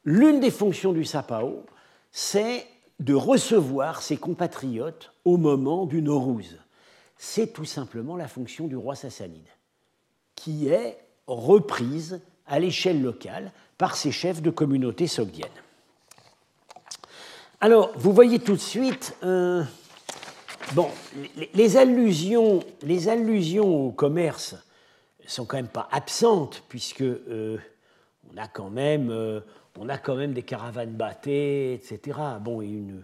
l'une 0.06 0.40
des 0.40 0.52
fonctions 0.52 0.94
du 0.94 1.04
Sapao, 1.04 1.66
c'est 2.12 2.66
de 3.00 3.14
recevoir 3.14 4.02
ses 4.02 4.16
compatriotes 4.16 5.12
au 5.26 5.36
moment 5.36 5.86
du 5.86 6.02
Nowruz 6.02 6.58
c'est 7.24 7.54
tout 7.54 7.64
simplement 7.64 8.18
la 8.18 8.28
fonction 8.28 8.68
du 8.68 8.76
roi 8.76 8.96
sassanide, 8.96 9.48
qui 10.36 10.68
est 10.68 10.98
reprise 11.26 12.20
à 12.46 12.60
l'échelle 12.60 13.02
locale 13.02 13.54
par 13.78 13.96
ses 13.96 14.12
chefs 14.12 14.42
de 14.42 14.50
communauté 14.50 15.08
sogdienne. 15.08 15.48
Alors, 17.62 17.94
vous 17.96 18.12
voyez 18.12 18.40
tout 18.40 18.56
de 18.56 18.58
suite, 18.58 19.16
bon, 20.74 20.90
les, 21.54 21.78
allusions, 21.78 22.62
les 22.82 23.10
allusions 23.10 23.88
au 23.88 23.92
commerce 23.92 24.56
sont 25.26 25.46
quand 25.46 25.58
même 25.58 25.68
pas 25.68 25.88
absentes, 25.92 26.64
puisque 26.70 27.02
euh, 27.02 27.58
on, 28.34 28.38
a 28.38 28.48
quand 28.48 28.70
même, 28.70 29.10
euh, 29.10 29.40
on 29.80 29.90
a 29.90 29.98
quand 29.98 30.16
même 30.16 30.34
des 30.34 30.44
caravanes 30.44 30.94
battées, 30.94 31.74
etc. 31.74 32.20
Bon, 32.42 32.62
et 32.62 32.68
une, 32.68 33.04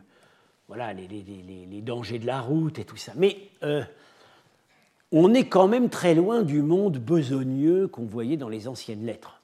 voilà, 0.68 0.93
les, 0.93 1.82
dangers 1.82 2.20
de 2.20 2.26
la 2.26 2.41
route 2.41 2.80
et 2.80 2.86
tout 2.86 2.97
ça. 2.97 3.14
Mais 3.16 3.38
on 5.12 5.34
est 5.34 5.45
quand 5.45 5.68
même 5.68 5.89
très 5.89 6.14
loin 6.14 6.43
du 6.43 6.62
monde 6.62 6.97
besogneux 6.97 7.88
qu'on 7.88 8.05
voyait 8.05 8.38
dans 8.38 8.49
les 8.49 8.68
anciennes 8.68 9.05
lettres. 9.05 9.41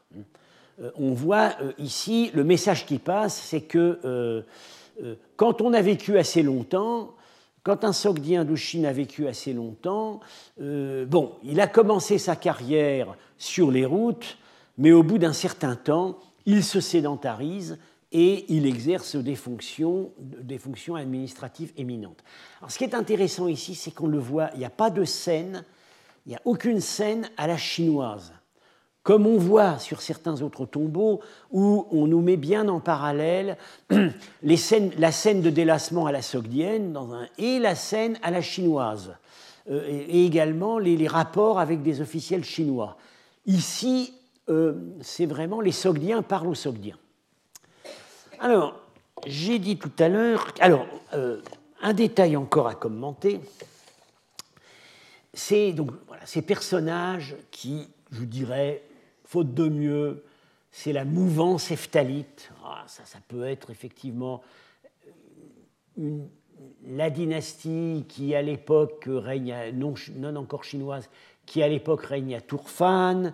Euh, 0.81 0.91
on 0.95 1.13
voit 1.13 1.53
euh, 1.61 1.71
ici, 1.77 2.31
le 2.33 2.43
message 2.43 2.85
qui 2.85 2.99
passe, 2.99 3.35
c'est 3.35 3.61
que 3.61 3.99
euh, 4.03 4.41
quand 5.35 5.61
on 5.61 5.73
a 5.73 5.81
vécu 5.81 6.17
assez 6.17 6.43
longtemps, 6.43 7.13
quand 7.65 7.83
un 7.83 7.93
Sogdien 7.93 8.45
de 8.45 8.55
Chine 8.55 8.85
a 8.85 8.93
vécu 8.93 9.27
assez 9.27 9.51
longtemps, 9.51 10.19
bon, 10.59 11.33
il 11.43 11.59
a 11.59 11.65
commencé 11.67 12.19
sa 12.19 12.35
carrière 12.35 13.17
sur 13.39 13.71
les 13.71 13.85
routes, 13.85 14.37
mais 14.77 14.91
au 14.91 15.01
bout 15.01 15.17
d'un 15.17 15.33
certain 15.33 15.75
temps, 15.75 16.19
il 16.45 16.63
se 16.63 16.79
sédentarise 16.79 17.79
et 18.11 18.45
il 18.53 18.67
exerce 18.67 19.15
des 19.15 19.35
fonctions, 19.35 20.11
des 20.19 20.59
fonctions 20.59 20.93
administratives 20.93 21.73
éminentes. 21.75 22.23
Alors, 22.59 22.69
ce 22.69 22.77
qui 22.77 22.83
est 22.83 22.93
intéressant 22.93 23.47
ici, 23.47 23.73
c'est 23.73 23.89
qu'on 23.89 24.07
le 24.07 24.19
voit, 24.19 24.51
il 24.53 24.59
n'y 24.59 24.65
a 24.65 24.69
pas 24.69 24.91
de 24.91 25.03
scène, 25.03 25.65
il 26.27 26.29
n'y 26.29 26.35
a 26.35 26.41
aucune 26.45 26.81
scène 26.81 27.27
à 27.35 27.47
la 27.47 27.57
chinoise 27.57 28.31
comme 29.05 29.27
on 29.27 29.37
voit 29.37 29.77
sur 29.77 30.01
certains 30.01 30.41
autres 30.41 30.65
tombeaux, 30.65 31.21
où 31.51 31.85
on 31.91 32.07
nous 32.07 32.21
met 32.21 32.37
bien 32.37 32.67
en 32.67 32.79
parallèle 32.79 33.55
la 34.41 35.11
scène 35.11 35.41
de 35.41 35.49
délassement 35.51 36.07
à 36.07 36.11
la 36.11 36.23
sogdienne 36.23 36.97
et 37.37 37.59
la 37.59 37.75
scène 37.75 38.17
à 38.23 38.31
la 38.31 38.41
chinoise, 38.41 39.13
euh, 39.69 39.85
et, 39.87 40.25
également 40.25 40.79
les, 40.79 41.07
rapports 41.07 41.59
avec 41.59 41.83
des 41.83 42.01
officiels 42.01 42.43
chinois. 42.43 42.97
Ici, 43.45 44.11
euh, 44.49 44.73
c'est 45.01 45.27
vraiment 45.27 45.61
les 45.61 45.71
sogdiens 45.71 46.23
parlent 46.23 46.47
aux 46.47 46.55
sogdiens. 46.55 46.97
Alors, 48.39 48.73
j'ai 49.27 49.59
dit 49.59 49.77
tout 49.77 49.91
à 49.99 50.09
l'heure, 50.09 50.47
alors, 50.59 50.87
euh, 51.13 51.41
un 51.83 51.93
détail 51.93 52.35
encore 52.35 52.67
à 52.67 52.73
commenter, 52.73 53.39
c'est 55.31 55.73
donc 55.73 55.91
ces 56.25 56.41
personnages 56.41 57.35
qui, 57.51 57.87
je 58.11 58.23
dirais, 58.23 58.81
faute 59.35 59.53
de 59.53 59.67
mieux, 59.67 60.23
c'est 60.71 60.93
la 60.93 61.03
mouvance 61.03 61.69
ephthalite. 61.69 62.51
Ah, 62.63 62.85
ça, 62.87 63.03
ça 63.03 63.17
peut 63.27 63.43
être 63.43 63.69
effectivement 63.69 64.41
euh, 65.99 66.19
la 66.87 67.09
dynastie 67.09 68.05
qui, 68.07 68.33
à 68.33 68.41
l'époque, 68.41 69.09
règne, 69.09 69.53
non, 69.73 69.93
non, 70.15 70.37
encore 70.37 70.63
chinoise, 70.63 71.09
qui 71.45 71.61
à 71.61 71.67
l'époque 71.67 72.05
règne 72.05 72.33
à 72.33 72.39
Tourfan. 72.39 73.33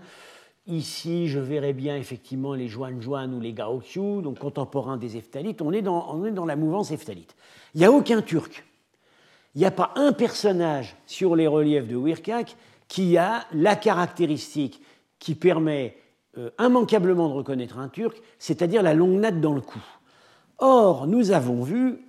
Ici, 0.65 1.27
je 1.27 1.37
verrais 1.37 1.73
bien 1.73 1.97
effectivement 1.97 2.55
les 2.55 2.67
Juan 2.67 2.97
ou 3.35 3.39
les 3.39 3.53
Gaoqiu, 3.53 4.23
donc 4.23 4.39
contemporains 4.39 4.97
des 4.97 5.17
Eftalites. 5.17 5.61
On 5.61 5.71
est 5.71 5.83
dans, 5.83 6.15
on 6.15 6.25
est 6.25 6.31
dans 6.31 6.45
la 6.45 6.55
mouvance 6.55 6.89
Ephthalite. 6.89 7.35
Il 7.75 7.81
n'y 7.81 7.85
a 7.85 7.91
aucun 7.91 8.23
Turc. 8.23 8.65
Il 9.53 9.59
n'y 9.59 9.67
a 9.67 9.71
pas 9.71 9.91
un 9.97 10.13
personnage 10.13 10.95
sur 11.05 11.35
les 11.35 11.45
reliefs 11.45 11.87
de 11.87 11.95
Wirkak 11.95 12.57
qui 12.87 13.19
a 13.19 13.45
la 13.53 13.75
caractéristique 13.75 14.81
qui 15.21 15.35
permet 15.35 15.95
euh, 16.37 16.49
immanquablement 16.59 17.29
de 17.29 17.33
reconnaître 17.33 17.77
un 17.77 17.87
Turc, 17.87 18.21
c'est-à-dire 18.39 18.81
la 18.81 18.95
longue 18.95 19.19
natte 19.19 19.39
dans 19.39 19.53
le 19.53 19.61
cou. 19.61 19.79
Or, 20.57 21.07
nous 21.07 21.31
avons 21.31 21.61
vu, 21.61 21.99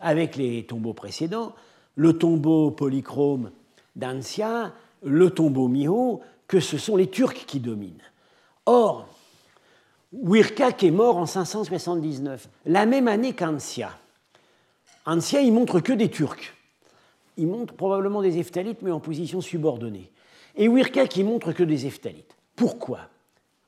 avec 0.00 0.36
les 0.36 0.64
tombeaux 0.64 0.92
précédents, 0.92 1.54
le 1.96 2.16
tombeau 2.16 2.70
polychrome 2.70 3.50
d'Ancia, 3.96 4.72
le 5.02 5.30
tombeau 5.30 5.66
Miho, 5.66 6.20
que 6.46 6.60
ce 6.60 6.76
sont 6.76 6.96
les 6.96 7.08
Turcs 7.08 7.46
qui 7.46 7.58
dominent. 7.58 8.02
Or, 8.66 9.08
Wirkak 10.12 10.84
est 10.84 10.90
mort 10.90 11.16
en 11.16 11.26
579, 11.26 12.48
la 12.66 12.84
même 12.84 13.08
année 13.08 13.32
qu'Ancia. 13.32 13.98
Ancia, 15.06 15.40
il 15.40 15.52
montre 15.52 15.80
que 15.80 15.94
des 15.94 16.10
Turcs. 16.10 16.54
Il 17.38 17.46
montre 17.46 17.72
probablement 17.72 18.20
des 18.20 18.38
Eftalites, 18.38 18.82
mais 18.82 18.90
en 18.90 19.00
position 19.00 19.40
subordonnée. 19.40 20.10
Et 20.54 20.68
Wirkak, 20.68 21.16
il 21.16 21.24
montre 21.24 21.52
que 21.52 21.62
des 21.62 21.86
Eftalites. 21.86 22.37
Pourquoi? 22.58 22.98
À 22.98 23.08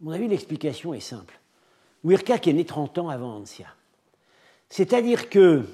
mon 0.00 0.10
avis, 0.10 0.26
l'explication 0.26 0.92
est 0.92 1.00
simple. 1.00 1.38
Wirkak 2.02 2.48
est 2.48 2.52
né 2.52 2.64
30 2.64 2.98
ans 2.98 3.08
avant 3.08 3.40
Ancia. 3.40 3.68
C'est-à-dire 4.68 5.30
que 5.30 5.64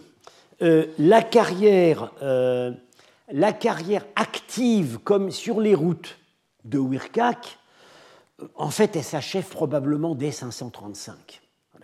euh, 0.61 0.87
la, 0.99 1.23
carrière, 1.23 2.13
euh, 2.23 2.73
la 3.33 3.55
carrière 3.55 4.05
active, 4.17 4.99
comme 5.03 5.31
sur 5.31 5.61
les 5.61 5.75
routes 5.75 6.19
de 6.65 6.79
Wirkak, 6.79 7.59
euh, 8.43 8.49
en 8.55 8.69
fait, 8.69 8.97
elle 8.97 9.05
s'achève 9.05 9.49
probablement 9.49 10.15
dès 10.15 10.31
535. 10.31 11.41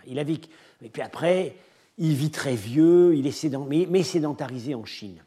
Il 0.07 0.19
a 0.19 0.23
et 0.23 0.89
puis 0.89 1.03
après, 1.03 1.57
il 1.97 2.15
vit 2.15 2.31
très 2.31 2.57
vieux, 2.57 3.15
il 3.15 3.27
est 3.27 3.89
mais 3.89 4.03
sédentarisé 4.03 4.75
en 4.75 4.85
Chine. 4.85 5.23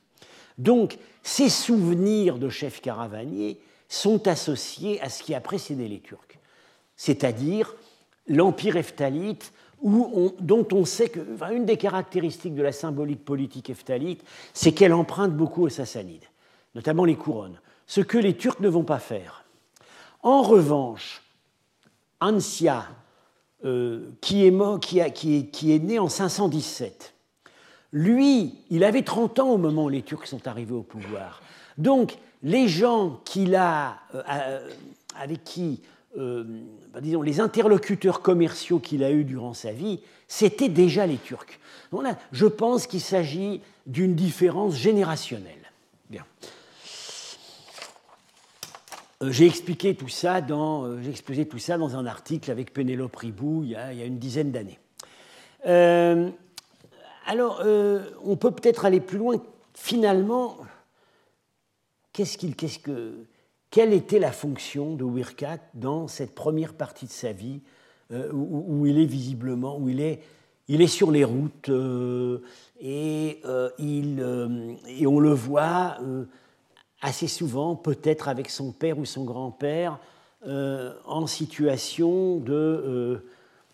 Donc, 0.60 1.00
ses 1.24 1.50
souvenirs 1.50 2.38
de 2.38 2.50
chef 2.50 2.80
caravanier 2.80 3.58
sont 3.88 4.28
associés 4.28 5.02
à 5.02 5.10
ce 5.10 5.24
qui 5.24 5.34
a 5.34 5.42
précédé 5.42 5.88
les 5.88 6.00
Turcs, 6.00 6.40
c'est-à-dire 6.96 7.76
l'empire 8.28 8.78
ephthalite, 8.78 9.54
dont 9.84 10.68
on 10.72 10.86
sait 10.86 11.10
que 11.10 11.20
une 11.54 11.66
des 11.66 11.78
caractéristiques 11.78 12.56
de 12.56 12.64
la 12.64 12.72
symbolique 12.72 13.24
politique 13.24 13.70
ephthalite, 13.70 14.24
c'est 14.54 14.72
qu'elle 14.72 14.94
emprunte 14.94 15.36
beaucoup 15.36 15.64
aux 15.64 15.70
Sassanides, 15.70 16.26
notamment 16.74 17.06
les 17.06 17.16
couronnes, 17.16 17.60
ce 17.86 18.02
que 18.02 18.18
les 18.18 18.36
Turcs 18.36 18.60
ne 18.62 18.70
vont 18.70 18.84
pas 18.84 19.00
faire. 19.00 19.46
En 20.24 20.42
revanche, 20.42 21.22
Ansia, 22.20 22.88
euh, 23.64 24.10
qui, 24.22 24.46
est 24.46 25.14
qui, 25.14 25.50
qui 25.52 25.76
est 25.76 25.80
né 25.80 26.00
en 26.00 26.10
517, 26.10 27.14
lui, 27.92 28.56
il 28.70 28.84
avait 28.84 29.04
30 29.04 29.40
ans 29.40 29.50
au 29.52 29.58
moment 29.58 29.86
où 29.86 29.90
les 29.90 30.02
Turcs 30.02 30.28
sont 30.28 30.48
arrivés 30.48 30.74
au 30.74 30.84
pouvoir. 30.84 31.42
Donc, 31.78 32.18
les 32.44 32.68
gens 32.68 33.22
qu'il 33.26 33.56
a, 33.56 33.98
euh, 34.14 34.22
euh, 34.30 34.70
avec 35.20 35.44
qui, 35.44 35.82
euh, 36.18 36.44
bah, 36.94 37.02
disons, 37.02 37.22
les 37.22 37.40
interlocuteurs 37.40 38.22
commerciaux 38.22 38.80
qu'il 38.80 39.04
a 39.04 39.12
eus 39.12 39.24
durant 39.24 39.54
sa 39.54 39.72
vie, 39.72 40.00
c'était 40.28 40.70
déjà 40.70 41.06
les 41.06 41.18
Turcs. 41.18 41.60
je 42.32 42.46
pense 42.46 42.88
qu'il 42.88 43.02
s'agit 43.02 43.62
d'une 43.86 44.16
différence 44.16 44.76
générationnelle. 44.76 45.72
Bien. 46.10 46.26
J'ai 49.22 49.46
expliqué 49.46 49.96
tout 49.96 50.10
ça 50.10 50.42
dans, 50.42 51.02
j'ai 51.02 51.46
tout 51.48 51.58
ça 51.58 51.78
dans 51.78 51.96
un 51.96 52.06
article 52.06 52.52
avec 52.52 52.74
Pénélope 52.74 53.16
Ribou 53.16 53.64
il 53.64 53.72
y 53.72 53.76
a 53.76 54.06
une 54.06 54.20
dizaine 54.20 54.52
d'années. 54.52 54.80
alors, 57.26 57.64
on 58.24 58.36
peut 58.36 58.52
peut-être 58.52 58.86
aller 58.86 59.00
plus 59.00 59.18
loin. 59.18 59.38
Finalement, 59.74 60.58
qu'est-ce 62.16 62.80
que, 62.80 63.26
quelle 63.70 63.94
était 63.94 64.20
la 64.20 64.32
fonction 64.32 64.96
de 64.96 65.04
Wirkat 65.04 65.60
dans 65.74 66.08
cette 66.08 66.34
première 66.34 66.74
partie 66.74 67.08
de 67.08 67.12
sa 67.12 67.34
vie 67.34 67.62
euh, 68.12 68.32
où, 68.32 68.86
il 68.86 69.00
est 69.00 69.06
visiblement, 69.06 69.78
où 69.78 69.90
il 69.90 70.00
est, 70.00 70.22
il 70.68 70.82
est 70.82 70.88
sur 70.88 71.12
les 71.12 71.24
routes 71.24 71.70
euh, 71.70 72.40
et, 72.80 73.42
euh, 73.46 73.70
il, 73.80 74.26
et 74.88 75.08
on 75.08 75.20
le 75.20 75.34
voit 75.34 75.98
assez 77.02 77.28
souvent, 77.28 77.76
peut-être 77.76 78.30
avec 78.30 78.50
son 78.50 78.72
père 78.72 78.98
ou 78.98 79.06
son 79.06 79.24
grand-père, 79.24 80.00
en 80.48 81.26
situation 81.26 82.38
de, 82.38 83.26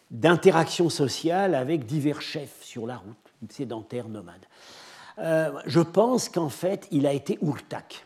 d'interaction 0.10 0.89
sociale 0.89 1.54
avec 1.54 1.86
divers 1.86 2.22
chefs 2.22 2.64
sur 2.64 2.88
la 2.88 2.96
route, 2.96 3.52
sédentaires, 3.52 4.08
nomades. 4.08 4.48
je 5.18 5.82
pense 5.82 6.30
qu'en 6.30 6.50
fait, 6.50 6.88
il 6.92 7.06
a 7.06 7.12
été 7.12 7.38
Urtak. 7.42 8.06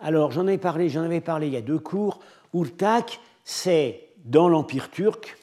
Alors, 0.00 0.32
j'en 0.32 0.46
avais 0.46 0.58
parlé, 0.58 0.96
avais 0.96 1.20
parlé 1.20 1.46
il 1.46 1.52
y 1.52 1.56
a 1.56 1.62
deux 1.62 1.78
cours. 1.78 2.20
Urtak, 2.52 3.20
c'est 3.44 4.08
dans 4.24 4.48
l'Empire 4.48 4.90
turc, 4.90 5.36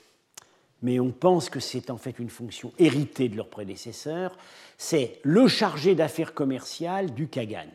mais 0.82 1.00
on 1.00 1.12
pense 1.12 1.50
que 1.50 1.60
c'est 1.60 1.90
en 1.90 1.98
fait 1.98 2.18
une 2.20 2.30
fonction 2.30 2.72
héritée 2.80 3.30
de 3.30 3.38
leurs 3.38 3.50
prédécesseurs. 3.50 4.36
C'est 4.78 5.20
le 5.24 5.48
chargé 5.48 5.96
d'affaires 5.96 6.34
commerciales 6.34 7.14
du 7.14 7.28
Kagan. 7.28 7.70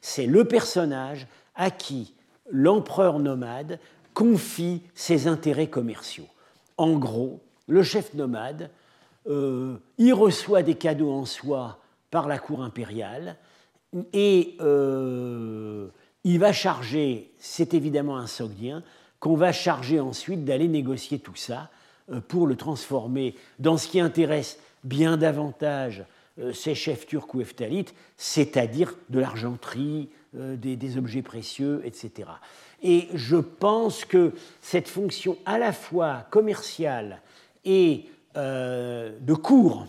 C'est 0.00 0.26
le 0.26 0.44
personnage 0.44 1.26
à 1.54 1.70
qui 1.70 2.14
l'empereur 2.50 3.18
nomade 3.18 3.78
confie 4.14 4.82
ses 4.94 5.28
intérêts 5.28 5.68
commerciaux. 5.68 6.28
En 6.76 6.96
gros, 6.96 7.40
le 7.66 7.82
chef 7.82 8.14
nomade, 8.14 8.70
euh, 9.28 9.76
il 9.98 10.14
reçoit 10.14 10.62
des 10.62 10.76
cadeaux 10.76 11.12
en 11.12 11.24
soie 11.24 11.78
par 12.10 12.26
la 12.26 12.38
cour 12.38 12.62
impériale 12.62 13.36
et 14.12 14.56
euh, 14.60 15.88
il 16.28 16.38
va 16.38 16.52
charger, 16.52 17.30
c'est 17.38 17.72
évidemment 17.72 18.18
un 18.18 18.26
sogdien, 18.26 18.82
qu'on 19.18 19.34
va 19.34 19.50
charger 19.50 19.98
ensuite 19.98 20.44
d'aller 20.44 20.68
négocier 20.68 21.18
tout 21.18 21.34
ça 21.34 21.70
euh, 22.12 22.20
pour 22.20 22.46
le 22.46 22.54
transformer 22.54 23.34
dans 23.58 23.78
ce 23.78 23.88
qui 23.88 23.98
intéresse 23.98 24.58
bien 24.84 25.16
davantage 25.16 26.04
euh, 26.38 26.52
ces 26.52 26.74
chefs 26.74 27.06
turcs 27.06 27.34
ou 27.34 27.40
eftalites, 27.40 27.94
c'est-à-dire 28.18 28.94
de 29.08 29.20
l'argenterie, 29.20 30.10
euh, 30.36 30.56
des, 30.56 30.98
objets 30.98 31.22
précieux, 31.22 31.80
etc. 31.86 32.28
Et 32.82 33.08
je 33.14 33.36
pense 33.36 34.04
que 34.04 34.34
cette 34.60 34.88
fonction 34.88 35.38
à 35.46 35.58
la 35.58 35.72
fois 35.72 36.26
commerciale 36.30 37.22
et 37.64 38.04
de 38.36 39.34
cours 39.34 39.86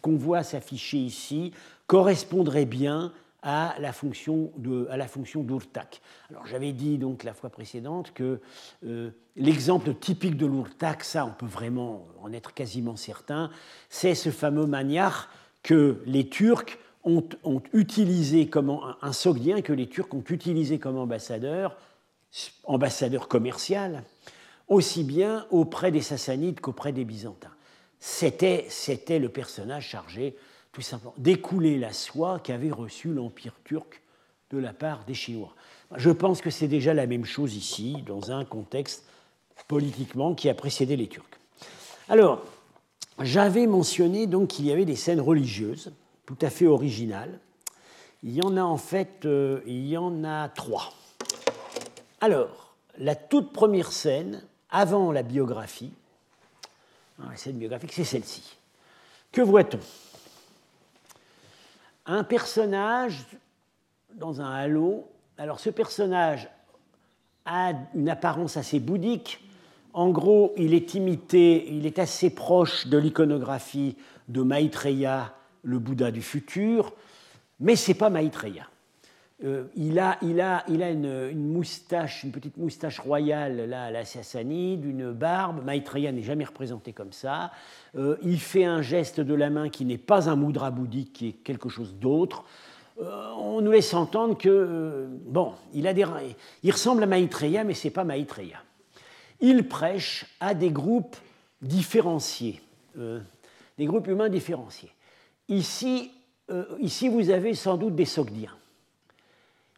qu'on 0.00 0.16
voit 0.16 0.42
s'afficher 0.42 0.96
ici 0.96 1.52
correspondrait 1.86 2.64
bien 2.64 3.12
à 3.48 3.76
la 3.78 3.92
fonction 3.92 4.50
de, 4.56 4.88
à 4.90 4.96
la 4.96 5.06
fonction 5.06 5.44
d'Urtak. 5.44 6.02
Alors 6.30 6.44
j'avais 6.48 6.72
dit 6.72 6.98
donc 6.98 7.22
la 7.22 7.32
fois 7.32 7.48
précédente 7.48 8.12
que 8.12 8.40
euh, 8.84 9.10
l'exemple 9.36 9.94
typique 9.94 10.36
de 10.36 10.46
l'Urtak, 10.46 11.04
ça 11.04 11.24
on 11.24 11.30
peut 11.30 11.46
vraiment 11.46 12.08
en 12.20 12.32
être 12.32 12.54
quasiment 12.54 12.96
certain, 12.96 13.52
c'est 13.88 14.16
ce 14.16 14.30
fameux 14.30 14.66
maniar 14.66 15.30
que 15.62 16.02
les 16.06 16.28
Turcs 16.28 16.76
ont, 17.04 17.22
utilisé 17.72 18.48
comme 18.48 18.68
un, 18.68 18.96
un 19.00 19.12
sogdien 19.12 19.62
que 19.62 19.72
les 19.72 19.86
Turcs 19.86 20.12
ont 20.12 20.24
utilisé 20.28 20.80
comme 20.80 20.98
ambassadeur, 20.98 21.76
ambassadeur 22.64 23.28
commercial, 23.28 24.02
aussi 24.66 25.04
bien 25.04 25.46
auprès 25.52 25.92
des 25.92 26.02
Sassanides 26.02 26.58
qu'auprès 26.58 26.90
des 26.90 27.04
Byzantins. 27.04 27.54
C'était, 28.00 28.66
c'était 28.70 29.20
le 29.20 29.28
personnage 29.28 29.86
chargé, 29.86 30.34
tout 30.76 30.82
simplement, 30.82 31.14
d'écouler 31.16 31.78
la 31.78 31.90
soie 31.90 32.38
qu'avait 32.38 32.70
reçue 32.70 33.08
l'Empire 33.08 33.54
turc 33.64 34.02
de 34.50 34.58
la 34.58 34.74
part 34.74 35.06
des 35.06 35.14
Chinois. 35.14 35.54
Je 35.96 36.10
pense 36.10 36.42
que 36.42 36.50
c'est 36.50 36.68
déjà 36.68 36.92
la 36.92 37.06
même 37.06 37.24
chose 37.24 37.54
ici, 37.54 37.96
dans 38.06 38.30
un 38.30 38.44
contexte 38.44 39.06
politiquement 39.68 40.34
qui 40.34 40.50
a 40.50 40.54
précédé 40.54 40.94
les 40.96 41.08
Turcs. 41.08 41.24
Alors, 42.10 42.44
j'avais 43.22 43.66
mentionné 43.66 44.26
donc 44.26 44.48
qu'il 44.48 44.66
y 44.66 44.70
avait 44.70 44.84
des 44.84 44.96
scènes 44.96 45.22
religieuses 45.22 45.94
tout 46.26 46.36
à 46.42 46.50
fait 46.50 46.66
originales. 46.66 47.40
Il 48.22 48.34
y 48.34 48.42
en 48.42 48.58
a 48.58 48.62
en 48.62 48.76
fait, 48.76 49.24
euh, 49.24 49.62
il 49.66 49.86
y 49.86 49.96
en 49.96 50.24
a 50.24 50.50
trois. 50.50 50.92
Alors, 52.20 52.76
la 52.98 53.14
toute 53.14 53.50
première 53.54 53.92
scène, 53.92 54.42
avant 54.68 55.10
la 55.10 55.22
biographie, 55.22 55.94
hein, 57.18 57.28
la 57.30 57.36
scène 57.38 57.56
biographique, 57.56 57.94
c'est 57.94 58.04
celle-ci. 58.04 58.58
Que 59.32 59.40
voit-on? 59.40 59.80
Un 62.06 62.24
personnage 62.24 63.26
dans 64.14 64.40
un 64.40 64.50
halo. 64.50 65.08
Alors, 65.38 65.60
ce 65.60 65.70
personnage 65.70 66.48
a 67.44 67.72
une 67.94 68.08
apparence 68.08 68.56
assez 68.56 68.80
bouddhique. 68.80 69.40
En 69.92 70.10
gros, 70.10 70.52
il 70.56 70.74
est 70.74 70.94
imité, 70.94 71.66
il 71.68 71.86
est 71.86 71.98
assez 71.98 72.30
proche 72.30 72.86
de 72.86 72.98
l'iconographie 72.98 73.96
de 74.28 74.42
Maitreya, 74.42 75.34
le 75.62 75.78
Bouddha 75.78 76.10
du 76.10 76.22
futur, 76.22 76.92
mais 77.60 77.76
ce 77.76 77.90
n'est 77.90 77.98
pas 77.98 78.10
Maitreya. 78.10 78.68
Euh, 79.44 79.64
il 79.76 79.98
a, 79.98 80.16
il 80.22 80.40
a, 80.40 80.64
il 80.66 80.82
a 80.82 80.90
une, 80.90 81.52
moustache, 81.52 82.24
une 82.24 82.32
petite 82.32 82.56
moustache 82.56 82.98
royale 82.98 83.68
là, 83.68 83.84
à 83.84 83.90
la 83.90 84.04
Sassanide, 84.06 84.84
une 84.84 85.12
barbe. 85.12 85.62
Maitreya 85.64 86.10
n'est 86.10 86.22
jamais 86.22 86.44
représenté 86.44 86.92
comme 86.94 87.12
ça. 87.12 87.52
Euh, 87.96 88.16
il 88.22 88.40
fait 88.40 88.64
un 88.64 88.80
geste 88.80 89.20
de 89.20 89.34
la 89.34 89.50
main 89.50 89.68
qui 89.68 89.84
n'est 89.84 89.98
pas 89.98 90.30
un 90.30 90.36
moudra 90.36 90.70
bouddhique, 90.70 91.12
qui 91.12 91.28
est 91.28 91.32
quelque 91.32 91.68
chose 91.68 91.94
d'autre. 91.96 92.44
Euh, 93.02 93.30
on 93.36 93.60
nous 93.60 93.72
laisse 93.72 93.92
entendre 93.92 94.38
que, 94.38 95.06
bon, 95.26 95.52
il, 95.74 95.86
a 95.86 95.92
des, 95.92 96.06
il 96.62 96.72
ressemble 96.72 97.02
à 97.02 97.06
Maitreya, 97.06 97.62
mais 97.62 97.74
ce 97.74 97.88
n'est 97.88 97.92
pas 97.92 98.04
Maitreya. 98.04 98.62
Il 99.40 99.68
prêche 99.68 100.24
à 100.40 100.54
des 100.54 100.70
groupes 100.70 101.16
différenciés, 101.60 102.62
des 102.96 103.84
groupes 103.84 104.06
humains 104.06 104.30
différenciés. 104.30 104.90
Ici, 105.48 106.10
ici, 106.80 107.08
vous 107.10 107.28
avez 107.28 107.52
sans 107.52 107.76
doute 107.76 107.94
des 107.94 108.06
Sogdiens. 108.06 108.56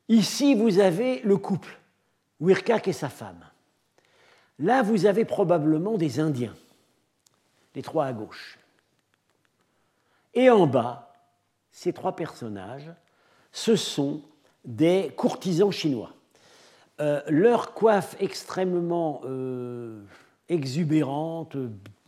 Ici, 0.08 0.54
vous 0.54 0.78
avez 0.78 1.20
le 1.20 1.36
couple, 1.36 1.78
Wirkak 2.40 2.88
et 2.88 2.92
sa 2.92 3.08
femme. 3.08 3.44
Là, 4.58 4.82
vous 4.82 5.06
avez 5.06 5.24
probablement 5.24 5.98
des 5.98 6.18
Indiens, 6.18 6.54
les 7.74 7.82
trois 7.82 8.06
à 8.06 8.12
gauche. 8.12 8.58
Et 10.34 10.50
en 10.50 10.66
bas, 10.66 11.12
ces 11.70 11.92
trois 11.92 12.16
personnages, 12.16 12.90
ce 13.52 13.76
sont 13.76 14.22
des 14.64 15.12
courtisans 15.16 15.70
chinois. 15.70 16.12
Euh, 17.00 17.22
leur 17.28 17.74
coiffe 17.74 18.16
extrêmement 18.18 19.20
euh, 19.24 20.02
exubérante, 20.48 21.56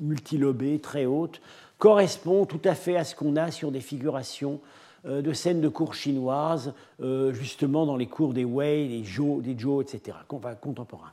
multilobée, 0.00 0.80
très 0.80 1.06
haute, 1.06 1.40
correspond 1.78 2.46
tout 2.46 2.60
à 2.64 2.74
fait 2.74 2.96
à 2.96 3.04
ce 3.04 3.14
qu'on 3.14 3.36
a 3.36 3.50
sur 3.50 3.70
des 3.70 3.80
figurations 3.80 4.60
de 5.04 5.32
scènes 5.32 5.60
de 5.60 5.68
cours 5.68 5.94
chinoises, 5.94 6.74
euh, 7.00 7.32
justement 7.32 7.86
dans 7.86 7.96
les 7.96 8.06
cours 8.06 8.34
des 8.34 8.44
Wei, 8.44 8.88
des 8.88 9.04
Zhou, 9.04 9.40
des 9.40 9.52
etc., 9.52 10.16
contemporains. 10.60 11.12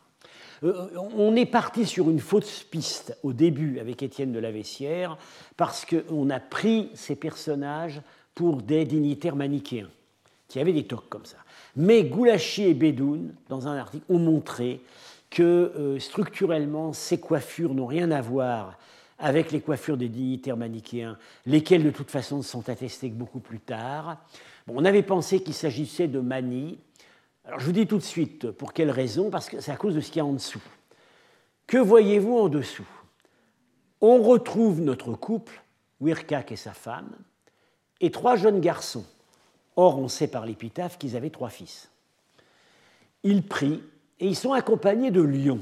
Euh, 0.63 0.87
on 1.15 1.35
est 1.35 1.45
parti 1.45 1.85
sur 1.85 2.09
une 2.09 2.19
fausse 2.19 2.63
piste 2.63 3.17
au 3.23 3.31
début 3.31 3.79
avec 3.79 4.01
Étienne 4.03 4.31
de 4.31 4.39
la 4.39 4.51
Vessière, 4.51 5.17
parce 5.55 5.85
qu'on 5.85 6.29
a 6.29 6.39
pris 6.39 6.89
ces 6.95 7.15
personnages 7.15 8.01
pour 8.35 8.61
des 8.61 8.85
dignitaires 8.85 9.35
manichéens, 9.35 9.89
qui 10.47 10.59
avaient 10.59 10.73
des 10.73 10.85
toques 10.85 11.09
comme 11.09 11.25
ça. 11.25 11.37
Mais 11.75 12.03
Goulachi 12.03 12.63
et 12.63 12.73
Bedoun, 12.73 13.33
dans 13.49 13.67
un 13.67 13.77
article, 13.77 14.05
ont 14.09 14.19
montré 14.19 14.81
que 15.29 15.97
structurellement, 15.99 16.93
ces 16.93 17.19
coiffures 17.19 17.73
n'ont 17.73 17.85
rien 17.85 18.11
à 18.11 18.21
voir 18.21 18.77
avec 19.19 19.51
les 19.51 19.61
coiffures 19.61 19.97
des 19.97 20.09
dignitaires 20.09 20.57
manichéens, 20.57 21.17
lesquelles 21.45 21.83
de 21.83 21.89
toute 21.89 22.11
façon 22.11 22.41
sont 22.41 22.69
attestées 22.69 23.09
beaucoup 23.09 23.39
plus 23.39 23.59
tard. 23.59 24.17
on 24.67 24.85
avait 24.85 25.03
pensé 25.03 25.41
qu'il 25.41 25.53
s'agissait 25.53 26.07
de 26.07 26.19
manie. 26.19 26.77
Alors 27.45 27.59
je 27.59 27.65
vous 27.65 27.71
dis 27.71 27.87
tout 27.87 27.97
de 27.97 28.03
suite 28.03 28.51
pour 28.51 28.73
quelle 28.73 28.91
raison, 28.91 29.29
parce 29.29 29.49
que 29.49 29.59
c'est 29.59 29.71
à 29.71 29.77
cause 29.77 29.95
de 29.95 30.01
ce 30.01 30.07
qu'il 30.07 30.17
y 30.17 30.21
a 30.21 30.25
en 30.25 30.33
dessous. 30.33 30.61
Que 31.65 31.77
voyez-vous 31.77 32.37
en 32.37 32.49
dessous? 32.49 32.87
On 34.01 34.21
retrouve 34.21 34.81
notre 34.81 35.13
couple, 35.13 35.61
Wirkak 35.99 36.51
et 36.51 36.55
sa 36.55 36.73
femme, 36.73 37.09
et 37.99 38.11
trois 38.11 38.35
jeunes 38.35 38.61
garçons. 38.61 39.05
Or, 39.75 39.99
on 39.99 40.07
sait 40.07 40.27
par 40.27 40.45
l'épitaphe 40.45 40.97
qu'ils 40.97 41.15
avaient 41.15 41.29
trois 41.29 41.49
fils. 41.49 41.89
Ils 43.23 43.43
prient 43.43 43.81
et 44.19 44.27
ils 44.27 44.35
sont 44.35 44.53
accompagnés 44.53 45.11
de 45.11 45.21
lions. 45.21 45.61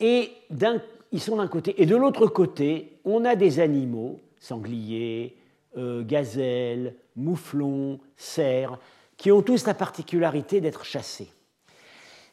Et 0.00 0.32
d'un 0.50 0.80
ils 1.14 1.20
sont 1.20 1.36
d'un 1.36 1.46
côté. 1.46 1.80
Et 1.80 1.86
de 1.86 1.94
l'autre 1.94 2.26
côté, 2.26 2.98
on 3.04 3.24
a 3.24 3.36
des 3.36 3.60
animaux, 3.60 4.18
sangliers, 4.40 5.36
euh, 5.78 6.02
gazelles, 6.02 6.96
mouflons, 7.14 8.00
cerfs, 8.16 8.80
qui 9.16 9.30
ont 9.30 9.40
tous 9.40 9.64
la 9.64 9.74
particularité 9.74 10.60
d'être 10.60 10.84
chassés. 10.84 11.30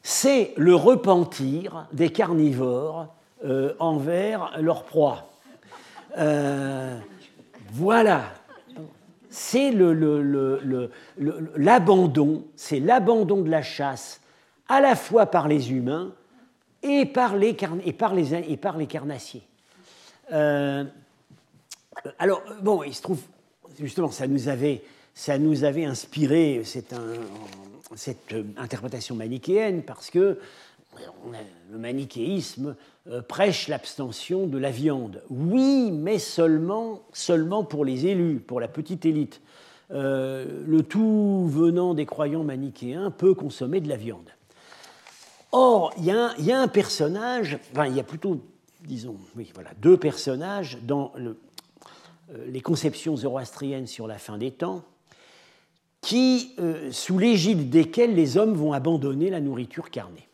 C'est 0.02 0.52
le 0.56 0.74
repentir 0.74 1.86
des 1.92 2.10
carnivores 2.10 3.14
euh, 3.44 3.74
envers 3.78 4.50
leur 4.60 4.82
proie. 4.82 5.30
Euh, 6.18 6.98
voilà. 7.70 8.24
C'est 9.30 9.70
l'abandon, 11.56 12.44
c'est 12.56 12.80
l'abandon 12.80 13.42
de 13.42 13.50
la 13.50 13.62
chasse, 13.62 14.20
à 14.68 14.80
la 14.80 14.96
fois 14.96 15.26
par 15.26 15.46
les 15.46 15.70
humains 15.70 16.12
et 16.82 17.06
par 17.06 17.36
les, 17.36 17.56
et 17.84 17.92
par 17.92 18.14
les, 18.14 18.34
et 18.34 18.56
par 18.56 18.76
les 18.76 18.86
carnassiers. 18.86 19.42
Euh, 20.32 20.84
alors, 22.18 22.42
bon, 22.62 22.82
il 22.82 22.94
se 22.94 23.02
trouve, 23.02 23.20
justement, 23.78 24.10
ça 24.10 24.26
nous 24.26 24.48
avait, 24.48 24.82
ça 25.14 25.38
nous 25.38 25.64
avait 25.64 25.84
inspiré 25.84 26.62
cette, 26.64 26.94
cette 27.96 28.34
interprétation 28.56 29.14
manichéenne 29.14 29.82
parce 29.82 30.10
que 30.10 30.38
le 31.70 31.78
manichéisme 31.78 32.76
euh, 33.08 33.22
prêche 33.22 33.68
l'abstention 33.68 34.46
de 34.46 34.58
la 34.58 34.70
viande. 34.70 35.22
Oui, 35.30 35.90
mais 35.90 36.18
seulement, 36.18 37.00
seulement 37.12 37.64
pour 37.64 37.84
les 37.84 38.06
élus, 38.06 38.40
pour 38.40 38.60
la 38.60 38.68
petite 38.68 39.06
élite. 39.06 39.40
Euh, 39.90 40.62
le 40.66 40.82
tout 40.82 41.46
venant 41.48 41.94
des 41.94 42.06
croyants 42.06 42.44
manichéens 42.44 43.10
peut 43.10 43.34
consommer 43.34 43.80
de 43.80 43.88
la 43.88 43.96
viande. 43.96 44.28
Or, 45.52 45.92
il 45.98 46.04
y, 46.04 46.10
a 46.10 46.60
un, 46.60 46.68
personnage, 46.68 47.58
enfin, 47.72 47.86
il 47.86 47.94
y 47.94 48.00
a 48.00 48.04
plutôt, 48.04 48.40
disons, 48.86 49.16
oui, 49.36 49.50
voilà, 49.52 49.70
deux 49.82 49.98
personnages 49.98 50.78
dans 50.82 51.12
euh, 51.18 51.34
les 52.46 52.62
conceptions 52.62 53.14
zoroastriennes 53.18 53.86
sur 53.86 54.06
la 54.06 54.16
fin 54.16 54.38
des 54.38 54.50
temps, 54.50 54.82
qui, 56.00 56.54
euh, 56.58 56.90
sous 56.90 57.18
l'égide 57.18 57.68
desquels 57.68 58.14
les 58.14 58.38
hommes 58.38 58.54
vont 58.54 58.72
abandonner 58.72 59.28
la 59.28 59.40
nourriture 59.40 59.90
carnée. 59.90 60.26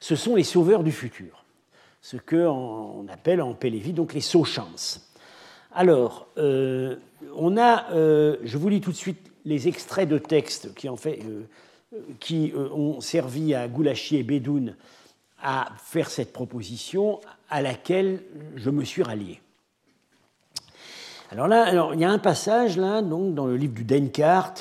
Ce 0.00 0.16
sont 0.16 0.34
les 0.34 0.42
sauveurs 0.42 0.82
du 0.82 0.90
futur, 0.90 1.44
ce 2.02 2.16
qu'on 2.16 3.06
appelle 3.08 3.40
en 3.40 3.54
Pélévi 3.54 3.92
donc 3.92 4.14
les 4.14 4.20
Sochans. 4.20 4.98
Alors, 5.72 6.26
euh, 6.38 6.96
on 7.36 7.56
a, 7.56 7.86
je 7.92 8.58
vous 8.58 8.68
lis 8.68 8.80
tout 8.80 8.90
de 8.90 8.96
suite 8.96 9.30
les 9.44 9.68
extraits 9.68 10.08
de 10.08 10.18
textes 10.18 10.74
qui 10.74 10.88
en 10.88 10.96
fait 10.96 11.20
qui 12.20 12.52
euh, 12.52 12.68
ont 12.70 13.00
servi 13.00 13.54
à 13.54 13.68
Goulachi 13.68 14.16
et 14.16 14.22
Bédoun 14.22 14.74
à 15.42 15.68
faire 15.84 16.10
cette 16.10 16.32
proposition 16.32 17.20
à 17.50 17.62
laquelle 17.62 18.22
je 18.56 18.70
me 18.70 18.84
suis 18.84 19.02
rallié. 19.02 19.40
Alors 21.30 21.48
là, 21.48 21.64
alors, 21.64 21.94
il 21.94 22.00
y 22.00 22.04
a 22.04 22.10
un 22.10 22.18
passage 22.18 22.76
là, 22.76 23.02
donc, 23.02 23.34
dans 23.34 23.46
le 23.46 23.56
livre 23.56 23.74
du 23.74 23.84
Denkart 23.84 24.54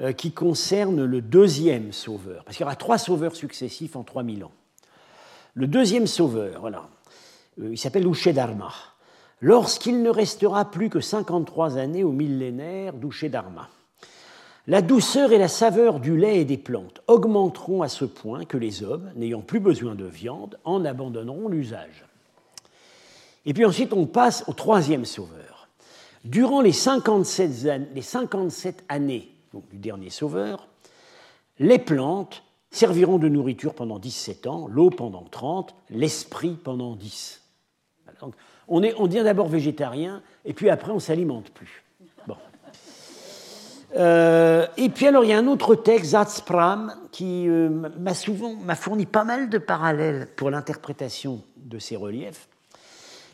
euh, 0.00 0.12
qui 0.12 0.32
concerne 0.32 1.04
le 1.04 1.20
deuxième 1.20 1.92
sauveur, 1.92 2.44
parce 2.44 2.56
qu'il 2.56 2.64
y 2.64 2.66
aura 2.66 2.76
trois 2.76 2.98
sauveurs 2.98 3.34
successifs 3.34 3.96
en 3.96 4.04
3000 4.04 4.44
ans. 4.44 4.52
Le 5.54 5.66
deuxième 5.66 6.06
sauveur, 6.06 6.60
voilà, 6.60 6.88
euh, 7.60 7.70
il 7.72 7.78
s'appelle 7.78 8.06
Dharma. 8.34 8.72
Lorsqu'il 9.40 10.02
ne 10.02 10.10
restera 10.10 10.70
plus 10.70 10.88
que 10.88 11.00
53 11.00 11.76
années 11.76 12.04
au 12.04 12.12
millénaire 12.12 12.92
Dharma. 12.94 13.68
La 14.68 14.80
douceur 14.80 15.32
et 15.32 15.38
la 15.38 15.48
saveur 15.48 15.98
du 15.98 16.16
lait 16.16 16.40
et 16.40 16.44
des 16.44 16.56
plantes 16.56 17.00
augmenteront 17.08 17.82
à 17.82 17.88
ce 17.88 18.04
point 18.04 18.44
que 18.44 18.56
les 18.56 18.84
hommes, 18.84 19.10
n'ayant 19.16 19.40
plus 19.40 19.58
besoin 19.58 19.96
de 19.96 20.04
viande, 20.04 20.56
en 20.64 20.84
abandonneront 20.84 21.48
l'usage. 21.48 22.04
Et 23.44 23.54
puis 23.54 23.64
ensuite, 23.64 23.92
on 23.92 24.06
passe 24.06 24.44
au 24.46 24.52
troisième 24.52 25.04
sauveur. 25.04 25.66
Durant 26.24 26.60
les 26.60 26.70
57, 26.70 28.84
années, 28.88 29.34
du 29.72 29.78
dernier 29.78 30.10
sauveur, 30.10 30.68
les 31.58 31.80
plantes 31.80 32.44
serviront 32.70 33.18
de 33.18 33.28
nourriture 33.28 33.74
pendant 33.74 33.98
17 33.98 34.46
ans, 34.46 34.68
l'eau 34.68 34.90
pendant 34.90 35.24
30, 35.24 35.74
l'esprit 35.90 36.56
pendant 36.62 36.94
10. 36.94 37.42
on, 38.68 38.84
est, 38.84 38.94
on 38.96 39.08
devient 39.08 39.24
d'abord 39.24 39.48
végétarien, 39.48 40.22
et 40.44 40.54
puis 40.54 40.70
après 40.70 40.92
on 40.92 40.96
ne 40.96 41.00
s'alimente 41.00 41.50
plus. 41.50 41.81
Euh, 43.96 44.66
et 44.76 44.88
puis 44.88 45.06
alors 45.06 45.24
il 45.24 45.30
y 45.30 45.32
a 45.32 45.38
un 45.38 45.46
autre 45.46 45.74
texte, 45.74 46.12
Zatspram, 46.12 46.94
qui 47.10 47.46
euh, 47.48 47.68
m'a 47.68 48.74
fourni 48.74 49.06
pas 49.06 49.24
mal 49.24 49.50
de 49.50 49.58
parallèles 49.58 50.28
pour 50.36 50.50
l'interprétation 50.50 51.42
de 51.56 51.78
ces 51.78 51.96
reliefs. 51.96 52.48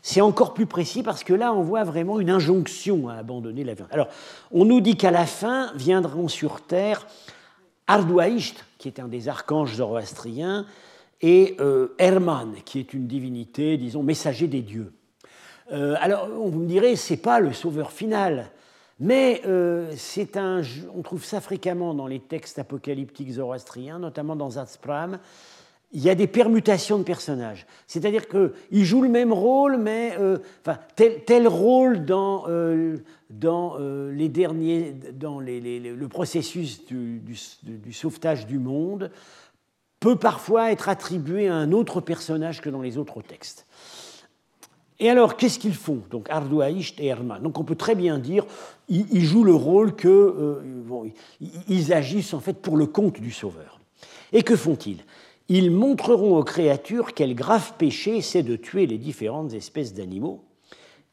C'est 0.01 0.21
encore 0.21 0.53
plus 0.53 0.65
précis 0.65 1.03
parce 1.03 1.23
que 1.23 1.33
là, 1.33 1.53
on 1.53 1.61
voit 1.61 1.83
vraiment 1.83 2.19
une 2.19 2.29
injonction 2.29 3.09
à 3.09 3.15
abandonner 3.15 3.63
la 3.63 3.73
vie. 3.73 3.83
Alors, 3.91 4.07
on 4.51 4.65
nous 4.65 4.81
dit 4.81 4.95
qu'à 4.95 5.11
la 5.11 5.25
fin 5.25 5.71
viendront 5.75 6.27
sur 6.27 6.61
terre 6.61 7.05
Ardouaïcht, 7.87 8.63
qui 8.77 8.87
est 8.87 8.99
un 8.99 9.07
des 9.07 9.27
archanges 9.27 9.75
zoroastriens, 9.75 10.65
et 11.21 11.57
euh, 11.59 11.95
Herman, 11.97 12.53
qui 12.63 12.79
est 12.79 12.93
une 12.93 13.07
divinité, 13.07 13.77
disons, 13.77 14.03
messager 14.03 14.47
des 14.47 14.61
dieux. 14.61 14.93
Euh, 15.71 15.95
alors, 15.99 16.27
vous 16.29 16.59
me 16.59 16.67
direz, 16.67 16.95
c'est 16.95 17.17
pas 17.17 17.39
le 17.39 17.51
sauveur 17.51 17.91
final, 17.91 18.51
mais 18.99 19.41
euh, 19.45 19.93
un, 20.35 20.61
on 20.93 21.01
trouve 21.01 21.23
ça 21.23 21.41
fréquemment 21.41 21.93
dans 21.93 22.07
les 22.07 22.19
textes 22.19 22.59
apocalyptiques 22.59 23.31
zoroastriens, 23.31 23.99
notamment 23.99 24.35
dans 24.35 24.51
Zatspram, 24.51 25.19
il 25.91 26.01
y 26.01 26.09
a 26.09 26.15
des 26.15 26.27
permutations 26.27 26.99
de 26.99 27.03
personnages. 27.03 27.65
C'est-à-dire 27.87 28.27
qu'il 28.27 28.85
joue 28.85 29.01
le 29.01 29.09
même 29.09 29.33
rôle, 29.33 29.77
mais 29.77 30.15
euh, 30.19 30.37
tel, 30.95 31.47
rôle 31.47 32.05
dans, 32.05 32.43
euh, 32.47 32.97
dans 33.31 33.77
les 33.79 34.29
derniers, 34.29 34.91
dans 34.91 35.39
le 35.39 36.07
processus 36.07 36.85
du, 36.85 37.35
sauvetage 37.91 38.45
du 38.45 38.59
monde 38.59 39.09
peut 39.99 40.15
parfois 40.15 40.71
être 40.71 40.89
attribué 40.89 41.47
à 41.47 41.55
un 41.55 41.71
autre 41.71 42.01
personnage 42.01 42.61
que 42.61 42.69
dans 42.69 42.81
les 42.81 42.97
autres 42.97 43.21
textes. 43.21 43.65
Et 44.99 45.09
alors, 45.09 45.37
qu'est-ce 45.37 45.59
qu'ils 45.59 45.75
font 45.75 46.01
Donc, 46.11 46.29
Ardouaïcht 46.29 46.99
et 46.99 47.05
Herman? 47.05 47.41
Donc, 47.41 47.57
on 47.57 47.63
peut 47.63 47.75
très 47.75 47.95
bien 47.95 48.17
dire, 48.17 48.45
ils, 48.89 49.23
jouent 49.23 49.45
le 49.45 49.55
rôle 49.55 49.95
que, 49.95 50.61
bon, 50.85 51.09
ils 51.69 51.93
agissent 51.93 52.33
en 52.33 52.41
fait 52.41 52.61
pour 52.61 52.75
le 52.75 52.85
compte 52.85 53.21
du 53.21 53.31
Sauveur. 53.31 53.79
Et 54.33 54.43
que 54.43 54.55
font-ils? 54.55 55.03
Ils 55.47 55.71
montreront 55.71 56.37
aux 56.37 56.43
créatures 56.43 57.13
quel 57.13 57.33
grave 57.33 57.73
péché 57.77 58.21
c'est 58.21 58.43
de 58.43 58.55
tuer 58.55 58.85
les 58.85 58.97
différentes 58.97 59.53
espèces 59.53 59.93
d'animaux, 59.93 60.43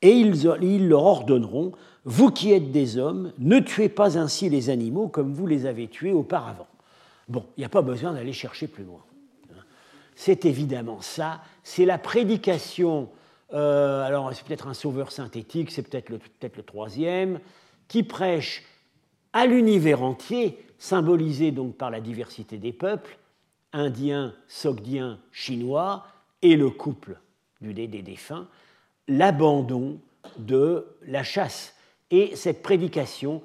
et 0.02 0.10
ils, 0.10 0.88
leur 0.88 1.04
ordonneront, 1.04 1.72
vous 2.04 2.30
qui 2.30 2.52
êtes 2.52 2.70
des 2.70 2.98
hommes, 2.98 3.32
ne 3.38 3.58
tuez 3.60 3.88
pas 3.88 4.18
ainsi 4.18 4.50
les 4.50 4.68
animaux 4.68 5.08
comme 5.08 5.32
vous 5.32 5.46
les 5.46 5.64
avez 5.64 5.88
tués 5.88 6.12
auparavant. 6.12 6.68
Bon, 7.28 7.44
il 7.56 7.60
n'y 7.60 7.64
a 7.64 7.70
pas 7.70 7.82
besoin 7.82 8.12
d'aller 8.12 8.34
chercher 8.34 8.66
plus 8.66 8.84
loin. 8.84 9.00
C'est 10.14 10.44
évidemment 10.44 11.00
ça, 11.00 11.40
c'est 11.62 11.84
la 11.84 11.98
prédication, 11.98 13.08
euh, 13.52 14.02
alors 14.02 14.32
c'est 14.34 14.44
peut-être 14.44 14.66
un 14.66 14.74
sauveur 14.74 15.12
synthétique, 15.12 15.70
c'est 15.70 15.82
peut-être 15.82 16.10
le, 16.10 16.62
troisième, 16.62 17.40
qui 17.88 18.02
prêche 18.02 18.64
à 19.32 19.46
l'univers 19.46 20.02
entier, 20.02 20.64
symbolisé 20.78 21.52
donc 21.52 21.76
par 21.76 21.90
la 21.90 22.00
diversité 22.00 22.58
des 22.58 22.72
peuples, 22.72 23.18
indien, 23.72 24.34
sogdien, 24.48 25.20
chinois 25.30 26.06
et 26.42 26.56
le 26.56 26.70
couple 26.70 27.18
du 27.60 27.72
des 27.72 27.86
défunts, 27.86 28.48
l'abandon 29.08 30.00
de 30.38 30.86
la 31.02 31.22
chasse. 31.22 31.74
Et 32.10 32.36
cette 32.36 32.62
prédication 32.62 33.42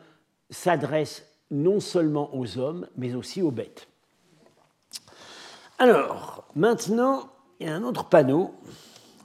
s'adresse 0.49 1.27
non 1.49 1.79
seulement 1.79 2.35
aux 2.35 2.57
hommes, 2.57 2.87
mais 2.97 3.13
aussi 3.13 3.41
aux 3.41 3.51
bêtes. 3.51 3.87
Alors, 5.77 6.45
maintenant, 6.55 7.29
il 7.59 7.67
y 7.67 7.69
a 7.69 7.75
un 7.75 7.83
autre 7.83 8.05
panneau 8.05 8.53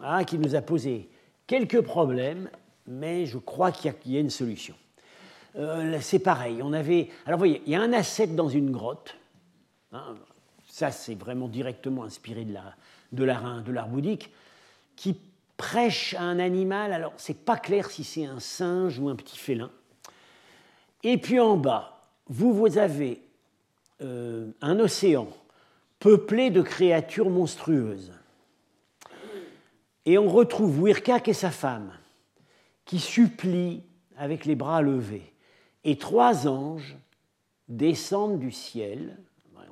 ah, 0.03 0.25
qui 0.25 0.39
nous 0.39 0.55
a 0.55 0.63
posé 0.63 1.09
quelques 1.47 1.81
problèmes, 1.81 2.51
mais 2.87 3.27
je 3.27 3.39
crois 3.39 3.73
qu'il 3.73 3.93
y, 4.07 4.17
a 4.17 4.21
une 4.21 4.31
solution. 4.31 4.75
Euh, 5.57 5.99
c'est 6.01 6.19
pareil, 6.19 6.61
on 6.63 6.73
avait... 6.73 7.09
Alors, 7.25 7.39
voyez, 7.39 7.63
il 7.67 7.73
y 7.73 7.77
a 7.77 7.81
un 7.81 7.93
ascète 7.93 8.35
dans 8.35 8.49
une 8.49 8.71
grotte, 8.71 9.17
hein, 9.93 10.15
ça 10.69 10.91
c'est 10.91 11.15
vraiment 11.15 11.49
directement 11.49 12.05
inspiré 12.05 12.45
de 12.45 13.25
l'art 13.25 13.89
bouddhique, 13.89 14.31
qui 14.97 15.19
prêche 15.57 16.15
à 16.15 16.23
un 16.23 16.39
animal, 16.39 16.93
alors 16.93 17.15
c'est 17.17 17.45
pas 17.45 17.57
clair 17.57 17.91
si 17.91 18.05
c'est 18.05 18.27
un 18.27 18.41
singe 18.41 18.99
ou 18.99 19.09
un 19.09 19.17
petit 19.17 19.39
félin. 19.39 19.71
Et 21.03 21.19
puis 21.19 21.41
en 21.41 21.57
bas, 21.57 22.01
vous, 22.29 22.53
vous 22.53 22.79
avez 22.79 23.23
euh, 24.03 24.51
un 24.61 24.79
océan 24.81 25.29
peuplé 25.99 26.51
de 26.51 26.61
créatures 26.61 27.31
monstrueuses. 27.31 28.13
Et 30.07 30.17
on 30.17 30.29
retrouve 30.29 30.81
Wirkak 30.83 31.29
et 31.29 31.35
sa 31.35 31.51
femme 31.51 31.93
qui 32.87 32.99
supplient 32.99 33.83
avec 34.17 34.47
les 34.47 34.55
bras 34.55 34.81
levés. 34.81 35.33
Et 35.85 35.99
trois 35.99 36.49
anges 36.49 36.97
descendent 37.69 38.39
du 38.39 38.51
ciel 38.51 39.19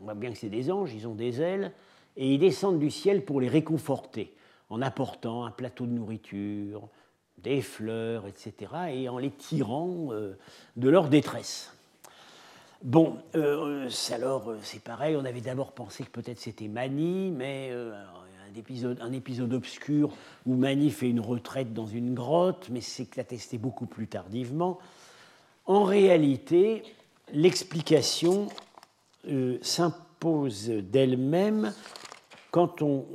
on 0.05 0.09
voit 0.09 0.15
bien 0.15 0.31
que 0.31 0.37
c'est 0.37 0.51
des 0.51 0.71
anges, 0.71 0.93
ils 0.93 1.09
ont 1.09 1.15
des 1.15 1.41
ailes, 1.41 1.73
et 2.19 2.35
ils 2.35 2.39
descendent 2.39 2.79
du 2.79 2.91
ciel 2.91 3.25
pour 3.25 3.41
les 3.41 3.49
réconforter, 3.49 4.35
en 4.69 4.83
apportant 4.83 5.47
un 5.47 5.51
plateau 5.51 5.87
de 5.87 5.93
nourriture, 5.93 6.89
des 7.39 7.63
fleurs, 7.63 8.27
etc., 8.27 8.73
et 8.93 9.09
en 9.09 9.17
les 9.17 9.31
tirant 9.31 10.09
euh, 10.11 10.37
de 10.77 10.91
leur 10.91 11.09
détresse. 11.09 11.73
Bon, 12.83 13.17
euh, 13.35 13.89
alors 14.13 14.51
euh, 14.51 14.59
c'est 14.63 14.83
pareil, 14.83 15.17
on 15.17 15.25
avait 15.25 15.41
d'abord 15.41 15.73
pensé 15.73 16.05
que 16.05 16.11
peut-être 16.11 16.39
c'était 16.39 16.69
Mani, 16.69 17.31
mais 17.31 17.71
un, 17.73 18.24
un 19.01 19.13
épisode 19.13 19.53
obscur 19.53 20.13
où 20.47 20.55
Mani 20.55 20.91
fait 20.91 21.09
une 21.09 21.21
retraite 21.21 21.73
dans 21.73 21.87
une 21.87 22.15
grotte, 22.15 22.69
mais 22.71 22.81
c'est 22.81 23.19
attesté 23.19 23.59
beaucoup 23.59 23.87
plus 23.87 24.07
tardivement. 24.07 24.79
En 25.67 25.85
réalité, 25.85 26.83
l'explication 27.33 28.49
euh, 29.29 29.59
s'impose 29.63 30.69
d'elle-même 30.69 31.73
quand 32.51 32.83
on 32.83 33.07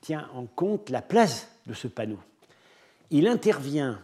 tient 0.00 0.28
en 0.34 0.46
compte 0.46 0.90
la 0.90 1.02
place 1.02 1.48
de 1.66 1.72
ce 1.72 1.88
panneau. 1.88 2.18
Il 3.10 3.28
intervient 3.28 4.00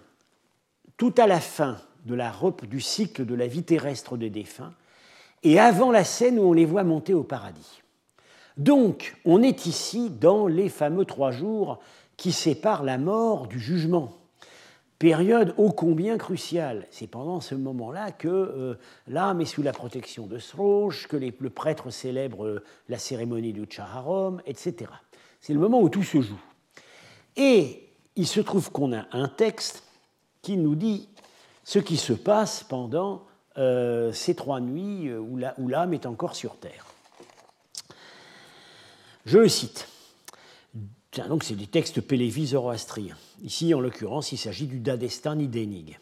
tout 0.96 1.14
à 1.18 1.26
la 1.26 1.40
fin 1.40 1.78
du 2.04 2.80
cycle 2.80 3.26
de 3.26 3.34
la 3.34 3.46
vie 3.46 3.62
terrestre 3.62 4.16
des 4.16 4.30
défunts 4.30 4.72
et 5.42 5.58
avant 5.58 5.90
la 5.90 6.04
scène 6.04 6.38
où 6.38 6.42
on 6.42 6.52
les 6.52 6.64
voit 6.64 6.84
monter 6.84 7.14
au 7.14 7.22
paradis. 7.22 7.81
Donc, 8.56 9.16
on 9.24 9.42
est 9.42 9.66
ici 9.66 10.10
dans 10.10 10.46
les 10.46 10.68
fameux 10.68 11.04
trois 11.04 11.30
jours 11.30 11.78
qui 12.16 12.32
séparent 12.32 12.84
la 12.84 12.98
mort 12.98 13.46
du 13.46 13.58
jugement 13.58 14.12
période 15.02 15.52
ô 15.56 15.72
combien 15.72 16.16
cruciale. 16.16 16.86
C'est 16.92 17.08
pendant 17.08 17.40
ce 17.40 17.56
moment-là 17.56 18.12
que 18.12 18.28
euh, 18.28 18.78
l'âme 19.08 19.40
est 19.40 19.46
sous 19.46 19.60
la 19.60 19.72
protection 19.72 20.28
de 20.28 20.38
Sroche, 20.38 21.08
que 21.08 21.16
le 21.16 21.50
prêtre 21.50 21.90
célèbre 21.90 22.46
euh, 22.46 22.64
la 22.88 22.98
cérémonie 22.98 23.52
du 23.52 23.66
Chaharom, 23.68 24.40
etc. 24.46 24.92
C'est 25.40 25.54
le 25.54 25.58
moment 25.58 25.80
où 25.80 25.88
tout 25.88 26.04
se 26.04 26.20
joue. 26.20 26.40
Et 27.34 27.88
il 28.14 28.28
se 28.28 28.38
trouve 28.38 28.70
qu'on 28.70 28.92
a 28.92 29.06
un 29.10 29.26
texte 29.26 29.82
qui 30.40 30.56
nous 30.56 30.76
dit 30.76 31.08
ce 31.64 31.80
qui 31.80 31.96
se 31.96 32.12
passe 32.12 32.62
pendant 32.62 33.24
euh, 33.58 34.12
ces 34.12 34.36
trois 34.36 34.60
nuits 34.60 35.12
où 35.12 35.66
l'âme 35.66 35.94
est 35.94 36.06
encore 36.06 36.36
sur 36.36 36.54
terre. 36.58 36.91
Je 39.24 39.38
le 39.38 39.48
cite 39.48 39.88
donc 41.28 41.44
c'est 41.44 41.54
des 41.54 41.66
textes 41.66 42.00
pélévis 42.00 42.48
zoroastriens. 42.48 43.16
Ici, 43.44 43.74
en 43.74 43.80
l'occurrence, 43.80 44.32
il 44.32 44.38
s'agit 44.38 44.66
du 44.66 44.80
Dadestan 44.80 45.38
Idénig. 45.38 45.98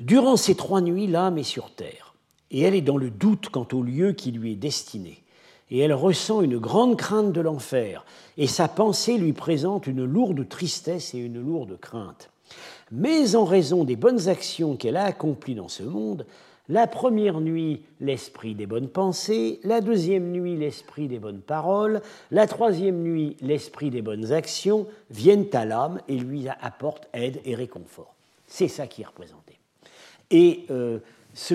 Durant 0.00 0.36
ces 0.36 0.54
trois 0.54 0.80
nuits, 0.80 1.06
l'âme 1.06 1.38
est 1.38 1.42
sur 1.42 1.70
terre, 1.70 2.14
et 2.50 2.62
elle 2.62 2.74
est 2.74 2.80
dans 2.80 2.96
le 2.96 3.10
doute 3.10 3.48
quant 3.50 3.66
au 3.72 3.82
lieu 3.82 4.12
qui 4.12 4.30
lui 4.30 4.52
est 4.52 4.56
destiné. 4.56 5.22
Et 5.70 5.80
elle 5.80 5.92
ressent 5.92 6.40
une 6.40 6.56
grande 6.56 6.96
crainte 6.96 7.32
de 7.32 7.40
l'enfer, 7.40 8.04
et 8.38 8.46
sa 8.46 8.68
pensée 8.68 9.18
lui 9.18 9.34
présente 9.34 9.86
une 9.86 10.04
lourde 10.04 10.48
tristesse 10.48 11.14
et 11.14 11.18
une 11.18 11.42
lourde 11.42 11.78
crainte. 11.78 12.30
Mais 12.90 13.36
en 13.36 13.44
raison 13.44 13.84
des 13.84 13.96
bonnes 13.96 14.28
actions 14.28 14.76
qu'elle 14.76 14.96
a 14.96 15.04
accomplies 15.04 15.56
dans 15.56 15.68
ce 15.68 15.82
monde, 15.82 16.24
la 16.68 16.86
première 16.86 17.40
nuit, 17.40 17.82
l'esprit 18.00 18.54
des 18.54 18.66
bonnes 18.66 18.88
pensées, 18.88 19.60
la 19.64 19.80
deuxième 19.80 20.30
nuit, 20.30 20.56
l'esprit 20.56 21.08
des 21.08 21.18
bonnes 21.18 21.40
paroles, 21.40 22.02
la 22.30 22.46
troisième 22.46 23.02
nuit, 23.02 23.36
l'esprit 23.40 23.90
des 23.90 24.02
bonnes 24.02 24.32
actions 24.32 24.86
viennent 25.10 25.46
à 25.52 25.64
l'âme 25.64 26.00
et 26.08 26.16
lui 26.16 26.46
apportent 26.48 27.08
aide 27.14 27.40
et 27.44 27.54
réconfort. 27.54 28.14
C'est 28.46 28.68
ça 28.68 28.86
qui 28.86 29.02
est 29.02 29.06
représenté. 29.06 29.58
Et 30.30 30.66
euh, 30.70 30.98
ce 31.32 31.54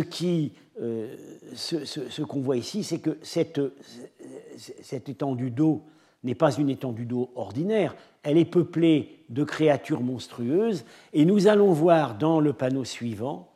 euh, 0.81 1.15
ce, 1.53 2.21
qu'on 2.23 2.41
voit 2.41 2.57
ici, 2.57 2.83
c'est 2.83 2.99
que 2.99 3.17
cette 3.21 5.09
étendue 5.09 5.51
d'eau 5.51 5.83
n'est 6.23 6.35
pas 6.35 6.55
une 6.55 6.69
étendue 6.69 7.05
d'eau 7.05 7.29
ordinaire, 7.35 7.95
elle 8.23 8.37
est 8.37 8.45
peuplée 8.45 9.19
de 9.29 9.43
créatures 9.43 10.01
monstrueuses, 10.01 10.85
et 11.11 11.25
nous 11.25 11.47
allons 11.47 11.73
voir 11.73 12.17
dans 12.17 12.39
le 12.39 12.53
panneau 12.53 12.85
suivant 12.85 13.52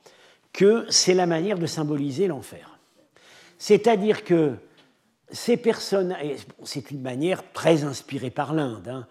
que 0.57 0.87
c'est 0.89 1.13
la 1.13 1.27
manière 1.27 1.59
de 1.59 1.67
symboliser 1.67 2.25
l'enfer. 2.25 2.79
C'est-à-dire 3.59 4.23
que 4.23 4.55
ces 5.29 5.55
personnages, 5.55 6.47
c'est 6.63 6.89
une 6.89 7.01
manière 7.01 7.43
très 7.53 7.83
inspirée 7.83 8.31
par 8.31 8.55
l'Inde. 8.55 8.87
Hein. 8.87 9.07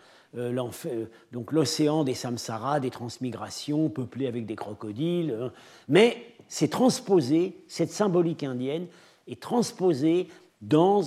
donc 1.31 1.53
l'océan 1.53 2.03
des 2.03 2.15
samsaras, 2.15 2.81
des 2.81 2.91
transmigrations, 2.91 3.89
peuplé 3.89 4.27
avec 4.27 4.45
des 4.45 4.57
crocodiles. 4.57 5.39
Hein. 5.41 5.53
mais 5.89 6.35
c'est 6.49 6.69
transposé, 6.69 7.57
cette 7.69 7.93
symbolique 7.93 8.43
indienne 8.43 8.89
est 9.29 9.41
transposée 9.41 10.27
dans 10.61 11.03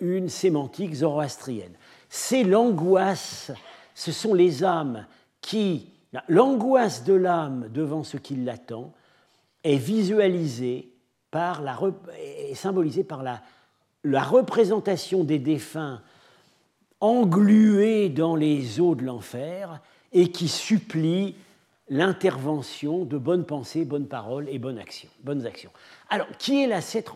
une 0.00 0.28
sémantique 0.28 0.94
zoroastrienne. 0.94 1.74
C'est 2.08 2.44
l'angoisse, 2.44 3.50
ce 3.96 4.12
sont 4.12 4.34
les 4.34 4.62
âmes 4.62 5.04
qui 5.40 5.88
L'angoisse 6.28 7.02
de 7.02 7.12
l'âme 7.12 7.68
devant 7.72 8.04
ce 8.04 8.16
qui 8.16 8.36
l'attend 8.36 8.92
est 9.64 9.76
visualisée 9.76 10.90
par 11.30 11.62
la, 11.62 11.78
est 12.18 12.54
symbolisée 12.54 13.02
par 13.02 13.22
la, 13.22 13.42
la 14.04 14.22
représentation 14.22 15.24
des 15.24 15.38
défunts 15.38 16.00
englués 17.00 18.08
dans 18.08 18.36
les 18.36 18.80
eaux 18.80 18.94
de 18.94 19.04
l'enfer 19.04 19.80
et 20.12 20.30
qui 20.30 20.48
supplient 20.48 21.34
l'intervention 21.88 23.04
de 23.04 23.18
bonnes 23.18 23.44
pensées, 23.44 23.84
bonnes 23.84 24.06
paroles 24.06 24.48
et 24.48 24.58
bonnes 24.58 24.78
actions. 24.78 25.10
Bonnes 25.22 25.44
actions. 25.46 25.70
Alors, 26.08 26.28
qui 26.38 26.62
est 26.62 26.66
la 26.66 26.80
7 26.80 27.10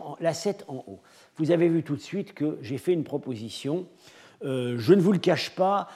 en, 0.67 0.83
haut? 0.87 0.99
Vous 1.37 1.51
avez 1.51 1.69
vu 1.69 1.83
tout 1.83 1.95
de 1.95 2.01
suite 2.01 2.33
que 2.33 2.59
j'ai 2.61 2.77
fait 2.77 2.93
une 2.93 3.03
proposition. 3.03 3.87
Euh, 4.43 4.75
je 4.77 4.93
ne 4.93 5.01
vous 5.01 5.11
le 5.11 5.17
cache 5.17 5.51
pas, 5.51 5.89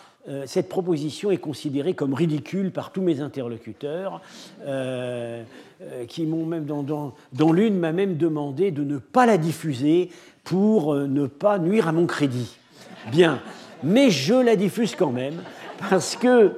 cette 0.45 0.69
proposition 0.69 1.31
est 1.31 1.37
considérée 1.37 1.95
comme 1.95 2.13
ridicule 2.13 2.71
par 2.71 2.91
tous 2.91 3.01
mes 3.01 3.19
interlocuteurs, 3.19 4.21
euh, 4.61 5.43
euh, 5.81 6.05
qui 6.05 6.25
m'ont 6.25 6.45
même, 6.45 6.65
dans, 6.65 7.51
l'une 7.51 7.77
m'a 7.77 7.91
même 7.91 8.15
demandé 8.15 8.71
de 8.71 8.83
ne 8.83 8.99
pas 8.99 9.25
la 9.25 9.37
diffuser 9.37 10.09
pour 10.45 10.95
ne 10.95 11.27
pas 11.27 11.59
nuire 11.59 11.89
à 11.89 11.91
mon 11.91 12.05
crédit. 12.05 12.57
Bien, 13.11 13.41
mais 13.83 14.11
je 14.11 14.33
la 14.33 14.55
diffuse 14.55 14.95
quand 14.95 15.11
même 15.11 15.41
parce 15.89 16.15
que, 16.15 16.53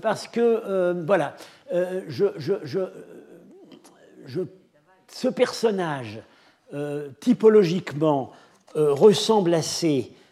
parce 0.00 0.26
que 0.26 1.02
voilà, 1.04 1.36
je, 2.08 2.24
ce 5.08 5.28
personnage 5.28 6.20
typologiquement 7.20 8.32
ressemble 8.74 9.52
assez 9.52 10.10
euh, 10.10 10.23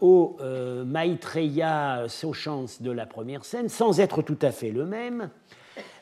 au 0.00 0.36
euh, 0.40 0.84
Maitreya 0.84 2.04
Sochans 2.08 2.66
de 2.80 2.90
la 2.90 3.06
première 3.06 3.44
scène, 3.44 3.68
sans 3.68 4.00
être 4.00 4.22
tout 4.22 4.38
à 4.42 4.50
fait 4.50 4.70
le 4.70 4.84
même. 4.84 5.30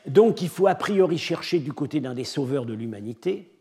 Donc 0.05 0.41
il 0.41 0.49
faut 0.49 0.67
a 0.67 0.75
priori 0.75 1.17
chercher 1.17 1.59
du 1.59 1.73
côté 1.73 1.99
d'un 1.99 2.13
des 2.13 2.23
sauveurs 2.23 2.65
de 2.65 2.73
l'humanité. 2.73 3.51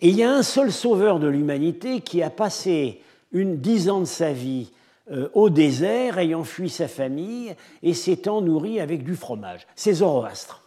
Et 0.00 0.08
il 0.08 0.16
y 0.16 0.22
a 0.22 0.32
un 0.32 0.42
seul 0.42 0.72
sauveur 0.72 1.18
de 1.18 1.26
l'humanité 1.26 2.00
qui 2.00 2.22
a 2.22 2.30
passé 2.30 3.00
une 3.32 3.58
dix 3.58 3.88
ans 3.88 4.00
de 4.00 4.04
sa 4.04 4.32
vie 4.32 4.70
euh, 5.10 5.28
au 5.34 5.50
désert, 5.50 6.18
ayant 6.18 6.44
fui 6.44 6.68
sa 6.68 6.88
famille 6.88 7.54
et 7.82 7.94
s'étant 7.94 8.40
nourri 8.40 8.80
avec 8.80 9.04
du 9.04 9.16
fromage. 9.16 9.66
C'est 9.74 9.94
Zoroastre. 9.94 10.65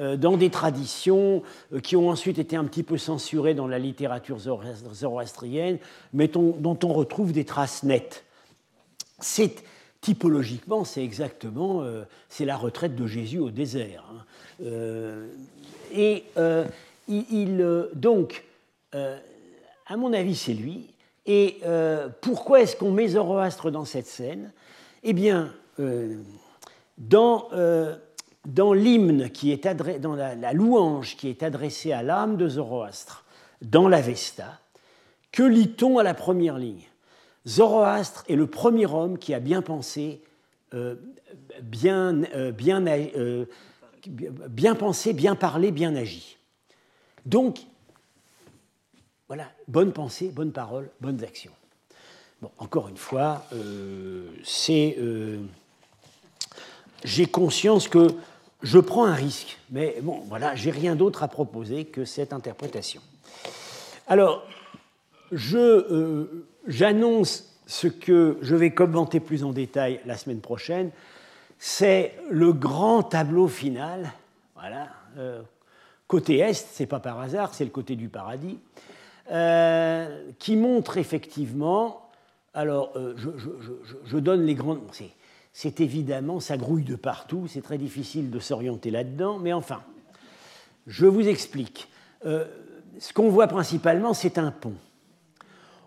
Euh, 0.00 0.16
dans 0.16 0.38
des 0.38 0.48
traditions 0.48 1.42
euh, 1.74 1.80
qui 1.80 1.96
ont 1.96 2.08
ensuite 2.08 2.38
été 2.38 2.56
un 2.56 2.64
petit 2.64 2.82
peu 2.82 2.96
censurées 2.96 3.52
dans 3.52 3.66
la 3.66 3.78
littérature 3.78 4.38
zoroastrienne, 4.38 5.78
mais 6.14 6.28
dont 6.28 6.78
on 6.82 6.92
retrouve 6.94 7.32
des 7.32 7.44
traces 7.44 7.82
nettes. 7.82 8.24
Typologiquement, 10.00 10.84
c'est 10.84 11.04
exactement, 11.04 11.82
euh, 11.82 12.04
c'est 12.30 12.46
la 12.46 12.56
retraite 12.56 12.96
de 12.96 13.06
Jésus 13.06 13.38
au 13.38 13.50
désert. 13.50 14.04
Hein. 14.10 14.64
et 15.94 16.24
il, 17.06 17.88
donc, 17.94 18.44
à 18.92 19.96
mon 19.96 20.12
avis, 20.14 20.34
c'est 20.34 20.54
lui. 20.54 20.86
Et 21.26 21.60
pourquoi 22.20 22.62
est-ce 22.62 22.76
qu'on 22.76 22.90
met 22.90 23.08
Zoroastre 23.08 23.70
dans 23.70 23.84
cette 23.84 24.06
scène? 24.06 24.52
Eh 25.04 25.12
bien, 25.12 25.52
dans 26.98 27.48
dans 28.46 28.72
l'hymne 28.72 29.30
qui 29.30 29.52
est 29.52 29.66
adressé, 29.66 29.98
dans 29.98 30.14
la, 30.14 30.52
louange 30.52 31.16
qui 31.16 31.28
est 31.28 31.42
adressée 31.42 31.92
à 31.92 32.02
l'âme 32.02 32.36
de 32.36 32.48
Zoroastre, 32.48 33.24
dans 33.60 33.88
l'Avesta, 33.88 34.60
que 35.30 35.42
lit-on 35.42 35.98
à 35.98 36.02
la 36.02 36.14
première 36.14 36.58
ligne? 36.58 36.88
Zoroastre 37.46 38.24
est 38.28 38.36
le 38.36 38.46
premier 38.46 38.86
homme 38.86 39.18
qui 39.18 39.34
a 39.34 39.40
bien 39.40 39.62
pensé, 39.62 40.22
euh, 40.74 40.96
bien, 41.62 42.22
euh, 42.34 42.52
euh, 43.16 43.46
bien 44.48 44.74
pensé, 44.74 45.12
bien 45.12 45.34
parlé, 45.34 45.70
bien 45.70 45.94
agi. 45.94 46.36
Donc, 47.24 47.60
voilà, 49.28 49.50
bonne 49.68 49.92
pensée, 49.92 50.28
bonne 50.28 50.52
parole, 50.52 50.90
bonnes 51.00 51.22
actions. 51.22 51.52
Bon, 52.40 52.50
encore 52.58 52.88
une 52.88 52.96
fois, 52.96 53.46
c'est 54.42 54.98
j'ai 57.04 57.26
conscience 57.26 57.88
que 57.88 58.08
je 58.62 58.78
prends 58.78 59.04
un 59.04 59.14
risque, 59.14 59.58
mais 59.70 59.96
bon, 60.02 60.22
voilà, 60.28 60.54
j'ai 60.54 60.70
rien 60.70 60.94
d'autre 60.94 61.22
à 61.22 61.28
proposer 61.28 61.84
que 61.84 62.04
cette 62.04 62.32
interprétation. 62.32 63.02
Alors, 64.06 64.46
euh, 65.54 66.46
j'annonce 66.66 67.60
ce 67.66 67.88
que 67.88 68.38
je 68.42 68.54
vais 68.54 68.72
commenter 68.72 69.20
plus 69.20 69.44
en 69.44 69.52
détail 69.52 70.00
la 70.06 70.16
semaine 70.16 70.40
prochaine. 70.40 70.90
C'est 71.58 72.14
le 72.30 72.52
grand 72.52 73.02
tableau 73.02 73.48
final. 73.48 74.12
Voilà. 74.54 74.88
Euh, 75.18 75.42
côté 76.06 76.38
est, 76.38 76.54
c'est 76.54 76.86
pas 76.86 77.00
par 77.00 77.20
hasard, 77.20 77.54
c'est 77.54 77.64
le 77.64 77.70
côté 77.70 77.96
du 77.96 78.08
paradis, 78.08 78.58
euh, 79.30 80.30
qui 80.38 80.56
montre 80.56 80.98
effectivement. 80.98 82.10
Alors, 82.54 82.92
je, 83.16 83.30
je, 84.04 84.18
donne 84.18 84.44
les 84.44 84.54
grandes 84.54 84.84
c'est 85.52 85.80
évidemment, 85.80 86.40
ça 86.40 86.56
grouille 86.56 86.84
de 86.84 86.96
partout, 86.96 87.46
c'est 87.46 87.62
très 87.62 87.78
difficile 87.78 88.30
de 88.30 88.38
s'orienter 88.38 88.90
là-dedans, 88.90 89.38
mais 89.38 89.52
enfin, 89.52 89.82
je 90.86 91.06
vous 91.06 91.28
explique. 91.28 91.88
Euh, 92.24 92.46
ce 92.98 93.12
qu'on 93.12 93.28
voit 93.28 93.48
principalement, 93.48 94.14
c'est 94.14 94.38
un 94.38 94.50
pont. 94.50 94.74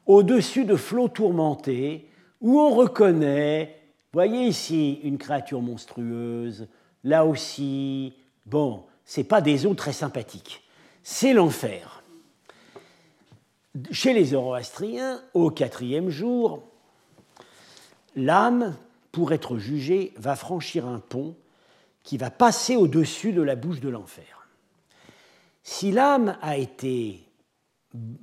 Au-dessus 0.05 0.65
de 0.65 0.75
flots 0.75 1.07
tourmentés, 1.07 2.09
où 2.41 2.59
on 2.59 2.75
reconnaît, 2.75 3.81
voyez 4.13 4.45
ici, 4.45 4.99
une 5.03 5.17
créature 5.17 5.61
monstrueuse, 5.61 6.67
là 7.03 7.25
aussi, 7.25 8.13
bon, 8.45 8.83
c'est 9.03 9.23
pas 9.23 9.41
des 9.41 9.65
eaux 9.65 9.73
très 9.73 9.93
sympathiques, 9.93 10.63
c'est 11.01 11.33
l'enfer. 11.33 12.03
Chez 13.91 14.13
les 14.13 14.25
Zoroastriens, 14.25 15.21
au 15.33 15.49
quatrième 15.49 16.09
jour, 16.09 16.63
l'âme 18.15 18.75
pour 19.15 19.31
être 19.31 19.57
jugé, 19.57 20.11
va 20.17 20.35
franchir 20.35 20.85
un 20.85 20.99
pont 20.99 21.37
qui 22.03 22.17
va 22.17 22.29
passer 22.29 22.75
au-dessus 22.75 23.31
de 23.31 23.41
la 23.41 23.55
bouche 23.55 23.79
de 23.79 23.87
l'enfer. 23.87 24.49
Si 25.63 25.93
l'âme 25.93 26.37
a 26.41 26.57
été 26.57 27.23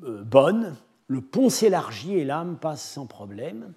euh, 0.02 0.22
bonne, 0.22 0.76
le 1.06 1.22
pont 1.22 1.48
s'élargit 1.48 2.18
et 2.18 2.26
l'âme 2.26 2.58
passe 2.58 2.86
sans 2.86 3.06
problème, 3.06 3.72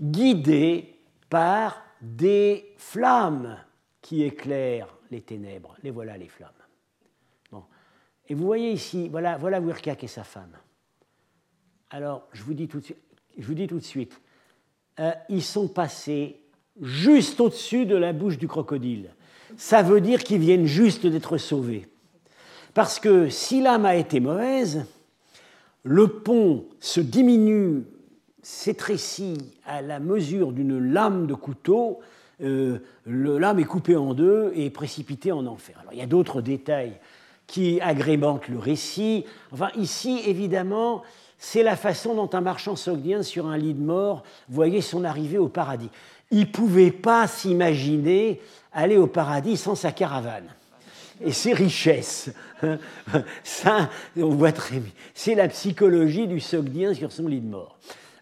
guidée 0.00 0.98
par 1.30 1.80
des 2.00 2.74
flammes 2.76 3.56
qui 4.02 4.24
éclairent 4.24 4.98
les 5.12 5.20
ténèbres. 5.20 5.76
Les 5.84 5.92
voilà 5.92 6.18
les 6.18 6.26
flammes. 6.26 6.50
Bon. 7.52 7.62
Et 8.28 8.34
vous 8.34 8.46
voyez 8.46 8.72
ici, 8.72 9.08
voilà, 9.08 9.36
voilà 9.36 9.60
Wirkak 9.60 10.02
et 10.02 10.08
sa 10.08 10.24
femme. 10.24 10.58
Alors, 11.90 12.26
je 12.32 12.42
vous 12.42 12.54
dis 12.54 12.66
tout 12.66 12.80
de 12.80 12.84
suite, 12.84 12.98
je 13.38 13.46
vous 13.46 13.54
dis 13.54 13.68
tout 13.68 13.78
de 13.78 13.84
suite 13.84 14.20
euh, 15.00 15.12
ils 15.28 15.42
sont 15.42 15.68
passés 15.68 16.40
juste 16.80 17.40
au-dessus 17.40 17.86
de 17.86 17.96
la 17.96 18.12
bouche 18.12 18.38
du 18.38 18.48
crocodile. 18.48 19.10
Ça 19.56 19.82
veut 19.82 20.00
dire 20.00 20.24
qu'ils 20.24 20.40
viennent 20.40 20.66
juste 20.66 21.06
d'être 21.06 21.38
sauvés. 21.38 21.86
Parce 22.74 23.00
que 23.00 23.28
si 23.28 23.62
l'âme 23.62 23.86
a 23.86 23.96
été 23.96 24.20
mauvaise, 24.20 24.84
le 25.82 26.08
pont 26.08 26.66
se 26.80 27.00
diminue, 27.00 27.84
s'étrécit 28.42 29.38
à 29.64 29.82
la 29.82 29.98
mesure 29.98 30.52
d'une 30.52 30.78
lame 30.78 31.26
de 31.26 31.34
couteau, 31.34 32.00
euh, 32.42 32.78
le 33.04 33.38
lame 33.38 33.60
est 33.60 33.64
coupé 33.64 33.96
en 33.96 34.12
deux 34.12 34.52
et 34.54 34.68
précipité 34.70 35.32
en 35.32 35.46
enfer. 35.46 35.78
Alors 35.80 35.92
il 35.92 35.98
y 35.98 36.02
a 36.02 36.06
d'autres 36.06 36.42
détails 36.42 36.98
qui 37.46 37.80
agrémentent 37.80 38.48
le 38.48 38.58
récit. 38.58 39.24
Enfin 39.52 39.68
ici, 39.76 40.20
évidemment, 40.26 41.02
c'est 41.38 41.62
la 41.62 41.76
façon 41.76 42.14
dont 42.14 42.30
un 42.32 42.40
marchand 42.40 42.76
sogdien 42.76 43.22
sur 43.22 43.46
un 43.46 43.58
lit 43.58 43.74
de 43.74 43.82
mort 43.82 44.22
voyait 44.48 44.80
son 44.80 45.04
arrivée 45.04 45.38
au 45.38 45.48
paradis. 45.48 45.90
Il 46.30 46.40
ne 46.40 46.44
pouvait 46.46 46.90
pas 46.90 47.26
s'imaginer 47.26 48.40
aller 48.72 48.96
au 48.96 49.06
paradis 49.06 49.56
sans 49.56 49.74
sa 49.74 49.92
caravane 49.92 50.48
et 51.20 51.32
ses 51.32 51.52
richesses. 51.52 52.30
Ça, 53.44 53.90
on 54.16 54.30
voit 54.30 54.52
très 54.52 54.78
bien. 54.78 54.92
C'est 55.14 55.34
la 55.34 55.48
psychologie 55.48 56.26
du 56.26 56.40
sogdien 56.40 56.94
sur 56.94 57.12
son 57.12 57.28
lit 57.28 57.40
de 57.40 57.48
mort. 57.48 57.78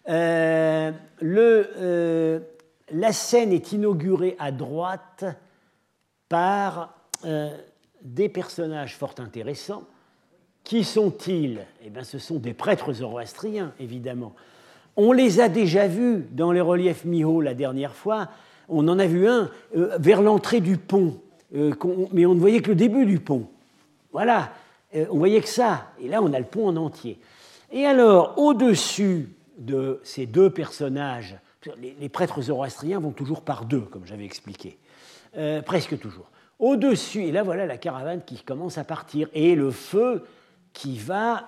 Euh, 0.07 0.91
euh, 1.23 2.39
la 2.91 3.11
scène 3.11 3.51
est 3.51 3.71
inaugurée 3.71 4.35
à 4.39 4.51
droite 4.51 5.25
par 6.29 6.95
euh, 7.25 7.55
des 8.01 8.29
personnages 8.29 8.95
fort 8.95 9.15
intéressants 9.17 9.83
Qui 10.65 10.83
sont-ils? 10.83 11.59
Eh 11.85 11.91
bien, 11.91 12.03
ce 12.03 12.17
sont 12.17 12.37
des 12.37 12.55
prêtres 12.55 12.91
zoroastriens, 12.91 13.71
évidemment. 13.79 14.33
On 14.97 15.11
les 15.11 15.39
a 15.39 15.47
déjà 15.47 15.87
vus 15.87 16.25
dans 16.31 16.51
les 16.51 16.59
reliefs 16.59 17.05
Miho 17.05 17.39
la 17.39 17.53
dernière 17.53 17.93
fois. 17.93 18.29
On 18.67 18.87
en 18.87 18.97
a 18.97 19.05
vu 19.05 19.27
un 19.27 19.51
euh, 19.77 19.95
vers 19.99 20.23
l'entrée 20.23 20.61
du 20.61 20.77
pont, 20.77 21.21
euh, 21.55 21.73
mais 22.11 22.25
on 22.25 22.33
ne 22.33 22.39
voyait 22.39 22.61
que 22.61 22.69
le 22.69 22.75
début 22.75 23.05
du 23.05 23.19
pont. 23.19 23.47
Voilà, 24.11 24.53
euh, 24.95 25.05
on 25.11 25.19
voyait 25.19 25.41
que 25.41 25.47
ça. 25.47 25.91
Et 26.01 26.07
là, 26.07 26.23
on 26.23 26.33
a 26.33 26.39
le 26.39 26.45
pont 26.45 26.67
en 26.67 26.75
entier. 26.77 27.19
Et 27.71 27.85
alors, 27.85 28.33
au-dessus 28.39 29.29
de 29.59 29.99
ces 30.03 30.25
deux 30.25 30.49
personnages, 30.49 31.37
les, 31.99 32.09
prêtres 32.09 32.41
zoroastriens 32.41 32.99
vont 32.99 33.11
toujours 33.11 33.41
par 33.41 33.65
deux, 33.65 33.81
comme 33.81 34.05
j'avais 34.05 34.25
expliqué, 34.25 34.77
presque 35.65 35.97
toujours. 35.97 36.29
Au-dessus, 36.59 37.23
et 37.23 37.31
là 37.31 37.41
voilà 37.41 37.65
la 37.65 37.77
caravane 37.77 38.21
qui 38.23 38.43
commence 38.43 38.77
à 38.77 38.83
partir, 38.83 39.27
et 39.33 39.55
le 39.55 39.71
feu 39.71 40.23
qui 40.75 40.97
va, 40.97 41.47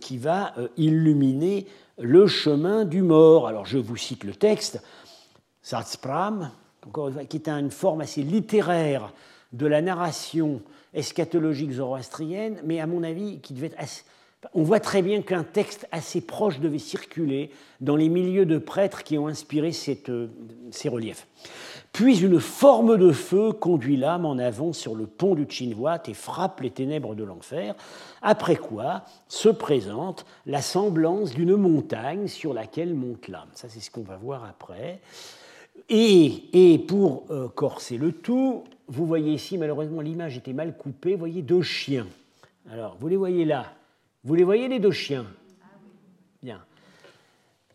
qui 0.00 0.18
va 0.18 0.52
illuminer 0.76 1.66
le 1.98 2.26
chemin 2.26 2.84
du 2.84 3.00
mort. 3.00 3.46
Alors 3.46 3.64
je 3.64 3.78
vous 3.78 3.96
cite 3.96 4.24
le 4.24 4.34
texte, 4.34 4.82
Satspram, 5.62 6.50
qui 7.28 7.36
est 7.36 7.48
une 7.48 7.70
forme 7.70 8.02
assez 8.02 8.22
littéraire 8.22 9.12
de 9.52 9.66
la 9.66 9.80
narration 9.80 10.60
eschatologique 10.92 11.72
zoroastrienne, 11.72 12.60
mais 12.64 12.80
à 12.80 12.86
mon 12.86 13.02
avis 13.02 13.38
qui 13.40 13.54
devait 13.54 13.72
être 13.78 14.04
On 14.52 14.62
voit 14.62 14.80
très 14.80 15.02
bien 15.02 15.22
qu'un 15.22 15.44
texte 15.44 15.88
assez 15.90 16.20
proche 16.20 16.60
devait 16.60 16.78
circuler 16.78 17.50
dans 17.80 17.96
les 17.96 18.08
milieux 18.08 18.46
de 18.46 18.58
prêtres 18.58 19.02
qui 19.02 19.16
ont 19.16 19.28
inspiré 19.28 19.70
euh, 20.08 20.28
ces 20.70 20.88
reliefs. 20.88 21.26
Puis 21.94 22.24
une 22.24 22.40
forme 22.40 22.98
de 22.98 23.12
feu 23.12 23.52
conduit 23.52 23.96
l'âme 23.96 24.26
en 24.26 24.36
avant 24.36 24.72
sur 24.72 24.96
le 24.96 25.06
pont 25.06 25.36
du 25.36 25.46
Chinwat 25.48 26.02
et 26.08 26.12
frappe 26.12 26.60
les 26.60 26.72
ténèbres 26.72 27.14
de 27.14 27.22
l'enfer, 27.22 27.76
après 28.20 28.56
quoi 28.56 29.04
se 29.28 29.48
présente 29.48 30.26
la 30.44 30.60
semblance 30.60 31.34
d'une 31.34 31.54
montagne 31.54 32.26
sur 32.26 32.52
laquelle 32.52 32.94
monte 32.94 33.28
l'âme. 33.28 33.46
Ça, 33.54 33.68
c'est 33.68 33.78
ce 33.78 33.92
qu'on 33.92 34.02
va 34.02 34.16
voir 34.16 34.44
après. 34.44 35.00
Et, 35.88 36.84
pour 36.88 37.26
euh, 37.30 37.46
corser 37.46 37.96
le 37.96 38.10
tout, 38.10 38.64
vous 38.88 39.06
voyez 39.06 39.32
ici, 39.32 39.56
malheureusement, 39.56 40.00
l'image 40.00 40.36
était 40.36 40.52
mal 40.52 40.76
coupée, 40.76 41.12
vous 41.12 41.20
voyez 41.20 41.42
deux 41.42 41.62
chiens. 41.62 42.08
Alors, 42.72 42.96
vous 42.98 43.06
les 43.06 43.16
voyez 43.16 43.44
là. 43.44 43.66
Vous 44.24 44.34
les 44.34 44.42
voyez, 44.42 44.66
les 44.66 44.80
deux 44.80 44.90
chiens? 44.90 45.26
Bien. 46.42 46.58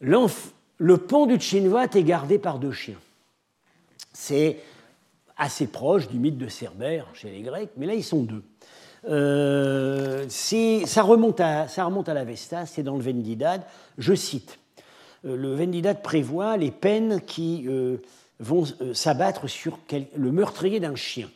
Le 0.01 0.97
pont 0.97 1.25
du 1.25 1.39
Chinwat 1.39 1.95
est 1.95 2.03
gardé 2.03 2.37
par 2.37 2.59
deux 2.59 2.73
chiens. 2.73 2.97
C'est 4.21 4.57
assez 5.37 5.65
proche 5.65 6.09
du 6.09 6.19
mythe 6.19 6.37
de 6.37 6.49
Cerbère 6.49 7.07
chez 7.13 7.31
les 7.31 7.41
Grecs, 7.41 7.69
mais 7.77 7.85
là 7.85 7.93
ils 7.93 8.03
sont 8.03 8.21
deux. 8.21 8.43
Euh, 9.07 10.27
ça, 10.27 11.03
remonte 11.03 11.39
à, 11.39 11.69
ça 11.69 11.85
remonte 11.85 12.09
c'est 12.65 12.83
dans 12.83 12.97
le 12.97 13.01
Vendidad. 13.01 13.63
Je 13.97 14.13
cite 14.13 14.59
euh, 15.23 15.37
Le 15.37 15.55
Vendidad 15.55 16.01
prévoit 16.01 16.57
les 16.57 16.69
peines 16.69 17.21
qui 17.21 17.63
euh, 17.69 18.01
vont 18.41 18.65
s'abattre 18.93 19.47
sur 19.47 19.79
le 19.89 20.31
meurtrier 20.33 20.81
d'un 20.81 20.95
chien. 20.95 21.29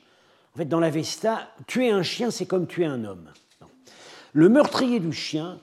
En 0.54 0.58
fait, 0.58 0.66
dans 0.66 0.82
l'Avesta, 0.82 1.48
tuer 1.68 1.90
un 1.90 2.04
chien, 2.04 2.32
c'est 2.32 2.46
comme 2.46 2.68
tuer 2.68 2.86
un 2.86 3.06
homme. 3.06 3.30
Le 4.34 4.50
meurtrier 4.50 5.00
du 5.00 5.14
chien, 5.14 5.58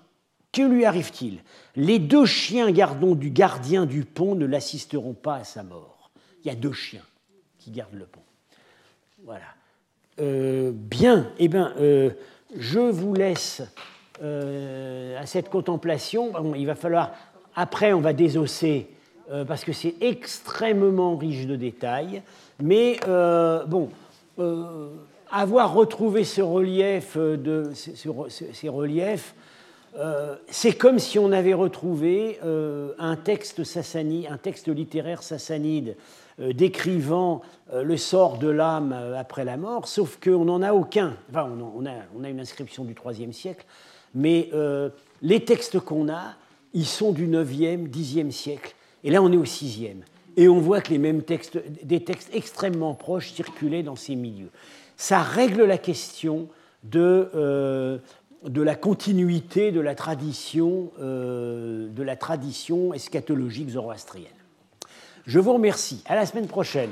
que 0.53 0.63
lui 0.63 0.87
arrive-t-il? 0.87 1.41
Les 1.77 1.99
deux 1.99 2.25
chiens 2.25 2.71
gardons 2.71 3.15
du 3.15 3.31
gardien 3.31 3.85
du 3.85 4.07
pont 4.07 4.35
ne 4.35 4.47
l'assisteront 4.47 5.15
pas 5.15 5.35
à 5.35 5.45
sa 5.45 5.63
mort. 5.63 6.11
Il 6.43 6.49
y 6.49 6.51
a 6.51 6.57
deux 6.57 6.73
chiens 6.73 7.03
qui 7.61 7.71
garde 7.71 7.95
le 7.95 8.07
pont. 8.07 8.23
Voilà. 9.25 9.45
Euh, 10.19 10.73
bien, 10.75 11.29
eh 11.39 11.49
bien, 11.49 11.73
euh, 11.79 12.11
je 12.57 12.79
vous 12.79 13.15
laisse 13.15 13.63
euh, 14.23 15.21
à 15.21 15.27
cette 15.27 15.49
contemplation. 15.49 16.33
il 16.57 16.67
va 16.67 16.75
falloir, 16.75 17.13
après, 17.55 17.93
on 17.93 18.01
va 18.01 18.13
désosser 18.13 18.89
parce 19.47 19.63
que 19.63 19.73
c'est 19.73 19.95
extrêmement 20.01 21.17
riche 21.17 21.47
de 21.47 21.55
détails. 21.55 22.21
Mais 22.61 22.99
bon, 23.07 23.91
avoir 25.31 25.73
retrouvé 25.73 26.25
ce 26.25 26.43
relief 26.43 27.17
de, 27.17 27.71
ces, 27.73 28.69
reliefs, 28.69 29.37
c'est 30.49 30.73
comme 30.73 30.99
si 30.99 31.21
on 31.21 31.31
avait 31.31 31.55
retrouvé 31.55 32.41
un 32.99 33.15
texte 33.15 33.63
sassani, 33.63 34.27
un 34.27 34.37
texte 34.37 34.67
littéraire 34.67 35.23
sassanide 35.23 35.95
décrivant 36.41 37.43
euh, 37.73 37.83
le 37.83 37.97
sort 37.97 38.39
de 38.39 38.49
l'âme 38.49 38.93
euh, 38.93 39.19
après 39.19 39.45
la 39.45 39.57
mort, 39.57 39.87
sauf 39.87 40.19
qu'on 40.19 40.45
n'en 40.45 40.63
a 40.63 40.73
aucun. 40.73 41.17
Enfin, 41.31 41.49
on 41.77 41.87
a, 41.87 41.91
on 42.17 42.25
a, 42.25 42.29
une 42.29 42.41
inscription 42.41 42.85
du 42.85 42.95
IIIe 43.05 43.33
siècle, 43.33 43.65
mais 44.15 44.51
les 45.23 45.45
textes 45.45 45.79
qu'on 45.79 46.09
a, 46.09 46.35
ils 46.75 46.87
sont 46.87 47.13
du 47.13 47.29
9e, 47.29 47.89
10e 47.89 48.33
siècle. 48.33 48.75
Et 49.05 49.11
là, 49.11 49.23
on 49.23 49.31
est 49.31 49.37
au 49.37 49.45
6e. 49.45 49.99
Et 50.37 50.49
on 50.49 50.59
voit 50.59 50.81
que 50.81 50.91
les 50.91 50.99
mêmes 50.99 51.23
textes, 51.23 51.61
des 51.85 52.03
textes 52.03 52.31
extrêmement 52.33 52.95
proches 52.95 53.31
circulaient 53.31 53.85
dans 53.85 53.95
ces 53.95 54.17
milieux. 54.17 54.51
Ça 54.97 55.21
règle 55.21 55.63
la 55.65 55.79
question 55.79 56.49
de, 56.83 58.01
de 58.43 58.63
la 58.63 58.75
continuité 58.75 59.71
de 59.71 59.81
la 59.81 59.95
tradition, 59.95 60.91
de 60.99 62.03
la 62.03 62.17
tradition 62.17 62.93
eschatologique 62.95 63.71
zoroastrienne. 63.71 64.40
Je 65.27 65.39
vous 65.39 65.53
remercie. 65.53 66.03
À 66.07 66.15
la 66.15 66.27
semaine 66.27 66.47
prochaine. 66.47 66.91